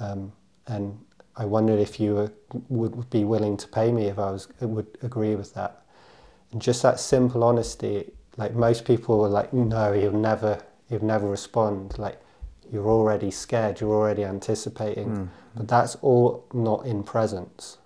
Um, 0.00 0.32
and 0.66 0.98
I 1.36 1.46
wondered 1.46 1.80
if 1.80 1.98
you 2.00 2.14
were, 2.14 2.32
would 2.68 3.08
be 3.10 3.24
willing 3.24 3.56
to 3.56 3.68
pay 3.68 3.92
me 3.92 4.06
if 4.06 4.18
I 4.18 4.30
was 4.30 4.48
would 4.60 4.98
agree 5.02 5.34
with 5.34 5.54
that. 5.54 5.82
And 6.52 6.60
just 6.60 6.82
that 6.82 7.00
simple 7.00 7.44
honesty 7.44 8.12
Like 8.36 8.54
most 8.54 8.84
people 8.84 9.24
are 9.24 9.28
like, 9.28 9.52
no, 9.52 9.92
he'll 9.92 10.12
never, 10.12 10.62
he'll 10.88 11.04
never 11.04 11.28
respond. 11.28 11.98
Like 11.98 12.20
you're 12.72 12.88
already 12.88 13.30
scared, 13.30 13.80
you're 13.80 13.94
already 13.94 14.24
anticipating. 14.24 15.08
Mm. 15.08 15.28
But 15.56 15.68
that's 15.68 15.96
all 15.96 16.46
not 16.52 16.86
in 16.86 17.02
presence. 17.02 17.78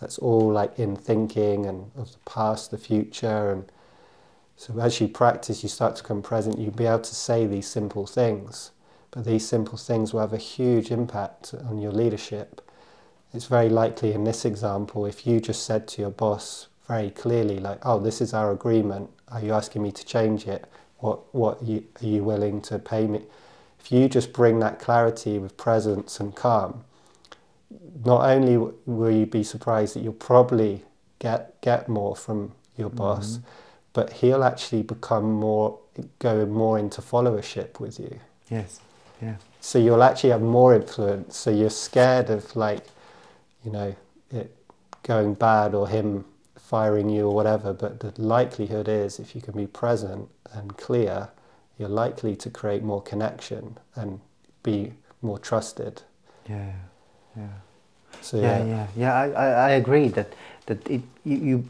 That's 0.00 0.18
all 0.18 0.52
like 0.52 0.78
in 0.78 0.96
thinking 0.96 1.66
and 1.66 1.90
of 1.96 2.12
the 2.12 2.18
past, 2.26 2.70
the 2.70 2.78
future, 2.78 3.50
and 3.50 3.70
so 4.56 4.78
as 4.80 5.00
you 5.00 5.08
practice, 5.08 5.62
you 5.62 5.68
start 5.68 5.96
to 5.96 6.02
come 6.02 6.22
present. 6.22 6.58
You'll 6.58 6.70
be 6.70 6.86
able 6.86 7.00
to 7.00 7.14
say 7.14 7.46
these 7.46 7.66
simple 7.68 8.06
things, 8.06 8.70
but 9.10 9.24
these 9.24 9.46
simple 9.46 9.76
things 9.76 10.12
will 10.12 10.20
have 10.20 10.32
a 10.32 10.38
huge 10.38 10.90
impact 10.90 11.54
on 11.68 11.78
your 11.78 11.92
leadership. 11.92 12.62
It's 13.34 13.46
very 13.46 13.68
likely 13.68 14.12
in 14.12 14.24
this 14.24 14.44
example, 14.46 15.04
if 15.04 15.26
you 15.26 15.40
just 15.40 15.64
said 15.64 15.86
to 15.88 16.02
your 16.02 16.10
boss 16.10 16.68
very 16.88 17.10
clearly, 17.10 17.58
like, 17.58 17.84
"Oh, 17.84 17.98
this 17.98 18.20
is 18.20 18.32
our 18.32 18.50
agreement. 18.52 19.10
Are 19.28 19.40
you 19.40 19.52
asking 19.52 19.82
me 19.82 19.92
to 19.92 20.04
change 20.04 20.46
it? 20.46 20.64
What 21.00 21.34
what 21.34 21.62
are 21.62 21.64
you, 21.64 21.84
are 22.00 22.06
you 22.06 22.24
willing 22.24 22.62
to 22.62 22.78
pay 22.78 23.06
me?" 23.06 23.22
If 23.86 23.92
you 23.92 24.08
just 24.08 24.32
bring 24.32 24.58
that 24.58 24.80
clarity 24.80 25.38
with 25.38 25.56
presence 25.56 26.18
and 26.18 26.34
calm, 26.34 26.82
not 28.04 28.28
only 28.28 28.56
will 28.84 29.10
you 29.12 29.26
be 29.26 29.44
surprised 29.44 29.94
that 29.94 30.00
you'll 30.00 30.12
probably 30.12 30.82
get 31.20 31.60
get 31.60 31.88
more 31.88 32.16
from 32.16 32.50
your 32.76 32.90
boss, 32.90 33.34
Mm-hmm. 33.38 33.46
but 33.92 34.12
he'll 34.14 34.42
actually 34.42 34.82
become 34.82 35.30
more 35.32 35.78
go 36.18 36.44
more 36.46 36.80
into 36.80 37.00
followership 37.00 37.78
with 37.78 38.00
you. 38.00 38.18
Yes. 38.50 38.80
Yeah. 39.22 39.36
So 39.60 39.78
you'll 39.78 40.02
actually 40.02 40.30
have 40.30 40.42
more 40.42 40.74
influence. 40.74 41.36
So 41.36 41.52
you're 41.52 41.70
scared 41.70 42.28
of 42.28 42.56
like, 42.56 42.86
you 43.64 43.70
know, 43.70 43.94
it 44.32 44.52
going 45.04 45.34
bad 45.34 45.74
or 45.76 45.86
him 45.88 46.24
firing 46.58 47.08
you 47.08 47.28
or 47.28 47.34
whatever. 47.36 47.72
But 47.72 48.00
the 48.00 48.12
likelihood 48.20 48.88
is, 48.88 49.20
if 49.20 49.36
you 49.36 49.40
can 49.40 49.54
be 49.54 49.68
present 49.68 50.28
and 50.52 50.76
clear, 50.76 51.28
you're 51.78 51.88
likely 51.88 52.36
to 52.36 52.50
create 52.50 52.82
more 52.82 53.02
connection 53.02 53.78
and 53.94 54.20
be 54.62 54.92
more 55.22 55.38
trusted. 55.38 56.02
Yeah. 56.48 56.72
Yeah. 57.36 57.46
So 58.22 58.40
yeah, 58.40 58.64
yeah, 58.64 58.86
yeah. 58.96 59.14
I, 59.14 59.28
I, 59.28 59.46
I 59.46 59.70
agree 59.70 60.08
that 60.08 60.32
that 60.66 60.88
it 60.88 61.02
you, 61.24 61.36
you 61.36 61.68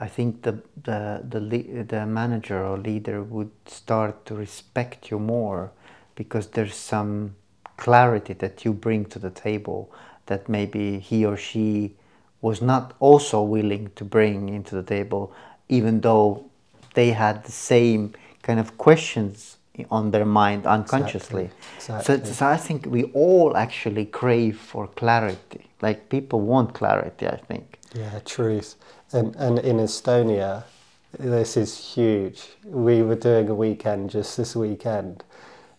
I 0.00 0.08
think 0.08 0.42
the 0.42 0.62
the 0.84 1.22
the 1.28 1.82
the 1.82 2.06
manager 2.06 2.64
or 2.64 2.78
leader 2.78 3.22
would 3.22 3.50
start 3.66 4.24
to 4.26 4.34
respect 4.34 5.10
you 5.10 5.18
more 5.18 5.70
because 6.14 6.48
there's 6.48 6.74
some 6.74 7.34
clarity 7.76 8.32
that 8.34 8.64
you 8.64 8.72
bring 8.72 9.04
to 9.06 9.18
the 9.18 9.30
table 9.30 9.90
that 10.26 10.48
maybe 10.48 10.98
he 10.98 11.24
or 11.24 11.36
she 11.36 11.94
was 12.40 12.60
not 12.62 12.94
also 13.00 13.42
willing 13.42 13.90
to 13.96 14.04
bring 14.04 14.48
into 14.48 14.74
the 14.74 14.82
table 14.82 15.32
even 15.68 16.00
though 16.00 16.44
they 16.94 17.10
had 17.10 17.44
the 17.44 17.52
same 17.52 18.12
kind 18.42 18.60
of 18.60 18.76
questions 18.78 19.56
on 19.90 20.10
their 20.10 20.24
mind 20.24 20.66
unconsciously 20.66 21.50
Exactly. 21.76 22.24
So, 22.24 22.32
so 22.32 22.46
I 22.46 22.56
think 22.56 22.86
we 22.86 23.04
all 23.14 23.56
actually 23.56 24.06
crave 24.06 24.58
for 24.58 24.88
clarity. 24.88 25.66
Like 25.80 26.08
people 26.08 26.40
want 26.40 26.74
clarity, 26.74 27.26
I 27.28 27.36
think. 27.36 27.78
Yeah, 27.94 28.18
truth. 28.24 28.74
And 29.12 29.34
and 29.36 29.58
in 29.60 29.76
Estonia, 29.76 30.64
this 31.18 31.56
is 31.56 31.94
huge. 31.94 32.42
We 32.64 33.02
were 33.02 33.14
doing 33.14 33.48
a 33.48 33.54
weekend 33.54 34.10
just 34.10 34.36
this 34.36 34.54
weekend, 34.56 35.24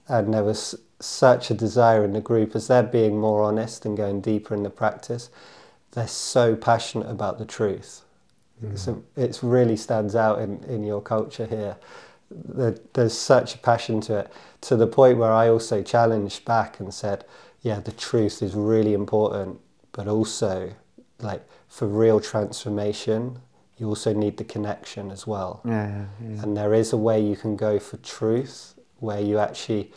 and 0.07 0.33
there 0.33 0.43
was 0.43 0.75
such 0.99 1.51
a 1.51 1.53
desire 1.53 2.03
in 2.03 2.13
the 2.13 2.21
group 2.21 2.55
as 2.55 2.67
they're 2.67 2.83
being 2.83 3.19
more 3.19 3.43
honest 3.43 3.85
and 3.85 3.95
going 3.95 4.21
deeper 4.21 4.55
in 4.55 4.63
the 4.63 4.69
practice. 4.69 5.29
They're 5.91 6.07
so 6.07 6.55
passionate 6.55 7.09
about 7.09 7.37
the 7.37 7.45
truth. 7.45 8.01
Mm. 8.63 8.73
It's, 8.73 8.89
it's 9.15 9.43
really 9.43 9.77
stands 9.77 10.15
out 10.15 10.39
in, 10.39 10.63
in 10.65 10.83
your 10.83 11.01
culture 11.01 11.45
here. 11.45 11.77
There, 12.31 12.75
there's 12.93 13.17
such 13.17 13.55
a 13.55 13.57
passion 13.57 14.01
to 14.01 14.19
it, 14.19 14.33
to 14.61 14.75
the 14.75 14.87
point 14.87 15.17
where 15.17 15.31
I 15.31 15.49
also 15.49 15.81
challenged 15.81 16.45
back 16.45 16.79
and 16.79 16.93
said, 16.93 17.25
yeah, 17.61 17.79
the 17.79 17.91
truth 17.91 18.41
is 18.43 18.53
really 18.53 18.93
important, 18.93 19.59
but 19.91 20.07
also, 20.07 20.73
like, 21.19 21.43
for 21.67 21.87
real 21.87 22.19
transformation, 22.19 23.39
you 23.77 23.87
also 23.87 24.13
need 24.13 24.37
the 24.37 24.43
connection 24.43 25.09
as 25.09 25.25
well. 25.25 25.61
Yeah, 25.65 25.87
yeah, 25.87 26.05
yeah. 26.21 26.43
And 26.43 26.55
there 26.55 26.73
is 26.73 26.93
a 26.93 26.97
way 26.97 27.19
you 27.19 27.35
can 27.35 27.55
go 27.55 27.79
for 27.79 27.97
truth 27.97 28.75
where 28.99 29.19
you 29.19 29.39
actually, 29.39 29.91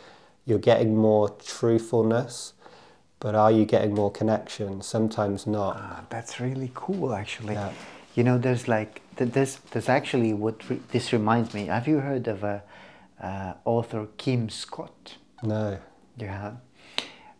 you're 0.45 0.57
getting 0.57 0.97
more 0.97 1.29
truthfulness, 1.29 2.53
but 3.19 3.35
are 3.35 3.51
you 3.51 3.65
getting 3.65 3.93
more 3.93 4.11
connection? 4.11 4.81
Sometimes 4.81 5.45
not. 5.45 5.75
Ah, 5.77 6.03
that's 6.09 6.39
really 6.39 6.71
cool, 6.73 7.13
actually. 7.13 7.53
Yeah. 7.53 7.71
You 8.15 8.23
know, 8.23 8.37
there's 8.39 8.67
like 8.67 9.02
th- 9.17 9.31
there's 9.31 9.55
there's 9.71 9.89
actually 9.89 10.33
what 10.33 10.69
re- 10.69 10.81
this 10.91 11.13
reminds 11.13 11.53
me. 11.53 11.65
Have 11.67 11.87
you 11.87 11.99
heard 11.99 12.27
of 12.27 12.43
a 12.43 12.63
uh, 13.21 13.53
author 13.65 14.07
Kim 14.17 14.49
Scott? 14.49 15.17
No. 15.41 15.79
You 16.17 16.27
have. 16.27 16.57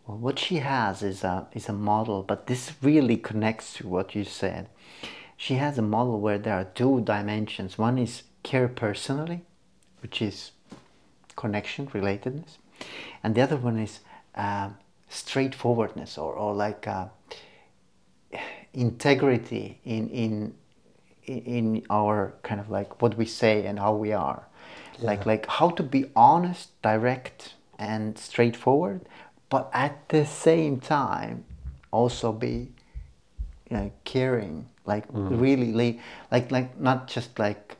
Well, 0.06 0.18
what 0.18 0.38
she 0.38 0.56
has 0.56 1.02
is 1.02 1.24
a 1.24 1.46
is 1.52 1.68
a 1.68 1.72
model, 1.72 2.22
but 2.22 2.46
this 2.46 2.72
really 2.82 3.16
connects 3.16 3.74
to 3.74 3.88
what 3.88 4.14
you 4.14 4.24
said. 4.24 4.68
She 5.36 5.54
has 5.54 5.78
a 5.78 5.82
model 5.82 6.20
where 6.20 6.38
there 6.38 6.54
are 6.54 6.64
two 6.64 7.00
dimensions. 7.00 7.78
One 7.78 7.98
is 7.98 8.22
care 8.42 8.68
personally, 8.68 9.42
which 10.00 10.20
is 10.20 10.52
connection, 11.36 11.86
relatedness, 11.88 12.58
and 13.22 13.34
the 13.34 13.40
other 13.42 13.56
one 13.56 13.78
is 13.78 14.00
uh, 14.34 14.70
straightforwardness 15.08 16.18
or 16.18 16.34
or 16.34 16.54
like 16.54 16.86
uh, 16.86 17.06
integrity 18.72 19.80
in 19.84 20.08
in 20.10 20.54
in 21.26 21.84
our 21.90 22.34
kind 22.42 22.60
of 22.60 22.70
like 22.70 23.00
what 23.02 23.16
we 23.16 23.26
say 23.26 23.66
and 23.66 23.78
how 23.78 23.94
we 23.94 24.12
are. 24.12 24.46
Like 25.00 25.26
like 25.26 25.46
how 25.46 25.70
to 25.70 25.82
be 25.82 26.10
honest 26.14 26.70
direct 26.82 27.54
and 27.78 28.16
straightforward 28.16 29.00
but 29.48 29.68
at 29.72 30.08
the 30.08 30.24
same 30.24 30.78
time 30.78 31.44
also 31.90 32.32
be 32.32 32.68
you 33.70 33.76
know, 33.76 33.90
caring 34.04 34.66
like 34.86 35.04
really 35.12 35.72
li- 35.72 36.00
like 36.30 36.50
like 36.50 36.78
not 36.78 37.08
just 37.08 37.38
like 37.38 37.76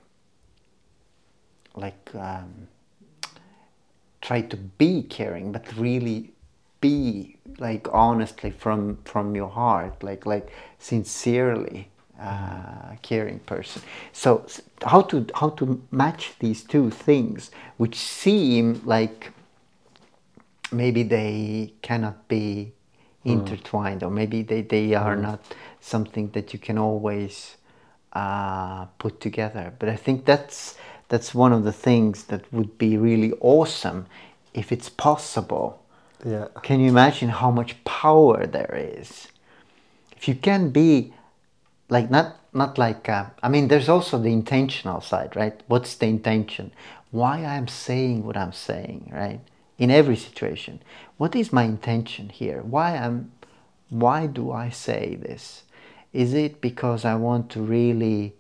like 1.77 2.11
um, 2.15 2.69
try 4.21 4.41
to 4.41 4.57
be 4.57 5.03
caring 5.03 5.53
but 5.53 5.65
really 5.77 6.33
be 6.81 7.37
like 7.59 7.87
honestly 7.93 8.51
from 8.51 8.99
from 9.05 9.35
your 9.35 9.49
heart 9.49 10.03
like 10.03 10.25
like 10.27 10.51
sincerely 10.79 11.89
uh, 12.21 12.97
caring 13.03 13.41
person. 13.41 13.83
So 14.13 14.47
how 14.83 15.03
to 15.03 15.27
how 15.35 15.51
to 15.51 15.83
match 15.91 16.33
these 16.39 16.63
two 16.63 16.91
things 16.91 17.51
which 17.77 17.97
seem 17.97 18.81
like 18.85 19.33
maybe 20.71 21.03
they 21.03 21.73
cannot 21.83 22.29
be 22.29 22.73
intertwined 23.25 24.03
or 24.03 24.11
maybe 24.11 24.43
they, 24.43 24.61
they 24.63 24.95
are 24.95 25.17
not 25.17 25.41
something 25.81 26.31
that 26.31 26.53
you 26.53 26.59
can 26.59 26.79
always 26.79 27.57
uh, 28.13 28.85
put 28.99 29.21
together. 29.21 29.73
But 29.79 29.89
i 29.89 29.97
think 29.97 30.25
that's 30.25 30.77
that's 31.09 31.35
one 31.35 31.53
of 31.53 31.65
the 31.65 31.73
things 31.73 32.25
that 32.25 32.51
would 32.53 32.79
be 32.79 32.97
really 32.97 33.33
awesome 33.41 34.07
if 34.53 34.73
it's 34.73 34.89
possible. 34.89 35.81
Yeah. 36.25 36.49
can 36.63 36.81
you 36.81 36.89
imagine 36.89 37.29
how 37.29 37.51
much 37.51 37.85
power 37.85 38.47
there 38.47 38.75
is? 38.99 39.29
If 40.17 40.27
you 40.29 40.35
can 40.35 40.71
be 40.71 41.13
like 41.89 42.11
not 42.11 42.37
not 42.53 42.79
like 42.79 43.09
uh, 43.09 43.27
i 43.43 43.49
mean 43.49 43.69
there's 43.69 43.89
also 43.89 44.19
the 44.19 44.33
intentional 44.33 45.01
side 45.01 45.35
right? 45.37 45.63
What's 45.67 45.95
the 45.97 46.07
intention? 46.07 46.73
Why 47.11 47.45
i'm 47.45 47.69
saying 47.69 48.25
what 48.25 48.37
i'm 48.37 48.53
saying 48.53 49.11
right? 49.13 49.41
In 49.77 49.91
every 49.91 50.17
situation. 50.17 50.81
What 51.17 51.35
is 51.35 51.53
my 51.53 51.65
intention 51.65 52.29
here? 52.29 52.63
Why 52.63 52.97
i'm 52.97 53.33
why 53.91 54.27
do 54.27 54.51
i 54.51 54.71
say 54.71 55.17
this? 55.17 55.65
Is 56.13 56.33
it 56.33 56.61
because 56.61 57.05
i 57.05 57.15
want 57.15 57.51
to 57.51 57.61
really 57.61 58.35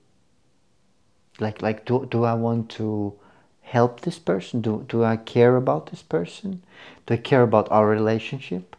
like 1.40 1.60
like 1.62 1.84
do, 1.84 2.06
do 2.10 2.24
i 2.24 2.34
want 2.34 2.70
to 2.70 3.14
help 3.62 4.00
this 4.00 4.18
person? 4.18 4.60
Do, 4.60 4.84
do 4.88 5.04
i 5.04 5.16
care 5.16 5.56
about 5.56 5.90
this 5.90 6.02
person? 6.02 6.62
Do 7.06 7.14
i 7.14 7.16
care 7.16 7.42
about 7.42 7.70
our 7.70 7.86
relationship? 7.88 8.76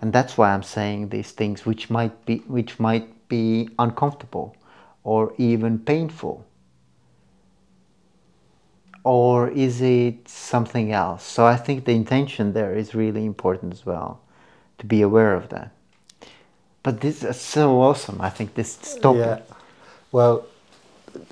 And 0.00 0.12
that's 0.12 0.36
why 0.36 0.52
i'm 0.52 0.62
saying 0.62 1.08
these 1.08 1.30
things 1.30 1.64
which 1.64 1.88
might 1.88 2.26
be 2.26 2.38
which 2.46 2.78
might 2.78 3.08
be 3.28 3.68
uncomfortable 3.78 4.56
or 5.02 5.34
even 5.38 5.78
painful 5.78 6.44
or 9.04 9.48
is 9.50 9.80
it 9.82 10.28
something 10.28 10.92
else 10.92 11.22
so 11.24 11.44
i 11.46 11.56
think 11.56 11.84
the 11.84 11.92
intention 11.92 12.52
there 12.52 12.74
is 12.74 12.94
really 12.94 13.24
important 13.26 13.72
as 13.72 13.84
well 13.84 14.20
to 14.78 14.86
be 14.86 15.02
aware 15.02 15.34
of 15.34 15.48
that 15.50 15.70
but 16.82 17.00
this 17.00 17.22
is 17.22 17.40
so 17.40 17.80
awesome 17.80 18.20
i 18.20 18.30
think 18.30 18.54
this 18.54 18.98
topic 19.00 19.20
Yeah. 19.20 19.38
Well, 20.12 20.46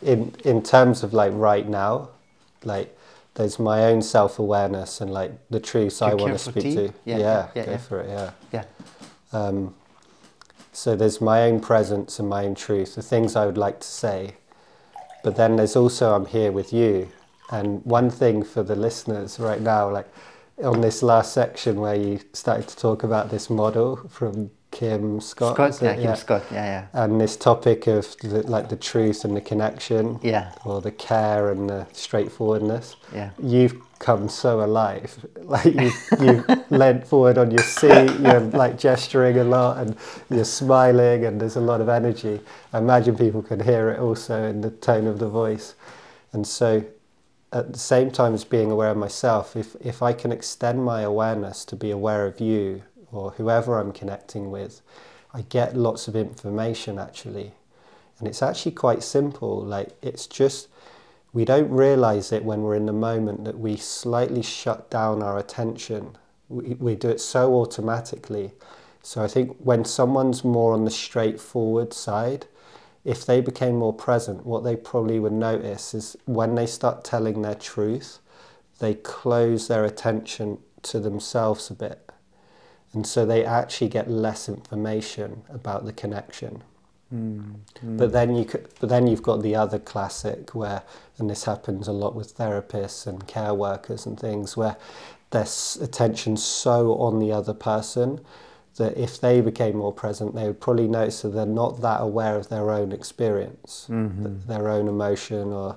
in 0.03 0.35
in 0.45 0.63
terms 0.63 1.05
of 1.05 1.13
like 1.15 1.33
right 1.35 1.69
now, 1.69 2.09
like 2.65 2.97
there's 3.35 3.59
my 3.59 3.85
own 3.85 4.03
self 4.03 4.39
awareness 4.39 5.01
and 5.01 5.11
like 5.13 5.33
the 5.51 5.61
truths 5.61 6.03
I 6.03 6.15
want 6.15 6.33
to 6.33 6.39
speak 6.39 6.65
tea? 6.65 6.75
to. 6.75 6.93
Yeah, 7.05 7.19
Yeah, 7.19 7.49
yeah, 7.55 7.65
go 7.65 7.71
yeah. 7.73 7.77
for 7.79 8.01
it. 8.01 8.09
Yeah. 8.09 8.31
yeah 8.53 8.65
Um, 9.33 9.75
so 10.73 10.97
there's 10.97 11.21
my 11.21 11.43
own 11.43 11.61
presence 11.61 12.19
and 12.19 12.29
my 12.29 12.45
own 12.47 12.55
truth, 12.55 12.95
the 12.95 13.03
things 13.03 13.37
I 13.37 13.47
would 13.47 13.59
like 13.59 13.81
to 13.81 13.87
say, 13.87 14.35
But 15.23 15.37
then 15.37 15.57
there's 15.57 15.77
also 15.77 16.15
I'm 16.15 16.27
here 16.27 16.51
with 16.51 16.73
you. 16.73 17.09
And 17.51 17.85
one 17.85 18.11
thing 18.11 18.43
for 18.43 18.63
the 18.63 18.75
listeners 18.75 19.39
right 19.39 19.61
now, 19.61 19.91
like 19.91 20.09
on 20.65 20.81
this 20.81 21.03
last 21.03 21.33
section 21.33 21.81
where 21.81 21.95
you 21.95 22.21
started 22.33 22.67
to 22.69 22.77
talk 22.77 23.03
about 23.05 23.31
this 23.31 23.49
model 23.51 23.97
from 24.09 24.51
Kim 24.71 25.21
Scott. 25.21 25.55
Scott, 25.55 25.79
yeah? 25.83 25.95
Kim 25.97 26.17
Scott, 26.17 26.43
yeah, 26.51 26.65
yeah. 26.95 27.03
And 27.05 27.21
this 27.21 27.37
topic 27.37 27.87
of 27.87 28.17
the, 28.23 28.43
like 28.49 28.69
the 28.71 28.77
truth 28.77 29.25
and 29.25 29.37
the 29.37 29.41
connection, 29.43 30.19
Yeah. 30.23 30.53
or 30.65 30.81
the 30.81 30.91
care 30.93 31.51
and 31.51 31.69
the 31.69 31.87
straightforwardness. 31.93 32.97
Yeah. 33.15 33.31
You've 33.43 33.77
come 34.03 34.29
so 34.29 34.63
alive. 34.63 35.27
Like 35.43 35.75
you, 35.75 35.91
you 36.21 36.45
leant 36.71 37.07
forward 37.07 37.37
on 37.37 37.51
your 37.51 37.63
seat. 37.63 38.19
You're 38.21 38.41
like 38.41 38.79
gesturing 38.79 39.39
a 39.39 39.45
lot, 39.45 39.79
and 39.79 39.97
you're 40.31 40.45
smiling, 40.47 41.27
and 41.27 41.41
there's 41.41 41.57
a 41.57 41.61
lot 41.61 41.81
of 41.83 41.89
energy. 41.91 42.41
I 42.73 42.79
imagine 42.79 43.17
people 43.17 43.43
can 43.43 43.61
hear 43.61 43.91
it 43.91 43.99
also 43.99 44.45
in 44.45 44.63
the 44.63 44.71
tone 44.71 45.07
of 45.07 45.19
the 45.19 45.29
voice. 45.29 45.75
And 46.33 46.47
so, 46.47 46.85
at 47.53 47.73
the 47.73 47.79
same 47.79 48.11
time 48.11 48.33
as 48.33 48.45
being 48.45 48.71
aware 48.71 48.91
of 48.91 48.97
myself, 48.97 49.57
if 49.57 49.77
if 49.81 50.03
I 50.03 50.13
can 50.15 50.33
extend 50.33 50.85
my 50.85 51.03
awareness 51.03 51.67
to 51.67 51.77
be 51.77 51.91
aware 51.91 52.25
of 52.27 52.41
you 52.41 52.83
or 53.11 53.33
whoever 53.33 53.79
I'm 53.79 53.93
connecting 53.93 54.51
with, 54.51 54.81
I 55.35 55.43
get 55.43 55.77
lots 55.77 56.09
of 56.09 56.17
information 56.17 56.99
actually. 56.99 57.53
And 58.19 58.29
it's 58.29 58.43
actually 58.43 58.73
quite 58.73 59.03
simple. 59.03 59.61
Like 59.61 59.91
it's 60.01 60.27
just 60.27 60.69
we 61.33 61.45
don't 61.45 61.71
realize 61.71 62.31
it 62.33 62.45
when 62.45 62.63
we're 62.63 62.75
in 62.75 62.87
the 62.87 62.93
moment 62.93 63.45
that 63.45 63.59
we 63.59 63.77
slightly 63.77 64.43
shut 64.43 64.91
down 64.91 65.23
our 65.23 65.39
attention. 65.39 66.17
We, 66.49 66.75
we 66.75 66.95
do 66.95 67.09
it 67.09 67.21
so 67.21 67.55
automatically. 67.55 68.53
So 69.03 69.23
I 69.23 69.29
think 69.29 69.57
when 69.59 69.85
someone's 69.85 70.45
more 70.45 70.75
on 70.75 70.85
the 70.85 70.91
straightforward 70.91 71.93
side, 71.93 72.47
if 73.05 73.27
they 73.27 73.41
became 73.41 73.77
more 73.77 73.93
present, 73.93 74.47
what 74.47 74.63
they 74.63 74.77
probably 74.77 75.19
would 75.19 75.33
notice 75.33 75.95
is 75.95 76.17
when 76.27 76.55
they 76.55 76.67
start 76.67 77.03
telling 77.03 77.43
their 77.43 77.55
truth, 77.55 78.21
they 78.79 78.95
close 78.95 79.69
their 79.69 79.85
attention 79.85 80.59
to 80.83 81.01
themselves 81.01 81.71
a 81.71 81.75
bit. 81.75 82.11
And 82.93 83.07
so 83.07 83.25
they 83.25 83.45
actually 83.45 83.89
get 83.89 84.11
less 84.11 84.49
information 84.49 85.43
about 85.49 85.87
the 85.87 85.93
connection. 85.93 86.63
Hmm. 87.13 87.97
But 87.99 88.13
then 88.13 88.35
you 88.35 88.47
could, 88.47 88.69
but 88.81 88.89
then 88.89 89.07
you've 89.07 89.23
got 89.23 89.43
the 89.43 89.55
other 89.55 89.79
classic 89.79 90.55
where, 90.55 90.83
and 91.19 91.29
this 91.29 91.45
happens 91.45 91.87
a 91.87 91.93
lot 91.93 92.15
with 92.15 92.37
therapists 92.39 93.07
and 93.07 93.27
care 93.27 93.53
workers 93.53 94.07
and 94.07 94.19
things, 94.19 94.57
where 94.57 94.77
their 95.31 95.47
attention's 95.83 96.43
so 96.43 96.95
on 96.95 97.19
the 97.19 97.31
other 97.31 97.53
person 97.53 98.21
that 98.77 98.97
if 98.97 99.21
they 99.21 99.43
became 99.43 99.77
more 99.77 99.93
present, 99.93 100.35
they 100.35 100.47
would 100.47 100.61
probably 100.61 100.89
notice 100.89 101.21
that 101.21 101.29
they're 101.31 101.45
not 101.45 101.83
that 101.83 102.01
aware 102.01 102.37
of 102.37 102.49
their 102.49 102.71
own 102.71 102.93
experience, 102.93 103.85
th- 104.23 104.47
their 104.47 104.71
own 104.71 104.89
emotion, 104.89 105.53
or, 105.53 105.77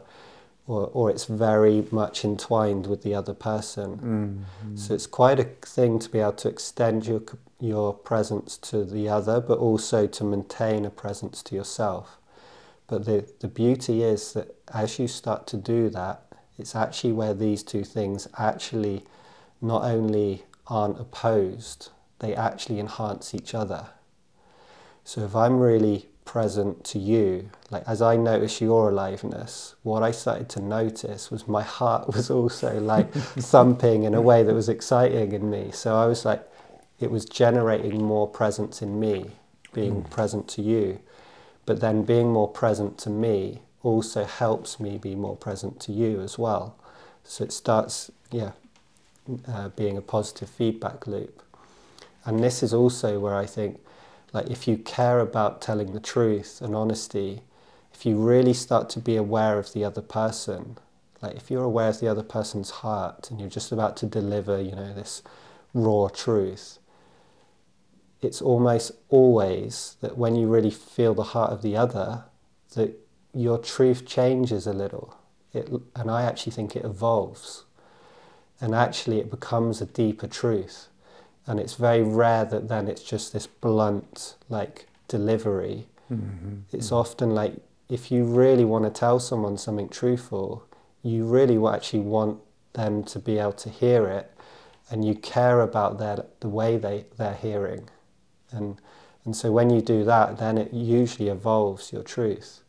or 0.68 0.90
or 0.94 1.10
it's 1.10 1.26
very 1.26 1.88
much 1.92 2.26
entwined 2.26 2.88
with 2.88 3.04
the 3.04 3.14
other 3.14 3.34
person. 3.34 3.98
Mm-hmm. 3.98 4.76
So 4.76 4.94
it's 4.94 5.08
quite 5.08 5.40
a 5.40 5.44
thing 5.44 6.00
to 6.00 6.10
be 6.10 6.20
able 6.20 6.34
to 6.34 6.50
extend 6.50 7.06
your 7.06 7.22
your 7.60 7.94
presence 7.94 8.58
to 8.58 8.84
the 8.84 9.08
other, 9.10 9.40
but 9.40 9.58
also 9.58 10.08
to 10.08 10.24
maintain 10.24 10.86
a 10.86 10.90
presence 10.90 11.42
to 11.44 11.56
yourself. 11.56 12.18
But 12.88 13.06
the, 13.06 13.28
the 13.40 13.48
beauty 13.48 14.04
is 14.04 14.34
that 14.34 14.56
as 14.74 15.00
you 15.00 15.08
start 15.08 15.48
to 15.48 15.58
do 15.58 15.90
that, 15.90 16.22
it's 16.58 16.76
actually 16.76 17.14
where 17.14 17.34
these 17.34 17.64
two 17.64 17.84
things 17.84 18.28
actually 18.38 19.04
not 19.62 19.84
only 19.84 20.44
aren't 20.68 21.00
opposed, 21.00 21.90
they 22.20 22.36
actually 22.36 22.80
enhance 22.80 23.34
each 23.34 23.54
other. 23.56 23.88
So 25.04 25.24
if 25.24 25.36
I'm 25.36 25.60
really 25.60 26.08
present 26.26 26.84
to 26.84 27.00
you, 27.00 27.50
like 27.70 27.84
as 27.88 28.02
I 28.02 28.18
notice 28.18 28.60
your 28.60 28.90
aliveness, 28.90 29.76
what 29.84 30.04
I 30.04 30.12
started 30.12 30.50
to 30.50 30.62
notice 30.62 31.32
was 31.32 31.48
my 31.48 31.64
heart 31.64 32.08
was 32.16 32.30
also 32.30 32.80
like 32.80 33.12
thumping 33.14 34.04
in 34.04 34.14
a 34.14 34.22
way 34.22 34.44
that 34.44 34.54
was 34.54 34.68
exciting 34.68 35.32
in 35.32 35.50
me. 35.50 35.72
So 35.72 35.96
I 35.96 36.08
was 36.08 36.26
like, 36.26 36.46
it 37.00 37.12
was 37.12 37.26
generating 37.26 38.02
more 38.04 38.28
presence 38.28 38.82
in 38.82 39.00
me, 39.00 39.32
being 39.74 40.04
present 40.04 40.48
to 40.50 40.62
you. 40.62 41.00
But 41.66 41.80
then 41.82 42.04
being 42.04 42.32
more 42.32 42.48
present 42.48 42.98
to 43.00 43.10
me 43.10 43.62
also 43.84 44.24
helps 44.24 44.80
me 44.80 44.98
be 44.98 45.16
more 45.16 45.36
present 45.36 45.80
to 45.82 45.92
you 45.92 46.22
as 46.22 46.38
well. 46.38 46.76
So 47.24 47.44
it 47.44 47.52
starts, 47.52 48.12
yeah, 48.32 48.52
uh, 49.48 49.70
being 49.70 49.98
a 49.98 50.02
positive 50.02 50.50
feedback 50.50 51.08
loop. 51.08 51.42
And 52.24 52.44
this 52.44 52.64
is 52.64 52.74
also 52.74 53.20
where 53.20 53.36
I 53.36 53.46
think, 53.46 53.80
like, 54.36 54.50
if 54.50 54.68
you 54.68 54.76
care 54.78 55.22
about 55.22 55.62
telling 55.62 55.94
the 55.94 56.00
truth 56.02 56.62
and 56.62 56.76
honesty, 56.76 57.44
if 57.94 58.06
you 58.06 58.18
really 58.18 58.54
start 58.54 58.90
to 58.90 59.00
be 59.00 59.16
aware 59.16 59.58
of 59.58 59.72
the 59.72 59.86
other 59.86 60.02
person, 60.02 60.78
like, 61.22 61.38
if 61.38 61.50
you're 61.50 61.64
aware 61.64 61.88
of 61.88 62.02
the 62.02 62.10
other 62.10 62.22
person's 62.22 62.70
heart 62.70 63.32
and 63.32 63.40
you're 63.40 63.50
just 63.50 63.72
about 63.72 63.96
to 63.96 64.06
deliver, 64.06 64.62
you 64.62 64.76
know, 64.76 64.94
this 64.94 65.24
raw 65.74 66.10
truth, 66.10 66.80
it's 68.22 68.42
almost 68.42 68.92
always 69.08 69.96
that 70.02 70.18
when 70.18 70.36
you 70.36 70.48
really 70.48 70.70
feel 70.70 71.14
the 71.14 71.24
heart 71.24 71.52
of 71.52 71.62
the 71.62 71.78
other, 71.78 72.26
that 72.74 72.94
your 73.34 73.58
truth 73.58 74.06
changes 74.06 74.68
a 74.68 74.74
little. 74.74 75.18
It, 75.54 75.70
and 75.96 76.12
I 76.12 76.24
actually 76.24 76.52
think 76.52 76.76
it 76.76 76.84
evolves. 76.84 77.64
And 78.60 78.76
actually, 78.76 79.20
it 79.20 79.32
becomes 79.32 79.80
a 79.80 79.86
deeper 79.86 80.28
truth. 80.28 80.90
And 81.48 81.60
it's 81.60 81.76
very 81.76 82.02
rare 82.02 82.46
that 82.46 82.68
then 82.68 82.88
it's 82.88 83.04
just 83.04 83.34
this 83.34 83.46
blunt, 83.46 84.36
like, 84.50 84.88
delivery. 85.08 85.88
Mm-hmm. 86.12 86.62
It's 86.72 86.88
mm-hmm. 86.88 86.96
often 86.96 87.36
like 87.36 87.56
if 87.90 88.12
you 88.12 88.24
really 88.24 88.66
want 88.66 88.86
to 88.86 88.90
tell 88.90 89.20
someone 89.20 89.58
something 89.58 89.90
truthful, 89.90 90.66
you 91.04 91.26
really 91.26 91.58
actually 91.68 92.00
want 92.00 92.40
them 92.74 93.04
to 93.04 93.20
be 93.20 93.38
able 93.38 93.54
to 93.54 93.70
hear 93.70 94.08
it 94.08 94.32
and 94.90 95.06
you 95.06 95.16
care 95.16 95.62
about 95.62 95.98
their, 95.98 96.26
the 96.40 96.50
way 96.50 96.78
they, 96.78 97.06
they're 97.18 97.36
hearing. 97.36 97.90
And, 98.52 98.80
and 99.24 99.36
so 99.36 99.52
when 99.52 99.70
you 99.70 99.82
do 99.82 100.04
that, 100.04 100.38
then 100.38 100.58
it 100.58 100.74
usually 100.74 101.30
evolves 101.30 101.92
your 101.92 102.04
truth. 102.04 102.62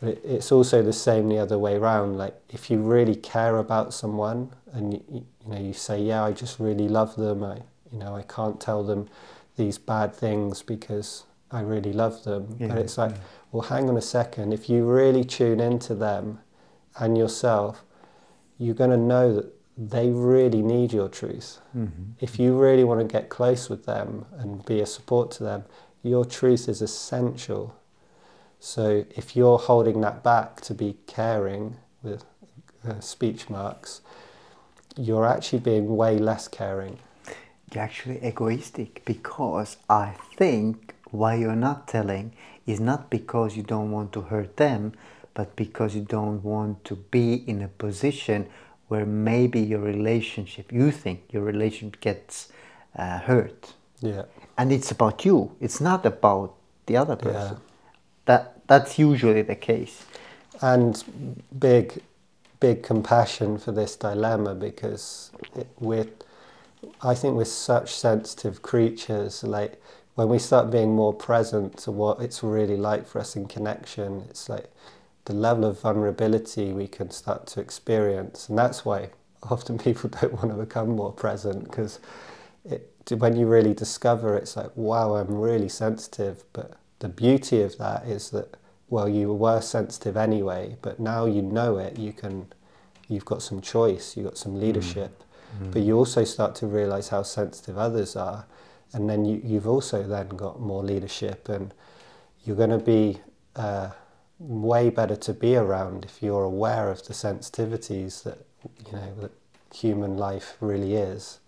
But 0.00 0.10
it, 0.10 0.22
it's 0.24 0.52
also 0.52 0.82
the 0.82 0.92
same 0.92 1.28
the 1.28 1.38
other 1.38 1.58
way 1.58 1.76
around. 1.76 2.16
Like 2.16 2.34
if 2.50 2.70
you 2.70 2.78
really 2.78 3.16
care 3.16 3.58
about 3.58 3.92
someone 3.92 4.52
and 4.72 4.94
you, 4.94 5.02
you 5.10 5.26
know 5.46 5.58
you 5.58 5.72
say, 5.72 6.00
yeah, 6.00 6.24
I 6.24 6.32
just 6.32 6.58
really 6.58 6.88
love 6.88 7.16
them. 7.16 7.42
I 7.42 7.62
you 7.92 7.98
know 7.98 8.14
I 8.14 8.22
can't 8.22 8.60
tell 8.60 8.84
them 8.84 9.08
these 9.56 9.78
bad 9.78 10.14
things 10.14 10.62
because 10.62 11.24
I 11.50 11.60
really 11.60 11.92
love 11.92 12.24
them. 12.24 12.56
Yeah, 12.58 12.68
but 12.68 12.78
it's 12.78 12.98
like, 12.98 13.14
well, 13.52 13.62
hang 13.62 13.88
on 13.88 13.96
a 13.96 14.02
second. 14.02 14.52
If 14.52 14.68
you 14.68 14.84
really 14.84 15.24
tune 15.24 15.60
into 15.60 15.94
them 15.94 16.40
and 16.98 17.16
yourself, 17.16 17.84
you're 18.58 18.74
going 18.74 18.90
to 18.90 18.96
know 18.96 19.34
that 19.34 19.52
they 19.76 20.10
really 20.10 20.60
need 20.60 20.92
your 20.92 21.08
truth. 21.08 21.60
If 22.20 22.38
you 22.38 22.58
really 22.58 22.84
want 22.84 23.00
to 23.00 23.06
get 23.06 23.28
close 23.28 23.68
with 23.70 23.86
them 23.86 24.26
and 24.36 24.64
be 24.64 24.80
a 24.80 24.86
support 24.86 25.30
to 25.32 25.44
them, 25.44 25.64
your 26.02 26.24
truth 26.24 26.68
is 26.68 26.82
essential. 26.82 27.76
So 28.58 29.04
if 29.10 29.36
you're 29.36 29.58
holding 29.58 30.00
that 30.00 30.24
back 30.24 30.60
to 30.62 30.74
be 30.74 30.96
caring 31.06 31.76
with 32.02 32.24
uh, 32.86 32.98
speech 32.98 33.48
marks, 33.48 34.00
you're 34.96 35.26
actually 35.26 35.60
being 35.60 35.96
way 35.96 36.18
less 36.18 36.48
caring. 36.48 36.98
You're 37.72 37.84
actually 37.84 38.20
egoistic 38.24 39.02
because 39.04 39.76
I 39.88 40.14
think 40.36 40.94
why 41.10 41.34
you're 41.34 41.56
not 41.56 41.88
telling 41.88 42.32
is 42.66 42.80
not 42.80 43.10
because 43.10 43.56
you 43.56 43.62
don't 43.62 43.90
want 43.90 44.12
to 44.12 44.22
hurt 44.22 44.56
them, 44.56 44.92
but 45.34 45.54
because 45.56 45.94
you 45.94 46.02
don't 46.02 46.42
want 46.42 46.84
to 46.84 46.96
be 46.96 47.34
in 47.46 47.62
a 47.62 47.68
position 47.68 48.48
where 48.88 49.06
maybe 49.06 49.60
your 49.60 49.80
relationship, 49.80 50.72
you 50.72 50.90
think 50.90 51.20
your 51.30 51.42
relationship 51.42 52.00
gets 52.00 52.48
uh, 52.96 53.18
hurt. 53.18 53.74
Yeah. 54.00 54.22
And 54.56 54.72
it's 54.72 54.90
about 54.90 55.24
you, 55.24 55.52
it's 55.60 55.80
not 55.80 56.06
about 56.06 56.54
the 56.86 56.96
other 56.96 57.16
person. 57.16 57.56
Yeah. 57.56 57.92
That, 58.24 58.66
that's 58.66 58.98
usually 58.98 59.42
the 59.42 59.56
case. 59.56 60.04
and 60.60 61.04
big 61.58 62.02
big 62.60 62.82
compassion 62.82 63.58
for 63.58 63.72
this 63.72 63.94
dilemma 63.96 64.54
because 64.54 65.30
it, 65.54 65.68
we're 65.78 66.06
I 67.02 67.14
think 67.14 67.36
we're 67.36 67.44
such 67.44 67.94
sensitive 67.94 68.62
creatures 68.62 69.42
like 69.42 69.82
when 70.14 70.28
we 70.28 70.38
start 70.38 70.70
being 70.70 70.94
more 70.94 71.12
present 71.12 71.76
to 71.78 71.90
what 71.90 72.20
it's 72.20 72.42
really 72.42 72.76
like 72.76 73.06
for 73.06 73.20
us 73.20 73.36
in 73.36 73.46
connection 73.46 74.24
it's 74.28 74.48
like 74.48 74.70
the 75.28 75.34
level 75.34 75.66
of 75.66 75.78
vulnerability 75.80 76.72
we 76.72 76.88
can 76.88 77.10
start 77.10 77.46
to 77.46 77.60
experience. 77.60 78.48
And 78.48 78.58
that's 78.58 78.84
why 78.84 79.10
often 79.42 79.78
people 79.88 80.10
don't 80.10 80.32
want 80.32 80.50
to 80.50 80.56
become 80.56 80.88
more 80.88 81.12
present 81.12 81.64
because 81.64 82.00
it, 82.64 82.90
when 83.16 83.36
you 83.36 83.46
really 83.46 83.72
discover 83.72 84.36
it's 84.36 84.56
like 84.56 84.70
wow 84.74 85.14
I'm 85.14 85.34
really 85.38 85.68
sensitive. 85.68 86.44
But 86.52 86.72
the 86.98 87.08
beauty 87.08 87.60
of 87.62 87.78
that 87.78 88.06
is 88.06 88.30
that 88.30 88.56
well 88.88 89.08
you 89.08 89.32
were 89.32 89.60
sensitive 89.60 90.16
anyway 90.16 90.76
but 90.80 90.98
now 90.98 91.26
you 91.26 91.42
know 91.42 91.76
it 91.76 91.98
you 91.98 92.12
can 92.12 92.46
you've 93.06 93.24
got 93.24 93.42
some 93.42 93.60
choice 93.60 94.16
you've 94.16 94.26
got 94.26 94.38
some 94.38 94.52
hmm. 94.52 94.60
leadership 94.60 95.22
but 95.72 95.82
you 95.82 95.96
also 95.96 96.24
start 96.24 96.54
to 96.54 96.66
realize 96.66 97.08
how 97.08 97.22
sensitive 97.22 97.76
others 97.78 98.16
are 98.16 98.46
and 98.92 99.08
then 99.08 99.24
you, 99.24 99.40
you've 99.44 99.66
also 99.66 100.02
then 100.02 100.28
got 100.28 100.60
more 100.60 100.82
leadership 100.82 101.48
and 101.48 101.74
you're 102.44 102.56
going 102.56 102.70
to 102.70 102.78
be 102.78 103.20
uh, 103.56 103.90
way 104.38 104.88
better 104.88 105.16
to 105.16 105.34
be 105.34 105.56
around 105.56 106.04
if 106.04 106.22
you're 106.22 106.44
aware 106.44 106.90
of 106.90 107.04
the 107.06 107.12
sensitivities 107.12 108.22
that 108.22 108.38
you 108.86 108.92
know 108.92 109.14
that 109.20 109.32
human 109.74 110.16
life 110.16 110.56
really 110.60 110.94
is. 110.94 111.40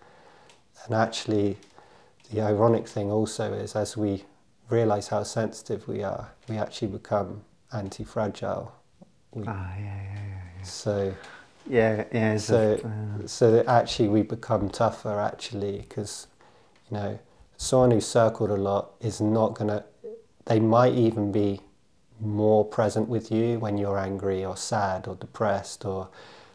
And 0.84 0.94
actually, 0.94 1.57
the 2.32 2.40
ironic 2.40 2.86
thing 2.88 3.11
also 3.11 3.53
is 3.53 3.76
as 3.76 3.96
we 3.96 4.24
realize 4.68 5.09
how 5.09 5.22
sensitive 5.22 5.86
we 5.88 6.03
are, 6.03 6.30
we 6.48 6.57
actually 6.57 6.88
become 6.88 7.42
anti-fragile. 7.72 8.72
We, 9.32 9.44
Ah, 9.46 9.74
yeah, 9.76 9.84
yeah, 9.84 10.14
yeah. 10.14 10.42
yeah. 10.59 10.62
so 10.62 11.14
Yeah, 11.71 12.05
yeah. 12.12 12.37
so 12.37 12.81
a- 13.25 13.29
so 13.29 13.51
that 13.53 13.66
actually 13.68 14.09
we 14.09 14.23
become 14.23 14.68
tougher 14.71 15.21
actually 15.21 15.79
because 15.79 16.27
you 16.91 16.97
know 16.97 17.18
someone 17.57 17.91
who's 17.93 18.07
circled 18.07 18.51
a 18.51 18.57
lot 18.57 18.93
is 19.01 19.21
not 19.21 19.55
gonna 19.55 19.85
they 20.47 20.59
might 20.61 20.95
even 20.95 21.31
be 21.33 21.61
more 22.21 22.64
present 22.64 23.09
with 23.09 23.31
you 23.31 23.59
when 23.59 23.79
you're 23.79 23.99
angry 23.99 24.45
or 24.45 24.57
sad 24.57 25.07
or 25.09 25.14
depressed 25.14 25.85
or 25.85 26.09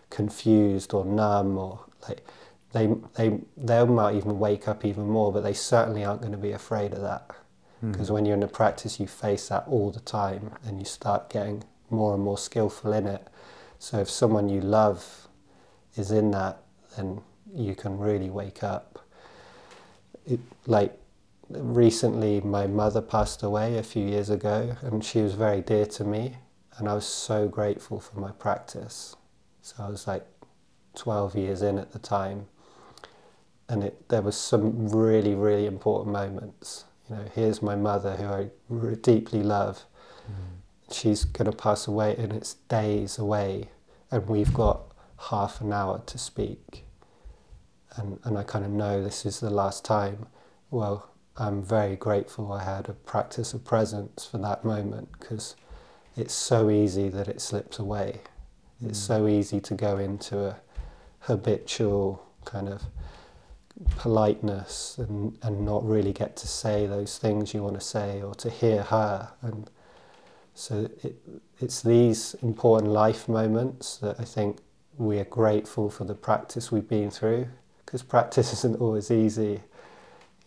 confused 0.09 0.93
or 0.93 1.05
numb 1.05 1.57
or 1.57 1.79
like 2.07 2.25
they 2.73 2.87
they 3.15 3.39
they 3.57 3.83
might 3.85 4.15
even 4.15 4.37
wake 4.39 4.67
up 4.67 4.83
even 4.85 5.07
more 5.07 5.31
but 5.31 5.41
they 5.41 5.53
certainly 5.53 6.03
aren't 6.03 6.21
going 6.21 6.31
to 6.33 6.37
be 6.37 6.51
afraid 6.51 6.93
of 6.93 7.01
that. 7.01 7.31
Because 7.81 8.09
when 8.11 8.25
you're 8.25 8.35
in 8.35 8.41
a 8.43 8.47
practice 8.47 8.99
you 8.99 9.05
face 9.07 9.49
that 9.49 9.65
all 9.67 9.91
the 9.91 9.99
time 9.99 10.51
and 10.65 10.79
you 10.79 10.85
start 10.85 11.29
getting 11.29 11.63
more 11.91 12.15
and 12.15 12.23
more 12.23 12.37
skillful 12.37 12.91
in 12.93 13.05
it 13.05 13.27
so 13.79 13.99
if 13.99 14.09
someone 14.09 14.49
you 14.49 14.61
love 14.61 15.27
is 15.95 16.11
in 16.11 16.31
that, 16.31 16.61
then 16.95 17.21
you 17.53 17.75
can 17.75 17.97
really 17.97 18.29
wake 18.29 18.63
up. 18.63 19.05
It, 20.25 20.39
like 20.65 20.97
recently, 21.49 22.41
my 22.41 22.67
mother 22.67 23.01
passed 23.01 23.43
away 23.43 23.77
a 23.77 23.83
few 23.83 24.05
years 24.05 24.29
ago, 24.29 24.75
and 24.81 25.03
she 25.03 25.21
was 25.21 25.33
very 25.33 25.61
dear 25.61 25.85
to 25.85 26.03
me, 26.03 26.37
and 26.77 26.89
I 26.89 26.93
was 26.93 27.05
so 27.05 27.47
grateful 27.47 27.99
for 27.99 28.19
my 28.19 28.31
practice. 28.31 29.15
So 29.61 29.75
I 29.79 29.89
was 29.89 30.07
like 30.07 30.25
12 30.95 31.35
years 31.35 31.61
in 31.61 31.77
at 31.77 31.91
the 31.91 31.99
time, 31.99 32.47
and 33.69 33.83
it, 33.83 34.09
there 34.09 34.21
was 34.21 34.35
some 34.35 34.89
really, 34.89 35.35
really 35.35 35.65
important 35.65 36.13
moments. 36.13 36.85
You 37.09 37.15
know, 37.15 37.25
here's 37.33 37.61
my 37.61 37.75
mother 37.75 38.15
who 38.15 38.25
I 38.25 38.95
deeply 38.95 39.43
love. 39.43 39.85
She's 40.95 41.25
going 41.25 41.51
to 41.51 41.55
pass 41.55 41.87
away, 41.87 42.15
and 42.17 42.31
it's 42.31 42.53
days 42.69 43.17
away, 43.17 43.69
and 44.09 44.27
we've 44.27 44.53
got 44.53 44.93
half 45.29 45.59
an 45.59 45.73
hour 45.73 46.01
to 46.05 46.17
speak. 46.17 46.85
And, 47.97 48.19
and 48.23 48.37
I 48.37 48.43
kind 48.43 48.63
of 48.63 48.71
know 48.71 49.03
this 49.03 49.25
is 49.25 49.39
the 49.39 49.49
last 49.49 49.83
time. 49.83 50.27
Well, 50.71 51.09
I'm 51.37 51.61
very 51.61 51.97
grateful 51.97 52.51
I 52.53 52.63
had 52.63 52.87
a 52.87 52.93
practice 52.93 53.53
of 53.53 53.65
presence 53.65 54.25
for 54.25 54.37
that 54.37 54.63
moment 54.63 55.09
because 55.19 55.55
it's 56.15 56.33
so 56.33 56.69
easy 56.69 57.09
that 57.09 57.27
it 57.27 57.41
slips 57.41 57.77
away. 57.77 58.21
It's 58.81 58.99
mm. 58.99 59.07
so 59.07 59.27
easy 59.27 59.59
to 59.61 59.73
go 59.73 59.97
into 59.97 60.45
a 60.45 60.57
habitual 61.19 62.25
kind 62.45 62.69
of 62.69 62.83
politeness 63.97 64.97
and, 64.97 65.37
and 65.41 65.65
not 65.65 65.85
really 65.85 66.13
get 66.13 66.37
to 66.37 66.47
say 66.47 66.87
those 66.87 67.17
things 67.17 67.53
you 67.53 67.63
want 67.63 67.75
to 67.75 67.85
say 67.85 68.21
or 68.21 68.33
to 68.35 68.49
hear 68.49 68.83
her. 68.83 69.31
And 69.41 69.69
so 70.55 70.89
it, 71.03 71.15
it's 71.59 71.81
these 71.81 72.35
important 72.41 72.91
life 72.91 73.27
moments 73.27 73.97
that 73.97 74.19
I 74.19 74.23
think 74.23 74.57
we 74.97 75.19
are 75.19 75.25
grateful 75.25 75.89
for 75.89 76.05
the 76.05 76.15
practice 76.15 76.71
we've 76.71 76.87
been 76.87 77.11
through 77.11 77.47
because 77.85 78.01
practice 78.01 78.53
isn't 78.59 78.79
always 78.79 79.11
easy. 79.11 79.61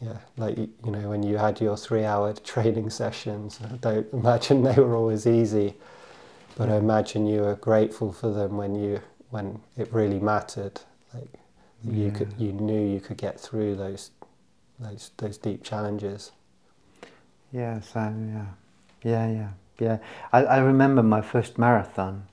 Yeah, 0.01 0.17
like 0.37 0.57
you 0.57 0.71
know, 0.85 1.11
when 1.11 1.23
you 1.23 1.39
had 1.39 1.61
your 1.61 1.77
three-hour 1.77 2.33
training 2.45 2.91
sessions, 2.91 3.61
I 3.63 3.77
don't 3.77 4.11
imagine 4.13 4.63
they 4.63 4.75
were 4.75 4.95
always 4.97 5.27
easy, 5.27 5.75
but 6.57 6.71
I 6.71 6.77
imagine 6.77 7.27
you 7.27 7.43
were 7.43 7.57
grateful 7.57 8.13
for 8.13 8.33
them 8.33 8.57
when 8.57 8.75
you 8.75 9.01
when 9.31 9.61
it 9.77 9.93
really 9.93 10.21
mattered. 10.21 10.81
Like 11.13 11.29
you 11.85 12.11
could, 12.11 12.33
you 12.39 12.53
knew 12.53 12.81
you 12.81 13.01
could 13.01 13.17
get 13.19 13.39
through 13.39 13.77
those 13.77 14.11
those 14.79 15.11
those 15.19 15.37
deep 15.37 15.65
challenges. 15.65 16.33
Yes, 17.53 17.91
yeah, 17.95 18.45
yeah, 19.03 19.31
yeah, 19.31 19.49
yeah. 19.79 19.99
I, 20.33 20.45
I 20.45 20.59
remember 20.59 21.03
my 21.03 21.21
first 21.21 21.59
marathon 21.59 22.27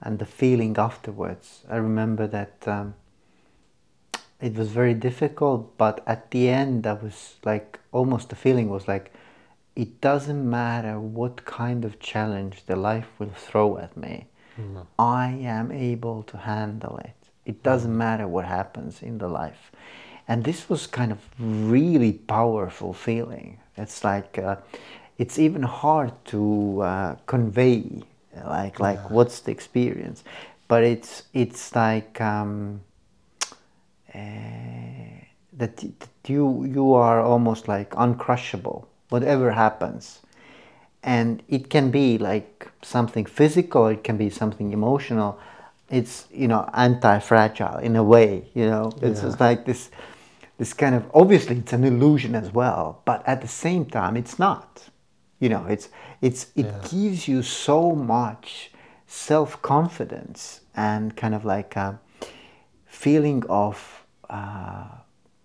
and 0.00 0.18
the 0.18 0.26
feeling 0.26 0.76
afterwards. 0.78 1.64
I 1.68 1.76
remember 1.76 2.26
that 2.28 2.66
um, 2.68 2.94
it 4.40 4.54
was 4.54 4.68
very 4.68 4.94
difficult, 4.94 5.76
but 5.78 6.02
at 6.06 6.30
the 6.30 6.48
end, 6.48 6.86
I 6.86 6.94
was 6.94 7.36
like 7.44 7.80
almost 7.92 8.28
the 8.28 8.36
feeling 8.36 8.68
was 8.68 8.86
like 8.88 9.12
it 9.76 10.00
doesn't 10.00 10.48
matter 10.48 11.00
what 11.00 11.44
kind 11.44 11.84
of 11.84 11.98
challenge 11.98 12.64
the 12.66 12.76
life 12.76 13.08
will 13.18 13.32
throw 13.34 13.78
at 13.78 13.96
me, 13.96 14.26
I 14.98 15.28
am 15.30 15.72
able 15.72 16.22
to 16.24 16.36
handle 16.36 16.98
it. 16.98 17.16
It 17.44 17.62
doesn't 17.62 17.96
matter 17.96 18.28
what 18.28 18.44
happens 18.44 19.02
in 19.02 19.18
the 19.18 19.28
life. 19.28 19.72
And 20.28 20.44
this 20.44 20.68
was 20.68 20.86
kind 20.86 21.12
of 21.12 21.18
really 21.38 22.12
powerful 22.12 22.92
feeling. 22.94 23.58
It's 23.76 24.04
like 24.04 24.38
uh, 24.38 24.56
it's 25.18 25.38
even 25.38 25.62
hard 25.62 26.12
to 26.26 26.80
uh, 26.82 27.16
convey, 27.26 28.02
like 28.46 28.80
like 28.80 29.10
what's 29.10 29.40
the 29.40 29.52
experience, 29.52 30.24
but 30.68 30.82
it's 30.82 31.22
it's 31.32 31.74
like 31.74 32.20
um, 32.20 32.80
uh, 34.14 34.18
that, 35.52 35.76
that 35.76 36.08
you 36.26 36.64
you 36.64 36.94
are 36.94 37.20
almost 37.20 37.68
like 37.68 37.90
uncrushable, 37.90 38.86
whatever 39.08 39.52
happens, 39.52 40.20
and 41.02 41.42
it 41.48 41.70
can 41.70 41.90
be 41.90 42.18
like 42.18 42.70
something 42.82 43.24
physical, 43.24 43.86
it 43.86 44.02
can 44.04 44.16
be 44.16 44.30
something 44.30 44.72
emotional. 44.72 45.38
It's 45.90 46.26
you 46.32 46.48
know 46.48 46.68
anti-fragile 46.72 47.78
in 47.78 47.94
a 47.96 48.02
way. 48.02 48.48
You 48.54 48.66
know, 48.66 48.92
it's 49.02 49.20
Yeah. 49.20 49.28
just 49.28 49.40
like 49.40 49.64
this 49.64 49.90
this 50.58 50.72
kind 50.72 50.94
of 50.94 51.04
obviously 51.14 51.56
it's 51.58 51.72
an 51.72 51.84
illusion 51.84 52.34
as 52.34 52.52
well, 52.52 53.00
but 53.04 53.22
at 53.28 53.40
the 53.42 53.48
same 53.48 53.84
time 53.84 54.16
it's 54.16 54.38
not. 54.38 54.88
You 55.40 55.48
know, 55.48 55.66
it's 55.66 55.88
it's 56.22 56.46
it 56.56 56.66
Yeah. 56.66 56.88
gives 56.90 57.28
you 57.28 57.42
so 57.42 57.92
much 57.94 58.70
self-confidence 59.06 60.60
and 60.74 61.14
kind 61.16 61.34
of 61.34 61.44
like 61.44 61.76
a 61.76 61.98
feeling 62.86 63.44
of 63.48 64.04
uh, 64.30 64.84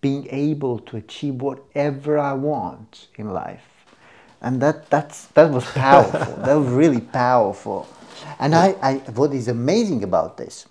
being 0.02 0.28
able 0.32 0.80
to 0.80 0.98
achieve 0.98 1.36
whatever 1.42 2.18
I 2.18 2.34
want 2.34 3.08
in 3.18 3.34
life, 3.34 3.68
and 4.42 4.62
that 4.62 4.90
that's 4.90 5.26
that 5.34 5.52
was 5.52 5.66
powerful. 5.76 6.36
that 6.46 6.56
was 6.56 6.68
really 6.72 7.02
powerful, 7.02 7.88
and 8.40 8.56
I, 8.56 8.76
I 8.82 8.94
what 9.16 9.34
is 9.34 9.48
amazing 9.48 10.04
about 10.04 10.38
this, 10.38 10.66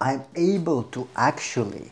I'm 0.00 0.22
able 0.36 0.84
to 0.84 1.08
actually 1.16 1.90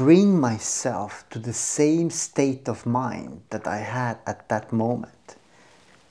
bring 0.00 0.40
myself 0.40 1.26
to 1.28 1.38
the 1.38 1.52
same 1.52 2.08
state 2.08 2.66
of 2.70 2.86
mind 2.86 3.42
that 3.50 3.66
I 3.66 3.80
had 3.98 4.16
at 4.26 4.48
that 4.48 4.72
moment. 4.72 5.36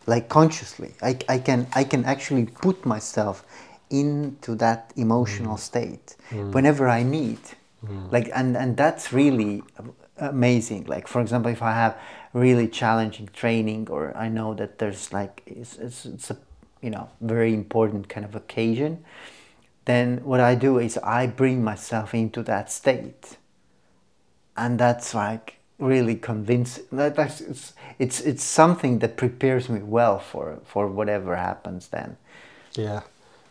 Like 0.05 0.29
consciously 0.29 0.91
I, 1.01 1.17
I 1.27 1.37
can 1.39 1.65
i 1.73 1.83
can 1.83 2.05
actually 2.05 2.45
put 2.45 2.85
myself 2.85 3.35
into 3.89 4.53
that 4.65 4.93
emotional 4.95 5.57
mm. 5.57 5.67
state 5.69 6.07
mm. 6.29 6.51
whenever 6.53 6.87
i 6.87 7.01
need. 7.01 7.43
Mm. 7.83 8.11
Like 8.11 8.27
and 8.39 8.55
and 8.55 8.77
that's 8.77 9.11
really 9.11 9.63
amazing. 10.17 10.85
Like 10.85 11.07
for 11.07 11.19
example 11.19 11.51
if 11.51 11.63
i 11.63 11.73
have 11.83 11.93
really 12.45 12.67
challenging 12.67 13.27
training 13.41 13.87
or 13.89 14.15
i 14.25 14.27
know 14.37 14.53
that 14.53 14.77
there's 14.79 15.11
like 15.11 15.41
it's, 15.47 15.73
it's, 15.85 16.05
it's 16.05 16.29
a 16.29 16.37
you 16.85 16.91
know 16.91 17.09
very 17.21 17.55
important 17.55 18.07
kind 18.07 18.25
of 18.29 18.35
occasion 18.35 19.03
then 19.85 20.07
what 20.23 20.39
i 20.39 20.53
do 20.53 20.77
is 20.77 20.93
i 20.99 21.25
bring 21.25 21.63
myself 21.63 22.13
into 22.13 22.43
that 22.43 22.71
state 22.71 23.37
and 24.55 24.79
that's 24.79 25.13
like 25.13 25.59
really 25.77 26.15
convincing. 26.15 26.85
That, 26.91 27.15
that's 27.15 27.41
it's, 27.41 27.73
it's 27.97 28.21
it's 28.21 28.43
something 28.43 28.99
that 28.99 29.17
prepares 29.17 29.69
me 29.69 29.81
well 29.81 30.19
for 30.19 30.59
for 30.65 30.87
whatever 30.87 31.35
happens 31.35 31.87
then. 31.87 32.17
Yeah. 32.73 33.01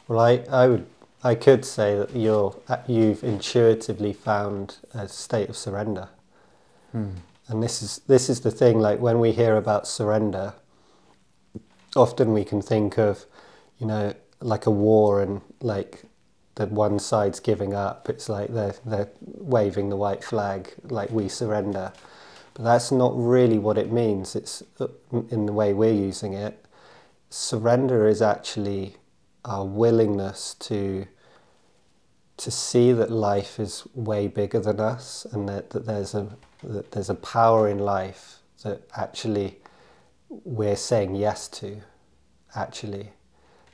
Well, 0.06 0.20
I, 0.20 0.44
I 0.50 0.68
would 0.68 0.86
I 1.24 1.34
could 1.34 1.64
say 1.64 1.96
that 1.96 2.14
you're 2.14 2.56
uh, 2.68 2.78
you've 2.86 3.24
intuitively 3.24 4.12
found 4.12 4.76
a 4.94 5.08
state 5.08 5.48
of 5.48 5.56
surrender. 5.56 6.08
Hmm. 6.92 7.10
And 7.48 7.62
this 7.62 7.82
is 7.82 8.00
this 8.06 8.28
is 8.28 8.40
the 8.40 8.50
thing. 8.50 8.78
Like 8.78 9.00
when 9.00 9.18
we 9.18 9.32
hear 9.32 9.56
about 9.56 9.88
surrender, 9.88 10.54
often 11.96 12.32
we 12.32 12.44
can 12.44 12.62
think 12.62 12.98
of, 12.98 13.24
you 13.78 13.86
know, 13.86 14.14
like 14.40 14.66
a 14.66 14.70
war 14.70 15.20
and 15.20 15.40
like 15.60 16.04
that 16.58 16.72
one 16.72 16.98
side's 16.98 17.38
giving 17.38 17.72
up. 17.72 18.10
It's 18.10 18.28
like 18.28 18.52
they're 18.52 18.74
they're 18.84 19.10
waving 19.20 19.88
the 19.88 19.96
white 19.96 20.24
flag, 20.24 20.74
like 20.82 21.10
we 21.10 21.28
surrender. 21.28 21.92
But 22.54 22.64
that's 22.64 22.90
not 22.90 23.12
really 23.14 23.58
what 23.58 23.78
it 23.78 23.92
means. 23.92 24.34
It's 24.34 24.64
uh, 24.80 24.88
in 25.30 25.46
the 25.46 25.52
way 25.52 25.72
we're 25.72 25.92
using 25.92 26.32
it. 26.34 26.66
Surrender 27.30 28.08
is 28.08 28.20
actually 28.20 28.96
our 29.44 29.64
willingness 29.64 30.54
to 30.54 31.06
to 32.38 32.50
see 32.50 32.92
that 32.92 33.10
life 33.10 33.60
is 33.60 33.84
way 33.94 34.28
bigger 34.28 34.60
than 34.60 34.78
us 34.78 35.26
and 35.32 35.48
that, 35.48 35.70
that 35.70 35.86
there's 35.86 36.14
a 36.14 36.36
that 36.64 36.90
there's 36.90 37.10
a 37.10 37.14
power 37.14 37.68
in 37.68 37.78
life 37.78 38.38
that 38.64 38.82
actually 38.96 39.58
we're 40.28 40.76
saying 40.76 41.14
yes 41.14 41.46
to 41.46 41.82
actually. 42.56 43.10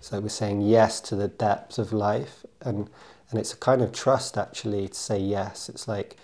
So 0.04 0.20
we're 0.20 0.28
saying 0.28 0.60
yes 0.60 1.00
to 1.00 1.16
the 1.16 1.28
depth 1.28 1.78
of 1.78 1.90
life, 1.90 2.44
and 2.60 2.90
and 3.30 3.40
it's 3.40 3.54
a 3.54 3.56
kind 3.56 3.80
of 3.80 3.90
trust 3.90 4.36
actually 4.36 4.88
to 4.88 4.94
say 4.94 5.18
yes. 5.18 5.70
It's 5.70 5.88
like 5.88 6.18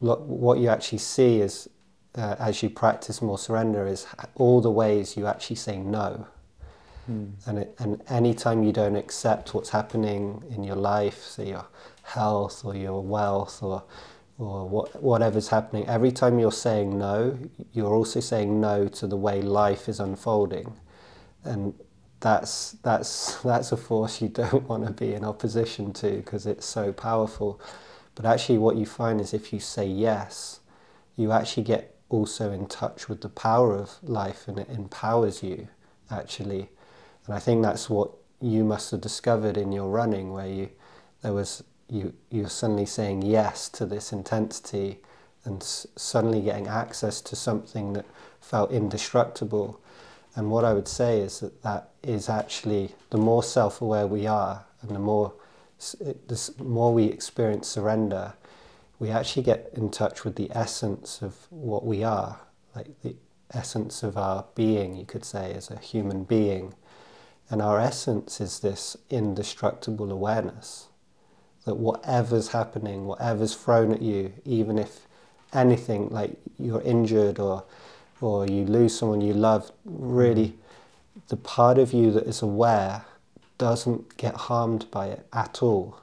what 0.00 0.58
you 0.58 0.68
actually 0.68 0.98
see 0.98 1.40
is 1.40 1.68
uh, 2.16 2.34
as 2.40 2.64
you 2.64 2.70
practice 2.70 3.22
more 3.22 3.38
surrender 3.38 3.86
is 3.86 4.04
all 4.34 4.60
the 4.60 4.70
ways 4.72 5.16
you 5.16 5.28
actually 5.28 5.54
say 5.54 5.78
no. 5.78 6.26
Mm. 7.08 7.34
And 7.46 7.58
it, 7.60 7.76
and 7.78 8.02
anytime 8.08 8.64
you 8.64 8.72
don't 8.72 8.96
accept 8.96 9.54
what's 9.54 9.70
happening 9.70 10.42
in 10.50 10.64
your 10.64 10.74
life, 10.74 11.22
say 11.22 11.50
your 11.50 11.66
health 12.02 12.64
or 12.64 12.74
your 12.74 13.00
wealth 13.00 13.62
or 13.62 13.84
or 14.38 14.68
what, 14.68 15.00
whatever's 15.00 15.48
happening, 15.48 15.86
every 15.86 16.10
time 16.10 16.40
you're 16.40 16.50
saying 16.50 16.98
no, 16.98 17.38
you're 17.72 17.94
also 17.94 18.18
saying 18.18 18.60
no 18.60 18.88
to 18.88 19.06
the 19.06 19.16
way 19.16 19.40
life 19.40 19.88
is 19.88 20.00
unfolding. 20.00 20.74
And 21.44 21.74
that's, 22.26 22.72
that's, 22.82 23.36
that's 23.42 23.70
a 23.70 23.76
force 23.76 24.20
you 24.20 24.28
don't 24.42 24.68
want 24.68 24.84
to 24.84 24.92
be 24.92 25.14
in 25.14 25.24
opposition 25.24 25.92
to 25.94 26.10
because 26.16 26.44
it's 26.44 26.66
so 26.66 26.92
powerful. 26.92 27.60
But 28.16 28.24
actually, 28.26 28.58
what 28.58 28.76
you 28.76 28.84
find 28.86 29.20
is 29.20 29.32
if 29.32 29.52
you 29.52 29.60
say 29.60 29.86
yes, 29.86 30.60
you 31.16 31.30
actually 31.30 31.62
get 31.62 31.94
also 32.08 32.50
in 32.50 32.66
touch 32.66 33.08
with 33.08 33.20
the 33.20 33.28
power 33.28 33.76
of 33.76 33.92
life 34.02 34.48
and 34.48 34.58
it 34.58 34.68
empowers 34.68 35.42
you, 35.42 35.68
actually. 36.10 36.68
And 37.26 37.34
I 37.34 37.38
think 37.38 37.62
that's 37.62 37.88
what 37.88 38.10
you 38.40 38.64
must 38.64 38.90
have 38.90 39.00
discovered 39.00 39.56
in 39.56 39.70
your 39.70 39.88
running, 39.88 40.32
where 40.32 40.48
you 40.48 40.70
there 41.22 41.32
was 41.32 41.62
you 41.88 42.12
you're 42.30 42.48
suddenly 42.48 42.86
saying 42.86 43.22
yes 43.22 43.68
to 43.68 43.86
this 43.86 44.12
intensity 44.12 44.98
and 45.44 45.62
s- 45.62 45.86
suddenly 45.96 46.40
getting 46.40 46.66
access 46.66 47.20
to 47.20 47.36
something 47.36 47.92
that 47.92 48.06
felt 48.40 48.72
indestructible 48.72 49.80
and 50.36 50.50
what 50.50 50.64
I 50.64 50.74
would 50.74 50.86
say 50.86 51.20
is 51.20 51.40
that 51.40 51.62
that 51.62 51.90
is 52.02 52.28
actually 52.28 52.94
the 53.10 53.16
more 53.18 53.42
self 53.42 53.80
aware 53.80 54.06
we 54.06 54.26
are 54.26 54.66
and 54.82 54.90
the 54.94 55.00
more, 55.00 55.32
the 55.90 56.52
more 56.58 56.92
we 56.92 57.04
experience 57.04 57.66
surrender, 57.66 58.34
we 58.98 59.10
actually 59.10 59.42
get 59.42 59.70
in 59.72 59.90
touch 59.90 60.24
with 60.24 60.36
the 60.36 60.50
essence 60.54 61.22
of 61.22 61.46
what 61.50 61.84
we 61.86 62.04
are, 62.04 62.40
like 62.74 63.00
the 63.02 63.16
essence 63.52 64.02
of 64.02 64.18
our 64.18 64.44
being, 64.54 64.94
you 64.94 65.06
could 65.06 65.24
say, 65.24 65.54
as 65.54 65.70
a 65.70 65.78
human 65.78 66.24
being. 66.24 66.74
And 67.48 67.62
our 67.62 67.80
essence 67.80 68.40
is 68.40 68.60
this 68.60 68.96
indestructible 69.08 70.12
awareness 70.12 70.88
that 71.64 71.76
whatever's 71.76 72.48
happening, 72.48 73.06
whatever's 73.06 73.54
thrown 73.54 73.90
at 73.92 74.02
you, 74.02 74.34
even 74.44 74.78
if 74.78 75.06
anything 75.52 76.10
like 76.10 76.38
you're 76.58 76.82
injured 76.82 77.38
or 77.38 77.64
or 78.20 78.46
you 78.46 78.64
lose 78.64 78.98
someone 78.98 79.20
you 79.20 79.34
love, 79.34 79.70
really 79.84 80.48
mm-hmm. 80.48 81.20
the 81.28 81.36
part 81.36 81.78
of 81.78 81.92
you 81.92 82.10
that 82.12 82.24
is 82.24 82.42
aware 82.42 83.04
doesn't 83.58 84.16
get 84.16 84.34
harmed 84.34 84.90
by 84.90 85.06
it 85.06 85.26
at 85.32 85.62
all. 85.62 86.00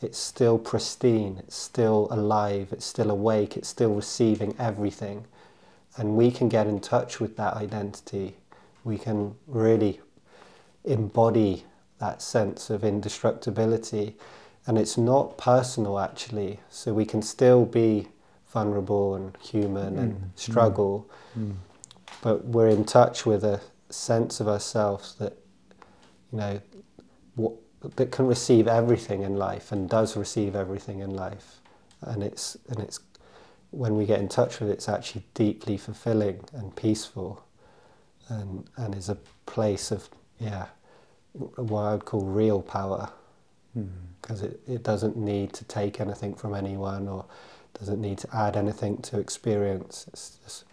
It's 0.00 0.18
still 0.18 0.58
pristine, 0.58 1.38
it's 1.38 1.56
still 1.56 2.08
alive, 2.10 2.68
it's 2.72 2.86
still 2.86 3.10
awake, 3.10 3.56
it's 3.56 3.68
still 3.68 3.94
receiving 3.94 4.54
everything. 4.58 5.26
And 5.96 6.16
we 6.16 6.30
can 6.30 6.48
get 6.48 6.66
in 6.66 6.80
touch 6.80 7.20
with 7.20 7.36
that 7.36 7.54
identity. 7.54 8.36
We 8.82 8.96
can 8.96 9.34
really 9.46 10.00
embody 10.84 11.64
that 11.98 12.22
sense 12.22 12.70
of 12.70 12.82
indestructibility. 12.82 14.16
And 14.66 14.78
it's 14.78 14.96
not 14.96 15.36
personal 15.36 15.98
actually, 15.98 16.60
so 16.70 16.94
we 16.94 17.04
can 17.04 17.20
still 17.22 17.66
be 17.66 18.08
vulnerable 18.52 19.14
and 19.14 19.36
human 19.40 19.96
mm. 19.96 20.00
and 20.00 20.32
struggle. 20.34 21.08
Mm. 21.38 21.54
But 22.22 22.44
we're 22.44 22.68
in 22.68 22.84
touch 22.84 23.24
with 23.24 23.44
a 23.44 23.60
sense 23.88 24.40
of 24.40 24.48
ourselves 24.48 25.14
that, 25.16 25.36
you 26.32 26.38
know, 26.38 26.60
what, 27.36 27.54
that 27.96 28.10
can 28.10 28.26
receive 28.26 28.68
everything 28.68 29.22
in 29.22 29.36
life 29.36 29.72
and 29.72 29.88
does 29.88 30.16
receive 30.16 30.54
everything 30.54 31.00
in 31.00 31.14
life. 31.14 31.60
And 32.02 32.22
it's, 32.22 32.56
and 32.68 32.78
it's, 32.80 33.00
when 33.70 33.96
we 33.96 34.04
get 34.04 34.20
in 34.20 34.28
touch 34.28 34.60
with 34.60 34.68
it, 34.68 34.72
it's 34.72 34.88
actually 34.88 35.24
deeply 35.34 35.76
fulfilling 35.76 36.44
and 36.52 36.74
peaceful 36.74 37.44
and, 38.28 38.68
and 38.76 38.94
is 38.94 39.08
a 39.08 39.16
place 39.46 39.90
of, 39.90 40.08
yeah, 40.38 40.66
what 41.32 41.82
I 41.82 41.92
would 41.92 42.04
call 42.04 42.22
real 42.22 42.60
power. 42.60 43.10
Because 44.20 44.42
mm. 44.42 44.46
it, 44.46 44.60
it 44.66 44.82
doesn't 44.82 45.16
need 45.16 45.52
to 45.54 45.64
take 45.64 46.00
anything 46.00 46.34
from 46.34 46.54
anyone 46.54 47.08
or 47.08 47.24
doesn't 47.80 48.00
need 48.00 48.18
to 48.18 48.36
add 48.36 48.56
anything 48.56 48.98
to 48.98 49.18
experience. 49.18 50.06
It's, 50.08 50.38
just, 50.44 50.64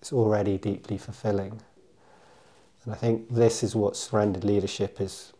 it's 0.00 0.12
already 0.12 0.58
deeply 0.58 0.98
fulfilling. 0.98 1.60
And 2.84 2.92
I 2.92 2.96
think 2.96 3.28
this 3.30 3.62
is 3.62 3.76
what 3.76 3.96
surrendered 3.96 4.44
leadership 4.44 5.00
is 5.00 5.32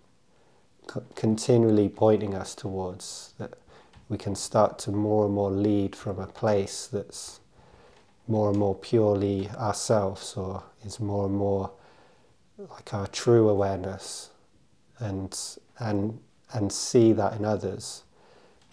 co- 0.87 1.05
continually 1.15 1.89
pointing 1.89 2.35
us 2.35 2.55
towards 2.55 3.35
that 3.39 3.55
we 4.09 4.19
can 4.19 4.35
start 4.35 4.79
to 4.81 4.91
more 4.91 5.25
and 5.25 5.35
more 5.35 5.51
lead 5.51 5.97
from 5.97 6.19
a 6.19 6.27
place 6.27 6.87
that's 6.87 7.41
more 8.29 8.51
and 8.51 8.59
more 8.59 8.75
purely 8.75 9.49
ourselves 9.57 10.35
or 10.37 10.63
is 10.85 11.01
more 11.01 11.27
and 11.27 11.35
more 11.35 11.71
like 12.59 12.95
our 12.95 13.07
true 13.09 13.49
awareness 13.49 14.31
and 14.99 15.39
and 15.79 16.19
and 16.53 16.73
see 16.73 17.13
that 17.13 17.35
in 17.35 17.45
others 17.45 18.05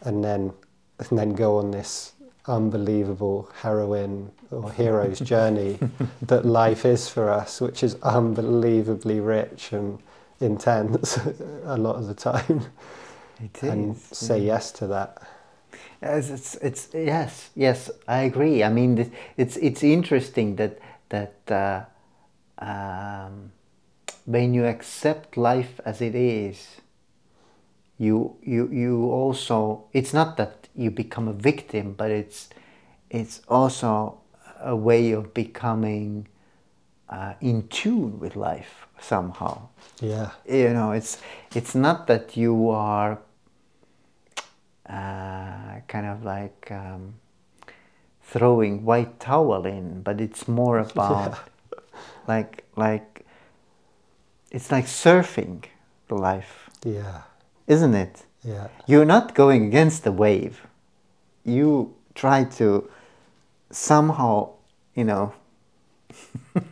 and 0.02 0.24
then 0.24 0.54
and 1.00 1.18
then 1.18 1.34
go 1.34 1.58
on 1.58 1.72
this 1.72 2.14
unbelievable 2.48 3.50
heroine 3.62 4.32
or 4.50 4.72
hero's 4.72 5.20
journey 5.20 5.80
that 6.22 6.46
life 6.46 6.86
is 6.86 7.08
for 7.08 7.30
us, 7.30 7.62
which 7.62 7.84
is 7.84 7.96
unbelievably 8.02 9.20
rich 9.20 9.72
and 9.72 10.00
intense 10.40 11.18
a 11.66 11.78
lot 11.78 11.96
of 11.96 12.08
the 12.08 12.14
time. 12.14 12.66
It 13.44 13.58
is. 13.58 13.64
And 13.64 13.98
say 13.98 14.40
yeah. 14.40 14.54
yes 14.54 14.72
to 14.74 14.88
that. 14.88 15.22
Yes, 16.02 16.30
it's, 16.30 16.56
it's 16.56 16.90
yes, 16.94 17.50
yes, 17.56 17.92
I 18.08 18.22
agree. 18.22 18.64
I 18.64 18.70
mean, 18.70 19.12
it's 19.38 19.56
it's 19.58 19.84
interesting 19.84 20.56
that 20.56 20.80
that 21.10 21.36
uh, 21.50 22.64
um, 22.64 23.52
when 24.26 24.54
you 24.54 24.66
accept 24.66 25.38
life 25.38 25.80
as 25.86 26.02
it 26.02 26.16
is, 26.16 26.82
you 28.00 28.36
you 28.42 28.68
you 28.72 29.12
also 29.12 29.84
it's 29.94 30.12
not 30.12 30.38
that 30.38 30.61
you 30.82 30.92
become 30.92 31.28
a 31.28 31.34
victim, 31.34 31.94
but 31.94 32.12
it's 32.12 32.50
it's 33.10 33.42
also 33.48 34.20
a 34.60 34.76
way 34.76 35.12
of 35.12 35.34
becoming 35.34 36.28
uh, 37.10 37.34
in 37.42 37.68
tune 37.68 38.20
with 38.20 38.36
life 38.36 38.88
somehow. 39.00 39.68
Yeah. 40.00 40.32
You 40.48 40.70
know, 40.70 40.92
it's 40.92 41.20
it's 41.56 41.76
not 41.76 42.08
that 42.08 42.38
you 42.38 42.70
are 42.70 43.20
uh, 44.90 45.82
kind 45.88 46.06
of 46.06 46.24
like 46.24 46.70
um, 46.72 47.16
throwing 48.24 48.86
white 48.86 49.20
towel 49.20 49.66
in, 49.66 50.02
but 50.02 50.22
it's 50.22 50.48
more 50.48 50.80
about 50.90 51.32
yeah. 51.32 51.80
like 52.28 52.64
like 52.76 53.26
it's 54.52 54.72
like 54.72 54.86
surfing 54.86 55.66
the 56.08 56.16
life. 56.16 56.70
Yeah. 56.84 57.22
Isn't 57.68 57.94
it? 57.94 58.24
Yeah. 58.44 58.68
You're 58.88 59.06
not 59.06 59.36
going 59.36 59.68
against 59.68 60.04
the 60.04 60.12
wave. 60.12 60.68
You 61.44 61.94
try 62.16 62.44
to 62.44 62.90
somehow, 63.70 64.50
you 64.96 65.04
know, 65.06 65.34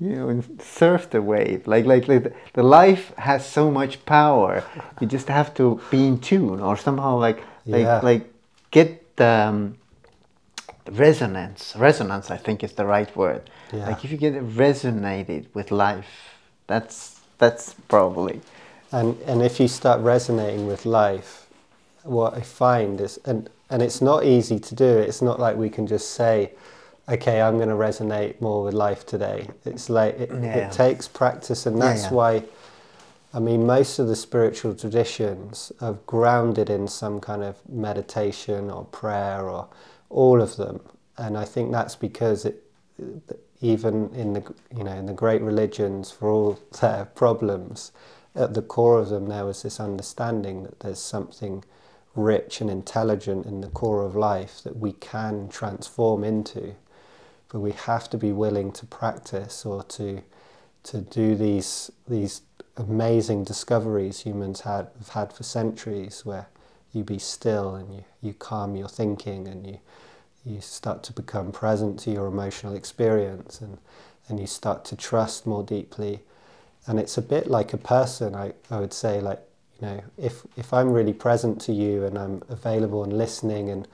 you 0.00 0.10
know, 0.16 0.42
surf 0.60 1.10
the 1.10 1.22
wave. 1.22 1.66
Like, 1.66 1.84
like, 1.86 2.08
like 2.08 2.24
the, 2.24 2.32
the 2.54 2.62
life 2.62 3.12
has 3.16 3.46
so 3.46 3.70
much 3.70 4.04
power. 4.06 4.64
You 5.00 5.06
just 5.06 5.28
have 5.28 5.54
to 5.54 5.80
be 5.90 6.06
in 6.06 6.20
tune, 6.20 6.60
or 6.60 6.76
somehow, 6.76 7.18
like, 7.18 7.42
like, 7.66 7.82
yeah. 7.82 8.00
like, 8.02 8.32
get 8.70 9.16
the 9.16 9.26
um, 9.26 9.78
resonance. 10.90 11.74
Resonance, 11.76 12.30
I 12.30 12.36
think, 12.36 12.64
is 12.64 12.72
the 12.72 12.86
right 12.86 13.14
word. 13.16 13.50
Yeah. 13.72 13.86
Like, 13.86 14.04
if 14.04 14.10
you 14.10 14.16
get 14.16 14.34
resonated 14.34 15.46
with 15.54 15.70
life, 15.70 16.34
that's 16.66 17.20
that's 17.38 17.74
probably 17.88 18.40
and 18.92 19.20
and 19.22 19.42
if 19.42 19.58
you 19.60 19.68
start 19.68 20.00
resonating 20.00 20.66
with 20.66 20.86
life, 20.86 21.45
what 22.06 22.34
I 22.34 22.40
find 22.40 23.00
is 23.00 23.18
and 23.24 23.50
and 23.68 23.82
it's 23.82 24.00
not 24.00 24.24
easy 24.24 24.58
to 24.58 24.74
do. 24.74 24.86
It's 24.86 25.22
not 25.22 25.40
like 25.40 25.56
we 25.56 25.68
can 25.68 25.86
just 25.86 26.12
say, 26.12 26.52
okay, 27.08 27.40
I'm 27.40 27.56
going 27.56 27.68
to 27.68 27.74
resonate 27.74 28.40
more 28.40 28.62
with 28.62 28.74
life 28.74 29.06
today. 29.06 29.48
It's 29.64 29.90
like 29.90 30.18
it, 30.18 30.30
yeah. 30.30 30.68
it 30.68 30.72
takes 30.72 31.08
practice, 31.08 31.66
and 31.66 31.80
that's 31.80 32.04
yeah, 32.04 32.08
yeah. 32.08 32.14
why. 32.14 32.42
I 33.34 33.38
mean, 33.38 33.66
most 33.66 33.98
of 33.98 34.06
the 34.08 34.16
spiritual 34.16 34.74
traditions 34.74 35.72
are 35.80 35.94
grounded 36.06 36.70
in 36.70 36.88
some 36.88 37.20
kind 37.20 37.42
of 37.42 37.56
meditation 37.68 38.70
or 38.70 38.84
prayer, 38.84 39.48
or 39.48 39.68
all 40.10 40.40
of 40.40 40.56
them, 40.56 40.80
and 41.18 41.36
I 41.36 41.44
think 41.44 41.72
that's 41.72 41.96
because 41.96 42.44
it, 42.44 42.62
even 43.60 44.14
in 44.14 44.32
the 44.32 44.54
you 44.76 44.84
know 44.84 44.92
in 44.92 45.06
the 45.06 45.12
great 45.12 45.42
religions, 45.42 46.10
for 46.10 46.30
all 46.30 46.58
their 46.80 47.06
problems, 47.14 47.90
at 48.34 48.54
the 48.54 48.62
core 48.62 49.00
of 49.00 49.08
them 49.08 49.28
there 49.28 49.44
was 49.44 49.62
this 49.62 49.80
understanding 49.80 50.62
that 50.62 50.80
there's 50.80 51.00
something 51.00 51.64
rich 52.16 52.60
and 52.60 52.70
intelligent 52.70 53.46
in 53.46 53.60
the 53.60 53.68
core 53.68 54.04
of 54.04 54.16
life 54.16 54.62
that 54.64 54.76
we 54.76 54.92
can 54.92 55.48
transform 55.48 56.24
into 56.24 56.74
but 57.48 57.60
we 57.60 57.72
have 57.72 58.10
to 58.10 58.18
be 58.18 58.32
willing 58.32 58.72
to 58.72 58.86
practice 58.86 59.64
or 59.64 59.82
to 59.84 60.22
to 60.82 61.00
do 61.00 61.34
these 61.34 61.90
these 62.08 62.42
amazing 62.76 63.42
discoveries 63.42 64.20
humans 64.20 64.60
had, 64.62 64.88
have 64.98 65.08
had 65.10 65.32
for 65.32 65.42
centuries 65.42 66.26
where 66.26 66.48
you 66.92 67.02
be 67.02 67.18
still 67.18 67.74
and 67.74 67.94
you, 67.94 68.04
you 68.20 68.34
calm 68.34 68.76
your 68.76 68.88
thinking 68.88 69.48
and 69.48 69.66
you 69.66 69.78
you 70.46 70.60
start 70.60 71.02
to 71.02 71.12
become 71.12 71.50
present 71.50 71.98
to 71.98 72.10
your 72.10 72.28
emotional 72.28 72.74
experience 72.74 73.60
and, 73.60 73.78
and 74.28 74.38
you 74.38 74.46
start 74.46 74.84
to 74.84 74.96
trust 74.96 75.44
more 75.44 75.64
deeply. 75.64 76.20
And 76.86 77.00
it's 77.00 77.18
a 77.18 77.22
bit 77.22 77.48
like 77.48 77.72
a 77.72 77.78
person, 77.78 78.36
I, 78.36 78.52
I 78.70 78.78
would 78.78 78.92
say, 78.92 79.20
like, 79.20 79.40
you 79.80 79.86
know, 79.86 80.02
if, 80.16 80.46
if 80.56 80.72
I'm 80.72 80.90
really 80.90 81.12
present 81.12 81.60
to 81.62 81.72
you 81.72 82.04
and 82.04 82.18
I'm 82.18 82.42
available 82.48 83.04
and 83.04 83.12
listening 83.12 83.68
and, 83.70 83.86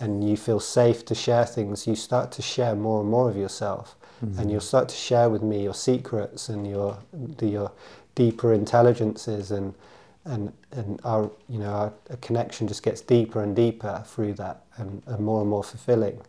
and 0.00 0.28
you 0.28 0.36
feel 0.36 0.60
safe 0.60 1.04
to 1.06 1.14
share 1.14 1.44
things, 1.44 1.86
you 1.86 1.94
start 1.94 2.32
to 2.32 2.42
share 2.42 2.74
more 2.74 3.00
and 3.00 3.10
more 3.10 3.30
of 3.30 3.36
yourself. 3.36 3.96
Mm-hmm. 4.24 4.40
And 4.40 4.50
you'll 4.50 4.60
start 4.60 4.88
to 4.88 4.96
share 4.96 5.28
with 5.28 5.42
me 5.42 5.62
your 5.62 5.74
secrets 5.74 6.48
and 6.48 6.66
your, 6.66 6.98
the, 7.12 7.46
your 7.46 7.72
deeper 8.16 8.52
intelligences 8.52 9.52
and, 9.52 9.74
and, 10.24 10.52
and 10.72 11.00
our, 11.04 11.30
you 11.48 11.58
know, 11.58 11.70
our, 11.70 11.92
our 12.10 12.16
connection 12.16 12.66
just 12.66 12.82
gets 12.82 13.00
deeper 13.00 13.42
and 13.42 13.54
deeper 13.54 14.02
through 14.06 14.34
that 14.34 14.64
and, 14.76 15.02
and 15.06 15.24
more 15.24 15.40
and 15.40 15.48
more 15.48 15.62
fulfilling. 15.62 16.20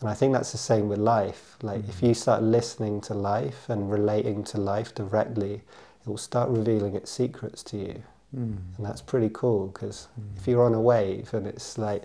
And 0.00 0.08
I 0.08 0.14
think 0.14 0.32
that's 0.32 0.50
the 0.50 0.58
same 0.58 0.88
with 0.88 0.98
life. 0.98 1.56
Like 1.62 1.82
mm-hmm. 1.82 1.90
if 1.90 2.02
you 2.02 2.14
start 2.14 2.42
listening 2.42 3.00
to 3.02 3.14
life 3.14 3.68
and 3.68 3.92
relating 3.92 4.42
to 4.44 4.58
life 4.58 4.92
directly, 4.92 5.62
it 6.02 6.08
will 6.08 6.18
start 6.18 6.48
revealing 6.48 6.96
its 6.96 7.12
secrets 7.12 7.62
to 7.64 7.76
you. 7.76 8.02
Mm. 8.36 8.58
And 8.76 8.86
that's 8.86 9.02
pretty 9.02 9.30
cool 9.32 9.68
because 9.68 10.08
mm. 10.18 10.24
if 10.36 10.46
you're 10.46 10.64
on 10.64 10.74
a 10.74 10.80
wave 10.80 11.32
and 11.34 11.46
it's 11.46 11.78
like 11.78 12.04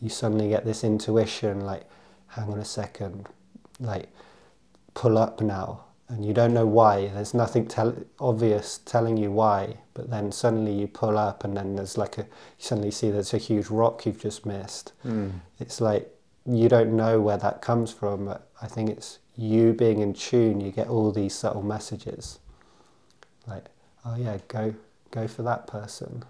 you 0.00 0.08
suddenly 0.08 0.48
get 0.48 0.64
this 0.64 0.84
intuition 0.84 1.60
like, 1.60 1.84
hang 2.28 2.50
on 2.50 2.58
a 2.58 2.64
second, 2.64 3.26
like 3.80 4.08
pull 4.94 5.16
up 5.16 5.40
now. 5.40 5.82
And 6.08 6.24
you 6.24 6.32
don't 6.32 6.54
know 6.54 6.66
why. 6.66 7.08
There's 7.08 7.34
nothing 7.34 7.66
tell- 7.66 7.96
obvious 8.20 8.78
telling 8.78 9.16
you 9.16 9.32
why, 9.32 9.78
but 9.92 10.08
then 10.08 10.30
suddenly 10.30 10.72
you 10.72 10.86
pull 10.86 11.18
up, 11.18 11.42
and 11.42 11.56
then 11.56 11.74
there's 11.74 11.98
like 11.98 12.16
a. 12.16 12.20
You 12.20 12.28
suddenly 12.58 12.92
see 12.92 13.10
there's 13.10 13.34
a 13.34 13.38
huge 13.38 13.66
rock 13.70 14.06
you've 14.06 14.20
just 14.20 14.46
missed. 14.46 14.92
Mm. 15.04 15.40
It's 15.58 15.80
like 15.80 16.08
you 16.48 16.68
don't 16.68 16.94
know 16.94 17.20
where 17.20 17.38
that 17.38 17.60
comes 17.60 17.92
from. 17.92 18.26
But 18.26 18.48
I 18.62 18.68
think 18.68 18.88
it's 18.88 19.18
you 19.34 19.72
being 19.72 19.98
in 19.98 20.14
tune. 20.14 20.60
You 20.60 20.70
get 20.70 20.86
all 20.86 21.10
these 21.10 21.34
subtle 21.34 21.64
messages, 21.64 22.38
like, 23.48 23.64
oh 24.04 24.14
yeah, 24.14 24.38
go 24.46 24.76
go 25.16 25.26
for 25.26 25.42
that 25.42 25.66
person. 25.66 26.24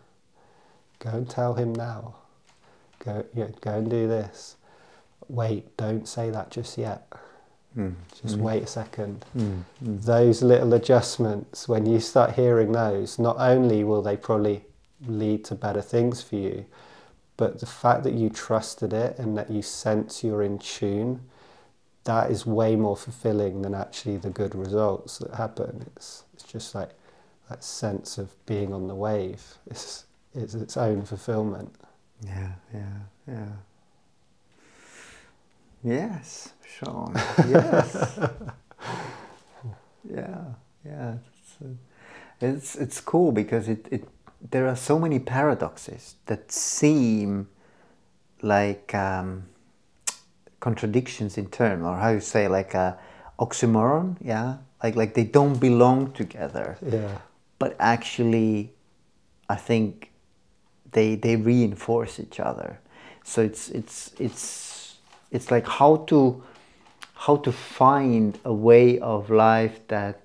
Go 1.01 1.11
and 1.11 1.29
tell 1.29 1.55
him 1.55 1.75
now. 1.75 2.15
Go, 3.05 3.25
yeah, 3.35 3.49
go 3.61 3.73
and 3.73 3.91
do 3.91 4.07
this. 4.07 4.57
Wait, 5.29 5.77
don't 5.77 6.07
say 6.07 6.31
that 6.31 6.51
just 6.51 6.79
yet. 6.79 7.07
Mm. 7.77 7.95
Just 8.23 8.39
mm. 8.39 8.43
wait 8.43 8.63
a 8.63 8.67
second. 8.67 9.25
Mm. 9.37 9.63
Those 9.83 10.41
little 10.41 10.73
adjustments, 10.73 11.69
when 11.69 11.85
you 11.85 11.99
start 11.99 12.35
hearing 12.35 12.73
those, 12.73 13.19
not 13.19 13.37
only 13.39 13.83
will 13.83 14.03
they 14.03 14.17
probably 14.17 14.65
lead 15.07 15.45
to 15.47 15.55
better 15.57 15.83
things 15.83 16.23
for 16.23 16.37
you, 16.37 16.65
but 17.37 17.59
the 17.59 17.67
fact 17.67 18.05
that 18.05 18.15
you 18.15 18.31
trusted 18.31 18.93
it 18.93 19.19
and 19.19 19.37
that 19.37 19.51
you 19.51 19.63
sense 19.63 20.23
you're 20.25 20.43
in 20.43 20.59
tune, 20.59 21.21
that 22.05 22.31
is 22.31 22.47
way 22.47 22.77
more 22.77 22.97
fulfilling 22.97 23.63
than 23.63 23.75
actually 23.75 24.17
the 24.17 24.31
good 24.31 24.55
results 24.55 25.19
that 25.19 25.35
happen. 25.35 25.91
It's, 25.97 26.23
it's 26.33 26.45
just 26.45 26.75
like 26.75 26.91
that 27.49 27.63
sense 27.65 28.19
of 28.19 28.35
being 28.47 28.73
on 28.73 28.89
the 28.89 28.95
wave. 28.95 29.59
is, 29.71 30.05
it's 30.35 30.55
its 30.55 30.77
own 30.77 31.05
fulfillment. 31.05 31.75
Yeah, 32.25 32.53
yeah, 32.75 32.99
yeah. 33.29 33.49
Yes, 35.83 36.53
Sean. 36.67 37.13
Yes. 37.49 38.19
yeah, 40.11 40.45
yeah. 40.85 41.15
It's, 41.15 41.57
uh, 41.63 41.69
it's, 42.41 42.77
it's 42.77 43.01
cool 43.01 43.33
because 43.33 43.69
it, 43.69 43.87
it 43.91 44.09
there 44.51 44.67
are 44.67 44.77
so 44.77 44.99
many 44.99 45.19
paradoxes 45.19 46.17
that 46.27 46.53
seem 46.53 47.49
like 48.43 48.95
um, 48.95 49.45
contradictions 50.61 51.39
in 51.39 51.47
terms, 51.47 51.85
or 51.85 51.97
how 51.97 52.11
you 52.11 52.21
say, 52.21 52.49
like 52.49 52.75
a 52.75 52.99
oxymoron. 53.39 54.17
Yeah, 54.21 54.59
like 54.83 54.97
like 54.97 55.15
they 55.15 55.25
don't 55.25 55.59
belong 55.59 56.13
together. 56.13 56.79
Yeah. 56.85 57.19
But 57.59 57.77
actually, 57.79 58.73
I 59.49 59.57
think 59.57 60.11
they 60.93 61.15
they 61.15 61.37
reinforce 61.37 62.21
each 62.21 62.41
other. 62.41 62.81
So 63.25 63.43
it's 63.43 63.69
it's 63.71 64.13
it's 64.19 64.97
it's 65.31 65.51
like 65.51 65.67
how 65.67 65.97
to 66.09 66.43
how 67.15 67.37
to 67.37 67.53
find 67.53 68.39
a 68.45 68.53
way 68.53 68.99
of 68.99 69.31
life 69.31 69.81
that 69.89 70.21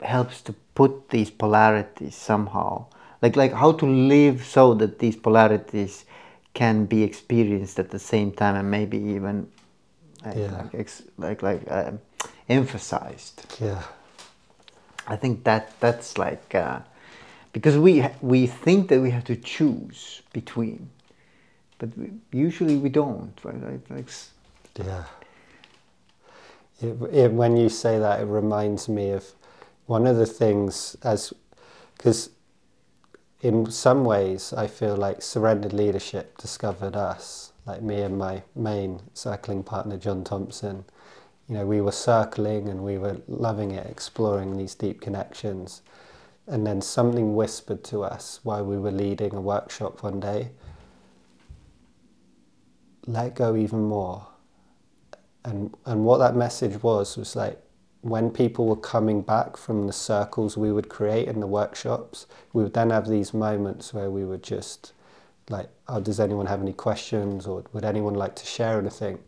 helps 0.00 0.40
to 0.42 0.54
put 0.74 1.08
these 1.10 1.30
polarities 1.30 2.14
somehow 2.14 2.86
like 3.24 3.36
like 3.36 3.52
how 3.52 3.72
to 3.72 3.86
live 3.86 4.44
so 4.44 4.74
that 4.74 4.98
these 4.98 5.16
polarities 5.16 6.04
can 6.52 6.84
be 6.84 7.02
experienced 7.02 7.78
at 7.78 7.90
the 7.90 7.98
same 7.98 8.30
time 8.30 8.54
and 8.54 8.70
maybe 8.70 8.98
even 8.98 9.48
like 10.24 10.36
yeah. 10.36 10.68
like 10.72 10.90
like, 11.18 11.42
like 11.42 11.62
uh, 11.70 11.92
emphasized 12.48 13.46
yeah 13.60 13.82
i 15.06 15.16
think 15.16 15.44
that 15.44 15.78
that's 15.80 16.18
like 16.18 16.54
uh, 16.54 16.80
because 17.52 17.76
we 17.76 18.06
we 18.20 18.46
think 18.46 18.88
that 18.88 19.00
we 19.00 19.10
have 19.10 19.24
to 19.24 19.36
choose 19.36 20.22
between 20.32 20.90
but 21.78 21.96
we, 21.98 22.10
usually 22.32 22.76
we 22.76 22.88
don't 22.88 23.38
right? 23.44 23.80
Like, 23.90 24.08
yeah. 24.78 25.04
It, 26.80 27.00
it, 27.12 27.32
when 27.32 27.56
you 27.56 27.68
say 27.68 27.98
that 27.98 28.20
it 28.20 28.24
reminds 28.24 28.88
me 28.88 29.10
of 29.10 29.32
one 29.86 30.06
of 30.06 30.16
the 30.16 30.26
things 30.26 30.96
as 31.02 31.32
because 31.96 32.30
in 33.42 33.70
some 33.70 34.04
ways 34.04 34.52
I 34.52 34.66
feel 34.66 34.96
like 34.96 35.22
surrendered 35.22 35.72
leadership 35.72 36.36
discovered 36.38 36.96
us 36.96 37.52
like 37.66 37.82
me 37.82 38.00
and 38.00 38.18
my 38.18 38.42
main 38.54 39.00
circling 39.12 39.62
partner 39.62 39.96
John 39.96 40.24
Thompson 40.24 40.84
you 41.48 41.54
know 41.54 41.66
we 41.66 41.80
were 41.80 41.92
circling 41.92 42.68
and 42.68 42.82
we 42.82 42.98
were 42.98 43.20
loving 43.28 43.70
it 43.72 43.86
exploring 43.86 44.56
these 44.56 44.74
deep 44.74 45.00
connections 45.00 45.82
and 46.46 46.66
then 46.66 46.80
something 46.80 47.34
whispered 47.34 47.82
to 47.84 48.02
us 48.02 48.40
while 48.42 48.64
we 48.64 48.78
were 48.78 48.90
leading 48.90 49.34
a 49.34 49.40
workshop 49.40 50.02
one 50.02 50.20
day 50.20 50.50
let 53.06 53.34
go 53.34 53.56
even 53.56 53.82
more 53.84 54.26
and 55.44 55.74
and 55.84 56.04
what 56.04 56.18
that 56.18 56.34
message 56.34 56.82
was 56.82 57.16
was 57.16 57.36
like 57.36 57.60
when 58.04 58.30
people 58.30 58.66
were 58.66 58.76
coming 58.76 59.22
back 59.22 59.56
from 59.56 59.86
the 59.86 59.92
circles 59.92 60.58
we 60.58 60.70
would 60.70 60.90
create 60.90 61.26
in 61.26 61.40
the 61.40 61.46
workshops, 61.46 62.26
we 62.52 62.62
would 62.62 62.74
then 62.74 62.90
have 62.90 63.08
these 63.08 63.32
moments 63.32 63.94
where 63.94 64.10
we 64.10 64.26
would 64.26 64.42
just 64.42 64.92
like, 65.48 65.70
oh, 65.88 66.00
does 66.00 66.20
anyone 66.20 66.44
have 66.44 66.60
any 66.60 66.74
questions 66.74 67.46
or 67.46 67.64
would 67.72 67.82
anyone 67.84 68.12
like 68.12 68.36
to 68.36 68.44
share 68.44 68.78
anything? 68.78 69.18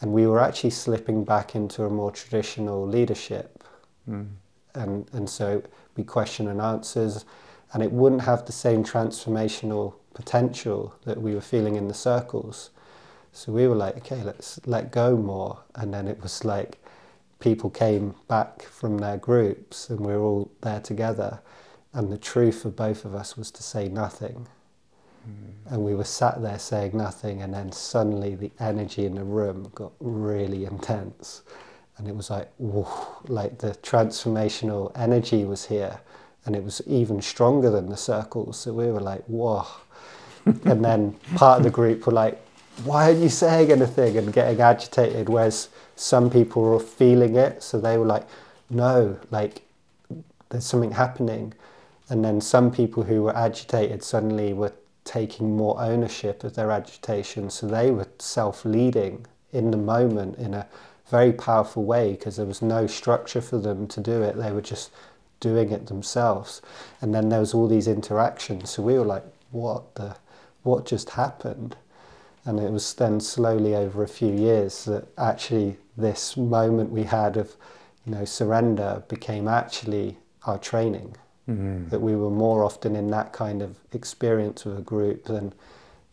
And 0.00 0.12
we 0.12 0.26
were 0.26 0.40
actually 0.40 0.70
slipping 0.70 1.24
back 1.24 1.54
into 1.54 1.84
a 1.84 1.90
more 1.90 2.10
traditional 2.10 2.86
leadership. 2.86 3.64
Mm. 4.08 4.28
And, 4.74 5.08
and 5.12 5.28
so 5.28 5.62
we 5.96 6.04
question 6.04 6.48
and 6.48 6.60
answers, 6.60 7.24
and 7.72 7.82
it 7.82 7.92
wouldn't 7.92 8.22
have 8.22 8.44
the 8.44 8.52
same 8.52 8.84
transformational 8.84 9.94
potential 10.14 10.94
that 11.04 11.20
we 11.20 11.34
were 11.34 11.40
feeling 11.40 11.76
in 11.76 11.88
the 11.88 11.94
circles. 11.94 12.70
So 13.32 13.52
we 13.52 13.66
were 13.66 13.74
like, 13.74 13.96
okay, 13.98 14.22
let's 14.22 14.60
let 14.66 14.90
go 14.90 15.16
more. 15.16 15.60
And 15.74 15.92
then 15.92 16.08
it 16.08 16.22
was 16.22 16.44
like, 16.44 16.78
people 17.38 17.70
came 17.70 18.14
back 18.28 18.62
from 18.62 18.98
their 18.98 19.18
groups 19.18 19.90
and 19.90 20.00
we 20.00 20.12
were 20.14 20.22
all 20.22 20.50
there 20.62 20.80
together. 20.80 21.40
And 21.92 22.10
the 22.10 22.18
truth 22.18 22.62
for 22.62 22.70
both 22.70 23.04
of 23.04 23.14
us 23.14 23.36
was 23.36 23.50
to 23.52 23.62
say 23.62 23.88
nothing. 23.88 24.48
And 25.68 25.82
we 25.82 25.94
were 25.94 26.04
sat 26.04 26.40
there 26.42 26.58
saying 26.58 26.96
nothing, 26.96 27.42
and 27.42 27.52
then 27.52 27.72
suddenly 27.72 28.36
the 28.36 28.52
energy 28.60 29.04
in 29.04 29.16
the 29.16 29.24
room 29.24 29.70
got 29.74 29.92
really 29.98 30.64
intense. 30.64 31.42
And 31.98 32.06
it 32.06 32.14
was 32.14 32.30
like, 32.30 32.50
whoa, 32.58 32.88
like 33.26 33.58
the 33.58 33.70
transformational 33.82 34.92
energy 34.94 35.44
was 35.44 35.66
here. 35.66 36.00
And 36.44 36.54
it 36.54 36.62
was 36.62 36.80
even 36.86 37.20
stronger 37.20 37.70
than 37.70 37.88
the 37.88 37.96
circles. 37.96 38.58
So 38.60 38.72
we 38.72 38.86
were 38.86 39.00
like, 39.00 39.24
whoa. 39.24 39.66
and 40.44 40.84
then 40.84 41.14
part 41.34 41.58
of 41.58 41.64
the 41.64 41.70
group 41.70 42.06
were 42.06 42.12
like, 42.12 42.40
why 42.84 43.06
aren't 43.06 43.20
you 43.20 43.28
saying 43.28 43.72
anything? 43.72 44.16
And 44.18 44.32
getting 44.32 44.60
agitated. 44.60 45.28
Whereas 45.28 45.68
some 45.96 46.30
people 46.30 46.62
were 46.62 46.78
feeling 46.78 47.34
it, 47.36 47.62
so 47.62 47.80
they 47.80 47.96
were 47.96 48.06
like, 48.06 48.28
no, 48.70 49.18
like 49.30 49.62
there's 50.50 50.66
something 50.66 50.92
happening. 50.92 51.54
And 52.08 52.24
then 52.24 52.40
some 52.40 52.70
people 52.70 53.02
who 53.02 53.22
were 53.22 53.36
agitated 53.36 54.04
suddenly 54.04 54.52
were 54.52 54.72
taking 55.06 55.56
more 55.56 55.80
ownership 55.80 56.44
of 56.44 56.54
their 56.54 56.70
agitation, 56.70 57.48
so 57.48 57.66
they 57.66 57.90
were 57.90 58.08
self 58.18 58.64
leading 58.64 59.26
in 59.52 59.70
the 59.70 59.76
moment 59.78 60.36
in 60.36 60.52
a 60.52 60.66
very 61.08 61.32
powerful 61.32 61.84
way 61.84 62.12
because 62.12 62.36
there 62.36 62.46
was 62.46 62.60
no 62.60 62.86
structure 62.86 63.40
for 63.40 63.58
them 63.58 63.86
to 63.88 64.00
do 64.00 64.22
it. 64.22 64.36
They 64.36 64.52
were 64.52 64.60
just 64.60 64.90
doing 65.40 65.70
it 65.70 65.86
themselves. 65.86 66.60
And 67.00 67.14
then 67.14 67.28
there 67.28 67.40
was 67.40 67.54
all 67.54 67.68
these 67.68 67.88
interactions. 67.88 68.70
So 68.70 68.82
we 68.82 68.98
were 68.98 69.04
like, 69.04 69.24
what 69.50 69.94
the, 69.94 70.16
what 70.62 70.84
just 70.84 71.10
happened? 71.10 71.76
And 72.44 72.60
it 72.60 72.70
was 72.70 72.94
then 72.94 73.20
slowly 73.20 73.74
over 73.74 74.02
a 74.02 74.08
few 74.08 74.32
years 74.32 74.84
that 74.84 75.06
actually 75.18 75.78
this 75.96 76.36
moment 76.36 76.90
we 76.90 77.04
had 77.04 77.36
of, 77.36 77.56
you 78.04 78.12
know, 78.12 78.24
surrender 78.24 79.02
became 79.08 79.48
actually 79.48 80.18
our 80.44 80.58
training. 80.58 81.16
Mm-hmm. 81.48 81.90
That 81.90 82.00
we 82.00 82.16
were 82.16 82.30
more 82.30 82.64
often 82.64 82.96
in 82.96 83.10
that 83.12 83.32
kind 83.32 83.62
of 83.62 83.76
experience 83.92 84.64
with 84.64 84.78
a 84.78 84.82
group 84.82 85.24
than 85.24 85.52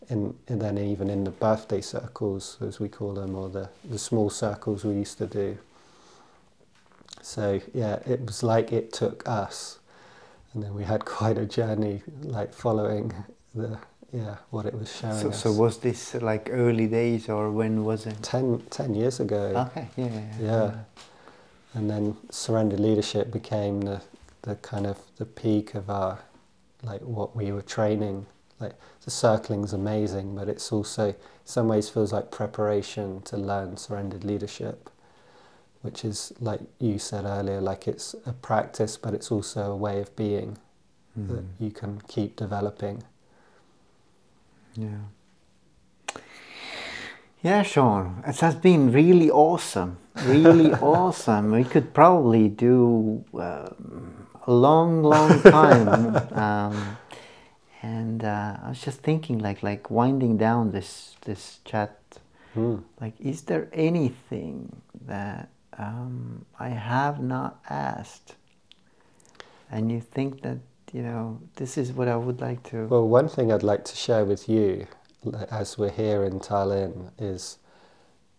in, 0.10 0.35
and 0.47 0.61
then 0.61 0.77
even 0.77 1.10
in 1.10 1.23
the 1.23 1.31
birthday 1.31 1.81
circles, 1.81 2.57
as 2.61 2.80
we 2.80 2.88
call 2.89 3.14
them, 3.14 3.35
or 3.35 3.49
the, 3.49 3.69
the 3.89 3.97
small 3.97 4.30
circles 4.30 4.85
we 4.85 4.93
used 4.93 5.18
to 5.18 5.26
do. 5.26 5.57
So 7.22 7.61
yeah, 7.73 7.99
it 8.05 8.22
was 8.26 8.43
like 8.43 8.72
it 8.72 8.93
took 8.93 9.27
us, 9.27 9.80
and 10.53 10.61
then 10.64 10.76
we 10.76 10.84
had 10.84 11.05
quite 11.18 11.38
a 11.38 11.45
journey, 11.45 12.03
like 12.22 12.53
following 12.53 13.14
the 13.55 13.77
yeah 14.11 14.35
what 14.51 14.65
it 14.68 14.73
was 14.77 14.95
showing 14.95 15.19
So, 15.19 15.30
us. 15.30 15.41
so 15.41 15.51
was 15.51 15.80
this 15.80 16.14
like 16.15 16.49
early 16.51 16.85
days 16.88 17.30
or 17.30 17.49
when 17.49 17.84
was 17.84 18.05
it? 18.05 18.22
ten, 18.22 18.61
10 18.69 18.93
years 18.93 19.19
ago, 19.19 19.68
Okay, 19.72 19.88
yeah, 19.97 20.05
yeah, 20.05 20.22
yeah. 20.39 20.45
yeah, 20.65 20.72
and 21.73 21.89
then 21.89 22.15
surrender 22.30 22.77
leadership 22.77 23.31
became 23.31 23.81
the 23.81 24.01
the 24.44 24.56
kind 24.57 24.86
of 24.86 24.99
the 25.18 25.26
peak 25.26 25.74
of 25.76 25.90
our 25.90 26.20
like 26.84 27.02
what 27.02 27.36
we 27.36 27.52
were 27.52 27.61
training. 27.61 28.26
Like 28.60 28.76
the 29.03 29.11
circling's 29.11 29.74
amazing, 29.74 30.36
but 30.36 30.48
it's 30.48 30.72
also 30.72 31.10
in 31.10 31.15
some 31.45 31.68
ways 31.68 31.90
feels 31.90 32.14
like 32.14 32.32
preparation 32.32 33.22
to 33.24 33.38
learn 33.38 33.76
surrendered 33.78 34.24
leadership, 34.24 34.90
which 35.82 36.06
is 36.06 36.34
like 36.40 36.61
you 36.80 36.99
said 36.99 37.26
earlier, 37.26 37.60
like 37.61 37.88
it's 37.88 38.15
a 38.26 38.34
practice, 38.34 38.95
but 38.98 39.14
it's 39.14 39.32
also 39.32 39.72
a 39.72 39.76
way 39.76 39.99
of 39.99 40.15
being 40.15 40.57
that 41.15 41.44
Mhm. 41.44 41.48
you 41.60 41.72
can 41.72 42.02
keep 42.07 42.36
developing. 42.36 43.03
Yeah. 44.76 44.99
Yeah, 47.44 47.64
Sean, 47.64 48.24
it 48.26 48.40
has 48.40 48.56
been 48.56 48.91
really 48.91 49.30
awesome. 49.30 49.98
Really 50.26 50.74
awesome. 50.82 51.52
We 51.52 51.65
could 51.65 51.94
probably 51.94 52.48
do 52.49 53.26
um, 53.34 54.23
a 54.45 54.53
long, 54.53 55.03
long 55.03 55.41
time. 55.60 56.15
um, 56.38 56.98
and 57.82 58.24
uh, 58.24 58.57
I 58.64 58.70
was 58.70 58.82
just 58.82 59.02
thinking, 59.02 59.40
like, 59.40 59.61
like 59.61 59.90
winding 59.91 60.38
down 60.38 60.72
this 60.72 61.15
this 61.22 61.60
chat. 61.65 61.99
Mm. 62.56 62.84
Like, 63.02 63.20
is 63.20 63.41
there 63.41 63.68
anything 63.74 64.82
that 65.06 65.49
um, 65.78 66.45
I 66.60 66.70
have 66.70 67.22
not 67.22 67.60
asked, 67.70 68.36
and 69.70 69.91
you 69.91 69.99
think 69.99 70.41
that 70.44 70.60
you 70.94 71.02
know 71.02 71.40
this 71.56 71.78
is 71.78 71.91
what 71.91 72.07
I 72.07 72.15
would 72.15 72.40
like 72.40 72.64
to? 72.70 72.88
Well, 72.88 73.07
one 73.07 73.28
thing 73.28 73.52
I'd 73.52 73.64
like 73.64 73.84
to 73.86 73.95
share 73.95 74.24
with 74.24 74.48
you, 74.48 74.88
as 75.52 75.78
we're 75.78 75.91
here 75.91 76.24
in 76.24 76.40
Tallinn, 76.40 77.11
is 77.18 77.57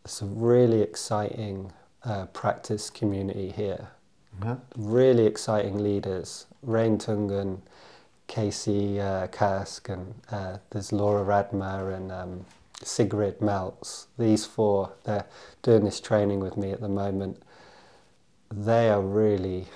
it's 0.05 0.23
a 0.23 0.27
really 0.27 0.81
exciting 0.81 1.73
uh, 2.05 2.27
practice 2.27 2.89
community 2.89 3.51
here. 3.51 3.89
Huh? 4.43 4.57
Really 4.77 5.27
exciting 5.27 5.83
leaders. 5.83 6.47
Rain 6.63 6.99
Tunger, 6.99 7.59
Casey 8.27 9.01
uh, 9.01 9.27
Kask, 9.29 9.89
and 9.89 10.15
uh, 10.31 10.59
there's 10.71 10.93
Laura 10.93 11.25
Radmer 11.25 11.95
and 11.95 12.11
um, 12.11 12.47
Sigrid 12.83 13.41
Meltz. 13.41 14.07
These 14.19 14.47
four, 14.47 14.93
they're 15.05 15.27
doing 15.63 15.85
this 15.85 16.01
training 16.01 16.41
with 16.41 16.57
me 16.57 16.73
at 16.73 16.81
the 16.81 16.89
moment. 16.89 17.43
They 18.51 18.91
are 18.91 19.01
really 19.01 19.67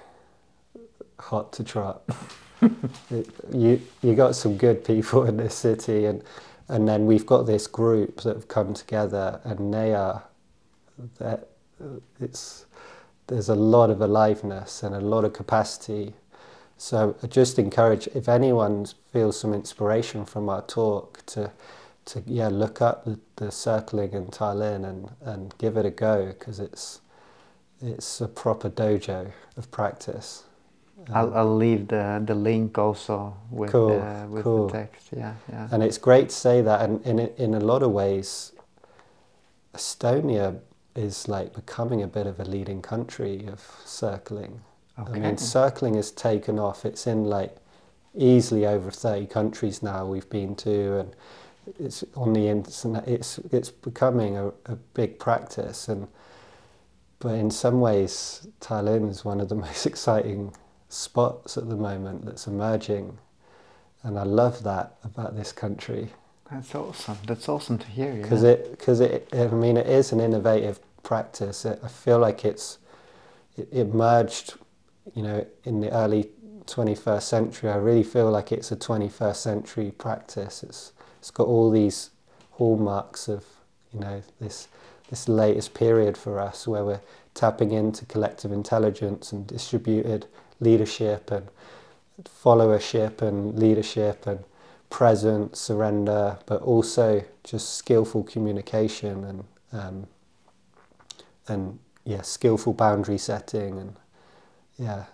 hot 1.19 1.53
to 1.55 1.65
trot. 1.65 2.03
You 3.53 3.81
you 4.03 4.17
got 4.17 4.35
some 4.35 4.57
good 4.57 4.85
people 4.85 5.25
in 5.25 5.37
this 5.37 5.55
city, 5.55 6.07
and 6.07 6.25
and 6.67 6.89
then 6.89 7.07
we've 7.07 7.25
got 7.25 7.47
this 7.47 7.69
group 7.69 8.23
that 8.23 8.35
have 8.35 8.49
come 8.49 8.75
together, 8.75 9.41
and 9.45 9.73
they 9.73 9.95
are 9.95 10.25
that 11.19 11.51
it's 12.21 12.67
there's 13.29 13.51
a 13.51 13.57
lot 13.57 13.91
of 13.91 14.03
aliveness 14.03 14.83
and 14.85 14.95
a 14.95 15.01
lot 15.01 15.25
of 15.25 15.35
capacity. 15.35 16.15
So 16.79 17.17
I 17.23 17.29
just 17.29 17.59
encourage 17.59 18.09
if 18.09 18.29
anyone 18.29 18.87
feels 19.13 19.41
some 19.41 19.55
inspiration 19.55 20.27
from 20.27 20.49
our 20.51 20.63
talk 20.63 21.25
to 21.29 21.53
to 22.07 22.23
yeah 22.27 22.49
look 22.49 22.83
up 22.83 23.05
the, 23.05 23.19
the 23.37 23.51
circling 23.53 24.13
in 24.15 24.27
Tallinn 24.29 24.85
and 24.89 25.11
and 25.23 25.55
give 25.59 25.77
it 25.77 25.87
a 25.87 25.91
go 25.91 26.27
because 26.29 26.61
it's 26.61 27.01
it's 27.83 28.21
a 28.21 28.29
proper 28.29 28.71
dojo 28.71 29.33
of 29.57 29.71
practice. 29.71 30.45
I'll, 31.13 31.35
I'll 31.35 31.57
leave 31.57 31.89
the, 31.89 32.23
the 32.27 32.35
link 32.35 32.77
also 32.79 33.37
with 33.51 33.71
Cool, 33.71 33.89
the 34.01 34.27
with 34.31 34.45
cool. 34.45 34.67
the 34.67 34.73
text. 34.73 35.09
Yeah, 35.17 35.35
yeah. 35.51 35.69
And 35.73 35.83
it's 35.83 35.99
great 35.99 36.31
to 36.31 36.35
say 36.35 36.61
that, 36.63 36.83
and 36.83 37.05
in 37.07 37.19
in 37.39 37.55
a 37.55 37.61
lot 37.61 37.83
of 37.83 37.93
ways, 37.93 38.53
Estonia 39.75 40.61
is 40.97 41.29
like 41.29 41.55
becoming 41.55 42.03
a 42.03 42.07
bit 42.07 42.27
of 42.27 42.41
a 42.41 42.45
leading 42.45 42.83
country 42.83 43.47
of 43.47 43.61
circling. 43.85 44.61
I 44.97 45.09
mean, 45.11 45.37
circling 45.39 45.95
has 45.95 46.11
taken 46.11 46.59
off. 46.59 46.85
It's 46.85 47.07
in 47.07 47.25
like 47.25 47.57
easily 48.17 48.67
over 48.67 48.91
thirty 48.91 49.27
countries 49.27 49.83
now 49.83 50.07
we've 50.07 50.29
been 50.29 50.57
to, 50.57 50.99
and 50.99 51.17
it's 51.79 52.05
on 52.17 52.33
the 52.33 52.49
internet. 52.49 53.07
It's 53.07 53.39
it's 53.53 53.71
becoming 53.71 54.37
a, 54.37 54.49
a 54.67 54.77
big 54.95 55.19
practice, 55.19 55.89
and 55.89 56.09
but 57.21 57.35
in 57.35 57.51
some 57.51 57.81
ways, 57.81 58.49
Tallinn 58.61 59.09
is 59.09 59.25
one 59.25 59.41
of 59.41 59.49
the 59.49 59.55
most 59.67 59.87
exciting 59.87 60.53
spots 60.89 61.57
at 61.57 61.69
the 61.69 61.77
moment 61.77 62.25
that's 62.25 62.47
emerging, 62.47 63.19
and 64.03 64.19
I 64.19 64.25
love 64.25 64.65
that 64.65 64.97
about 65.05 65.37
this 65.37 65.53
country 65.53 66.11
That's 66.51 66.75
awesome. 66.75 67.19
That's 67.27 67.49
awesome 67.49 67.79
to 67.79 67.87
hear. 67.87 68.13
Yeah. 68.13 68.23
because 68.23 68.43
it 68.43 68.71
because 68.71 69.01
it 69.01 69.29
I 69.33 69.47
mean 69.49 69.77
it 69.77 69.87
is 69.87 70.13
an 70.13 70.21
innovative 70.21 70.81
practice. 71.03 71.65
It, 71.65 71.81
I 71.83 71.89
feel 71.89 72.19
like 72.19 72.45
it's 72.45 72.79
it, 73.57 73.69
it 73.71 73.95
merged, 73.95 74.55
you 75.15 75.23
know, 75.23 75.47
in 75.65 75.81
the 75.81 75.91
early 75.91 76.31
21st 76.67 77.23
century. 77.23 77.71
I 77.71 77.77
really 77.77 78.03
feel 78.03 78.31
like 78.31 78.53
it's 78.53 78.71
a 78.73 78.77
21st 78.77 79.37
century 79.37 79.91
practice. 79.91 80.63
It's 80.63 80.93
it's 81.19 81.31
got 81.31 81.47
all 81.47 81.71
these 81.71 82.11
hallmarks 82.53 83.29
of 83.29 83.45
you 83.93 84.01
know 84.01 84.23
this 84.41 84.69
this 85.11 85.29
latest 85.29 85.75
period 85.75 86.17
for 86.17 86.39
us 86.39 86.67
where 86.67 86.85
we're 86.85 87.01
tapping 87.35 87.73
into 87.73 88.05
collective 88.07 88.53
intelligence 88.53 89.33
and 89.33 89.47
distributed 89.47 90.27
leadership 90.61 91.31
and 91.31 91.49
followership 92.25 93.23
and 93.23 93.59
leadership 93.59 94.27
and 94.27 94.45
presence, 94.91 95.61
surrender, 95.61 96.39
but 96.47 96.63
also 96.63 97.25
just 97.45 97.75
skillful 97.75 98.23
communication 98.25 99.25
and 99.25 99.45
um, 99.73 100.07
and 101.47 101.79
yeah, 102.05 102.23
skillful 102.23 102.73
boundary 102.73 103.19
setting 103.19 103.79
and 103.79 103.97
yeah, 104.79 105.05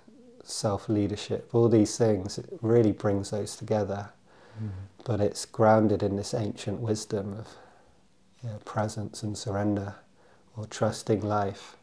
self 0.44 0.88
leadership. 0.88 1.50
All 1.52 1.68
these 1.68 1.96
things 1.96 2.38
it 2.38 2.46
really 2.62 2.92
brings 2.92 3.30
those 3.30 3.56
together, 3.56 4.10
Mhm. 4.60 4.88
but 5.04 5.20
it's 5.20 5.44
grounded 5.46 6.02
in 6.02 6.16
this 6.16 6.34
ancient 6.34 6.80
wisdom 6.80 7.32
of 7.34 7.48
yeah, 8.42 8.58
presence 8.64 9.22
and 9.22 9.36
surrender, 9.38 9.94
or 10.56 10.66
trusting 10.66 11.20
life. 11.22 11.76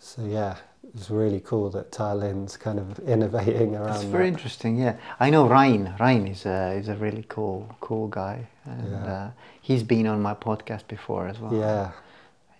So 0.00 0.22
yeah, 0.24 0.56
it's 0.94 1.10
really 1.10 1.40
cool 1.40 1.70
that 1.70 1.90
Tallinn's 1.92 2.56
kind 2.56 2.78
of 2.78 2.98
innovating 3.08 3.74
around. 3.76 3.94
It's 3.96 4.04
very 4.04 4.24
that. 4.24 4.34
interesting. 4.36 4.76
Yeah, 4.78 4.96
I 5.20 5.30
know 5.30 5.46
Rain. 5.48 5.94
Rain 6.00 6.26
is 6.28 6.46
a 6.46 6.72
is 6.72 6.88
a 6.88 6.96
really 6.96 7.24
cool 7.28 7.74
cool 7.80 8.08
guy, 8.08 8.46
and 8.64 8.90
Yeah. 8.90 9.12
uh, 9.14 9.30
he's 9.60 9.82
been 9.82 10.06
on 10.06 10.20
my 10.22 10.34
podcast 10.34 10.86
before 10.88 11.28
as 11.28 11.38
well. 11.40 11.54
Yeah, 11.54 11.90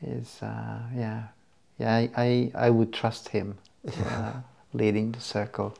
He's 0.01 0.43
uh, 0.43 0.79
yeah, 0.95 1.23
yeah. 1.79 1.95
I, 1.95 2.11
I 2.17 2.51
I 2.67 2.71
would 2.71 2.93
trust 2.93 3.29
him 3.29 3.59
uh, 4.07 4.33
leading 4.73 5.13
the 5.13 5.21
circle. 5.21 5.75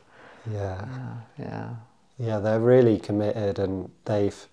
yeah. 0.51 0.81
Uh, 0.81 1.17
yeah. 1.39 1.69
Yeah, 2.17 2.39
they're 2.39 2.61
really 2.61 2.97
committed 2.97 3.59
and 3.59 3.89
they've 4.05 4.47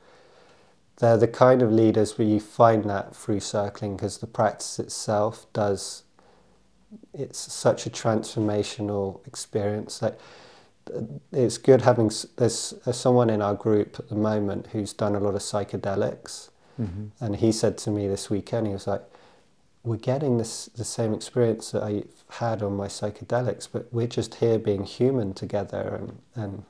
they're 0.96 1.16
the 1.16 1.28
kind 1.28 1.62
of 1.62 1.70
leaders 1.70 2.18
where 2.18 2.26
you 2.26 2.40
find 2.40 2.84
that 2.90 3.14
through 3.14 3.40
circling 3.40 3.96
because 3.96 4.18
the 4.18 4.26
practice 4.26 4.78
itself 4.80 5.46
does 5.52 6.02
it's 7.14 7.38
such 7.38 7.86
a 7.86 7.90
transformational 7.90 9.26
experience 9.26 10.02
like 10.02 10.18
it's 11.32 11.58
good 11.58 11.82
having 11.82 12.06
s- 12.06 12.26
there's 12.36 12.74
uh, 12.86 12.92
someone 12.92 13.30
in 13.30 13.40
our 13.40 13.54
group 13.54 13.96
at 13.98 14.08
the 14.08 14.14
moment 14.16 14.68
who's 14.72 14.92
done 14.92 15.14
a 15.14 15.20
lot 15.20 15.34
of 15.34 15.40
psychedelics. 15.42 16.48
Hmm 16.76 17.06
and 17.20 17.36
he 17.36 17.52
said 17.52 17.78
to 17.78 17.90
me 17.90 18.08
this 18.08 18.30
weekend 18.30 18.66
he 18.66 18.72
was 18.72 18.86
like 18.86 19.02
we're 19.84 19.96
getting 19.96 20.38
this 20.38 20.66
the 20.76 20.84
same 20.84 21.12
experience 21.14 21.70
that 21.72 21.82
I've 21.82 22.24
had 22.40 22.62
on 22.62 22.76
my 22.76 22.86
psychedelics 22.88 23.68
but 23.72 23.92
we're 23.92 24.06
just 24.06 24.36
here 24.36 24.58
being 24.58 24.84
human 24.84 25.34
together. 25.34 25.84
And 26.00 26.18
and 26.44 26.64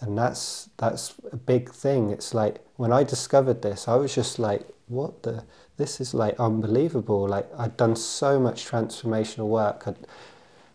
and 0.00 0.16
that's 0.18 0.68
that's 0.76 1.14
a 1.32 1.36
big 1.36 1.70
thing. 1.72 2.10
It's 2.10 2.32
like 2.34 2.60
when 2.76 2.92
i 2.92 3.02
discovered 3.04 3.60
this 3.62 3.88
i 3.88 3.94
was 3.94 4.14
just 4.14 4.38
like 4.38 4.66
what 4.90 5.22
the 5.22 5.44
this 5.76 6.00
is 6.00 6.12
like 6.14 6.34
unbelievable 6.38 7.26
like 7.28 7.48
i'd 7.58 7.76
done 7.76 7.96
so 7.96 8.38
much 8.38 8.66
transformational 8.66 9.46
work 9.48 9.84
I'd, 9.86 9.96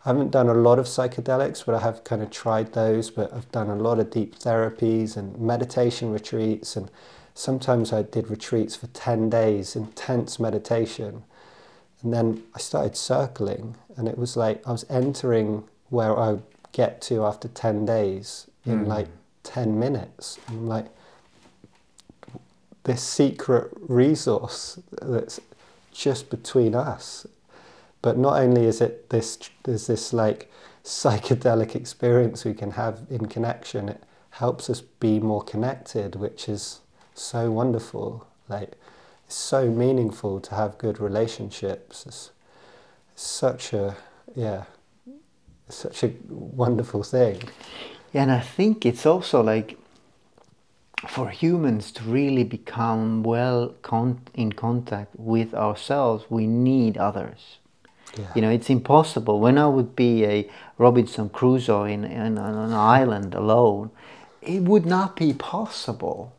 i 0.05 0.09
haven't 0.09 0.31
done 0.31 0.49
a 0.49 0.53
lot 0.53 0.79
of 0.79 0.85
psychedelics 0.85 1.65
but 1.65 1.75
i 1.75 1.79
have 1.79 2.03
kind 2.03 2.21
of 2.21 2.29
tried 2.31 2.73
those 2.73 3.09
but 3.11 3.33
i've 3.33 3.51
done 3.51 3.69
a 3.69 3.75
lot 3.75 3.99
of 3.99 4.09
deep 4.09 4.39
therapies 4.39 5.17
and 5.17 5.37
meditation 5.39 6.11
retreats 6.11 6.75
and 6.75 6.89
sometimes 7.33 7.91
i 7.93 8.01
did 8.01 8.29
retreats 8.29 8.75
for 8.75 8.87
10 8.87 9.29
days 9.29 9.75
intense 9.75 10.39
meditation 10.39 11.23
And 12.03 12.13
then 12.13 12.43
I 12.53 12.59
started 12.59 12.95
circling, 12.95 13.75
and 13.97 14.07
it 14.07 14.17
was 14.17 14.37
like 14.37 14.57
I 14.67 14.71
was 14.71 14.85
entering 14.89 15.63
where 15.89 16.13
I 16.25 16.33
would 16.33 16.43
get 16.71 17.01
to 17.07 17.25
after 17.25 17.47
10 17.47 17.85
days 17.85 18.47
in 18.65 18.85
Mm. 18.85 18.87
like 18.95 19.07
10 19.43 19.79
minutes. 19.79 20.37
I'm 20.47 20.67
like, 20.67 20.87
this 22.85 23.03
secret 23.03 23.71
resource 23.79 24.79
that's 25.01 25.39
just 25.91 26.29
between 26.29 26.73
us. 26.73 27.27
But 28.01 28.17
not 28.17 28.39
only 28.39 28.65
is 28.65 28.81
it 28.81 29.09
this, 29.09 29.37
there's 29.63 29.87
this 29.87 30.13
like 30.13 30.51
psychedelic 30.83 31.75
experience 31.75 32.45
we 32.45 32.53
can 32.53 32.71
have 32.71 33.01
in 33.09 33.25
connection, 33.25 33.89
it 33.89 34.03
helps 34.29 34.69
us 34.69 34.81
be 34.81 35.19
more 35.19 35.41
connected, 35.43 36.15
which 36.15 36.47
is 36.47 36.79
so 37.15 37.49
wonderful. 37.51 38.27
Like, 38.47 38.73
it's 39.25 39.35
so 39.35 39.69
meaningful 39.69 40.39
to 40.41 40.55
have 40.55 40.77
good 40.77 40.99
relationships. 40.99 42.05
It's, 42.05 42.31
such 43.17 43.71
a, 43.71 43.95
yeah, 44.35 44.65
such 45.69 46.03
a 46.03 46.11
wonderful 46.27 47.01
thing. 47.01 47.41
Yeah, 48.11 48.23
and 48.23 48.31
I 48.31 48.41
think 48.41 48.85
it's 48.85 49.05
also 49.05 49.41
like 49.41 49.77
for 51.07 51.29
humans 51.29 51.91
to 51.91 52.03
really 52.03 52.43
become 52.43 53.21
well 53.23 53.75
con- 53.81 54.21
in 54.33 54.53
contact 54.53 55.11
with 55.17 55.53
ourselves, 55.53 56.25
we 56.29 56.47
need 56.47 56.97
others. 56.97 57.57
Yeah. 58.17 58.31
You 58.35 58.41
know, 58.41 58.49
it's 58.49 58.69
impossible. 58.69 59.39
When 59.39 59.57
I 59.57 59.67
would 59.67 59.95
be 59.95 60.25
a 60.25 60.49
Robinson 60.77 61.29
Crusoe 61.29 61.83
in, 61.83 62.05
in 62.05 62.37
on 62.37 62.55
an 62.55 62.73
island 62.73 63.35
alone, 63.35 63.91
it 64.41 64.61
would 64.61 64.85
not 64.85 65.15
be 65.17 65.33
possible 65.33 66.33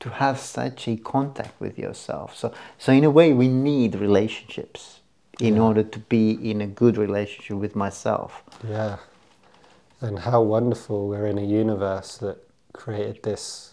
to 0.00 0.08
have 0.08 0.38
such 0.40 0.88
a 0.88 0.96
contact 0.96 1.60
with 1.60 1.78
yourself. 1.78 2.34
So, 2.34 2.54
so 2.78 2.92
in 2.92 3.04
a 3.04 3.10
way, 3.10 3.34
we 3.34 3.48
need 3.48 3.94
relationships 3.94 5.00
in 5.38 5.56
Yeah. 5.56 5.62
order 5.62 5.82
to 5.82 5.98
be 5.98 6.30
in 6.50 6.62
a 6.62 6.66
good 6.66 6.96
relationship 6.96 7.56
with 7.58 7.76
myself. 7.76 8.42
Yeah. 8.66 8.96
And 10.00 10.20
how 10.20 10.40
wonderful 10.40 11.06
we're 11.08 11.26
in 11.26 11.36
a 11.36 11.44
universe 11.44 12.16
that 12.18 12.38
created 12.72 13.22
this 13.22 13.69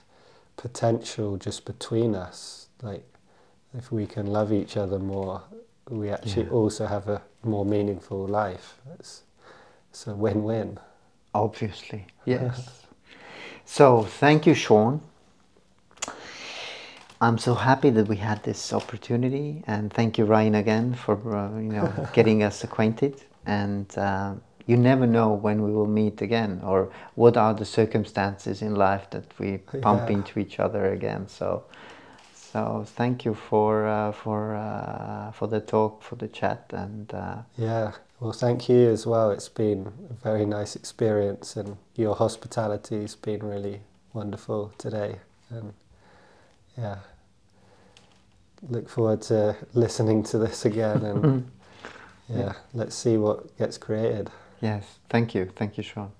potential 0.57 1.37
just 1.37 1.65
between 1.65 2.15
us. 2.15 2.67
Like, 2.81 3.05
if 3.77 3.91
we 3.91 4.05
can 4.05 4.27
love 4.27 4.51
each 4.51 4.75
other 4.77 4.99
more, 4.99 5.41
we 5.89 6.09
actually 6.09 6.45
Yeah. 6.45 6.51
also 6.51 6.85
have 6.87 7.07
a 7.07 7.21
more 7.43 7.65
meaningful 7.65 8.27
life. 8.27 8.79
It's, 8.99 9.23
it's 9.89 10.07
a 10.07 10.15
win 10.15 10.43
win. 10.43 10.79
Obviously, 11.33 12.07
yes. 12.25 12.85
so, 13.65 14.03
thank 14.03 14.45
you, 14.47 14.53
Sean. 14.55 15.01
I'm 17.19 17.37
so 17.39 17.55
happy 17.55 17.89
that 17.91 18.07
we 18.07 18.17
had 18.17 18.43
this 18.43 18.73
opportunity, 18.73 19.63
and 19.65 19.91
thank 19.91 20.17
you, 20.17 20.25
Rain, 20.25 20.55
again 20.55 20.93
for 20.93 21.15
uh, 21.35 21.57
you 21.59 21.71
know 21.71 21.91
getting 22.13 22.43
us 22.43 22.63
acquainted. 22.63 23.23
And 23.45 23.87
uh, 23.97 24.33
you 24.67 24.77
never 24.77 25.07
know 25.07 25.29
when 25.33 25.63
we 25.63 25.71
will 25.71 25.87
meet 25.87 26.21
again, 26.21 26.61
or 26.63 26.89
what 27.15 27.37
are 27.37 27.53
the 27.53 27.65
circumstances 27.65 28.61
in 28.61 28.75
life 28.75 29.09
that 29.09 29.23
we 29.39 29.57
bump 29.81 30.09
Yeah. 30.09 30.17
into 30.17 30.39
each 30.39 30.59
other 30.59 30.91
again. 30.93 31.27
So, 31.27 31.63
so 32.33 32.83
thank 32.95 33.25
you 33.25 33.33
for 33.33 33.87
uh, 33.87 34.11
for 34.11 34.55
uh, 34.55 35.31
for 35.31 35.47
the 35.47 35.59
talk, 35.61 36.03
for 36.03 36.15
the 36.17 36.27
chat, 36.27 36.71
and 36.73 37.13
uh, 37.13 37.37
Yeah. 37.57 37.91
Well, 38.19 38.33
thank 38.33 38.67
you 38.67 38.89
as 38.89 39.05
well. 39.05 39.29
It's 39.31 39.49
been 39.49 39.93
a 40.09 40.13
very 40.23 40.45
nice 40.45 40.75
experience, 40.75 41.55
and 41.55 41.77
your 41.95 42.15
hospitality 42.15 43.01
has 43.01 43.15
been 43.15 43.41
really 43.43 43.81
wonderful 44.13 44.71
today. 44.79 45.19
And 45.51 45.73
yeah, 46.77 46.97
look 48.69 48.89
forward 48.89 49.21
to 49.23 49.55
listening 49.73 50.23
to 50.23 50.37
this 50.39 50.65
again. 50.65 51.03
And 51.05 51.51
yeah, 52.29 52.53
let's 52.73 52.95
see 52.95 53.17
what 53.17 53.55
gets 53.57 53.77
created. 53.77 54.29
Yes, 54.61 54.99
thank 55.09 55.35
you, 55.35 55.51
thank 55.55 55.77
you, 55.77 55.83
Sean. 55.83 56.11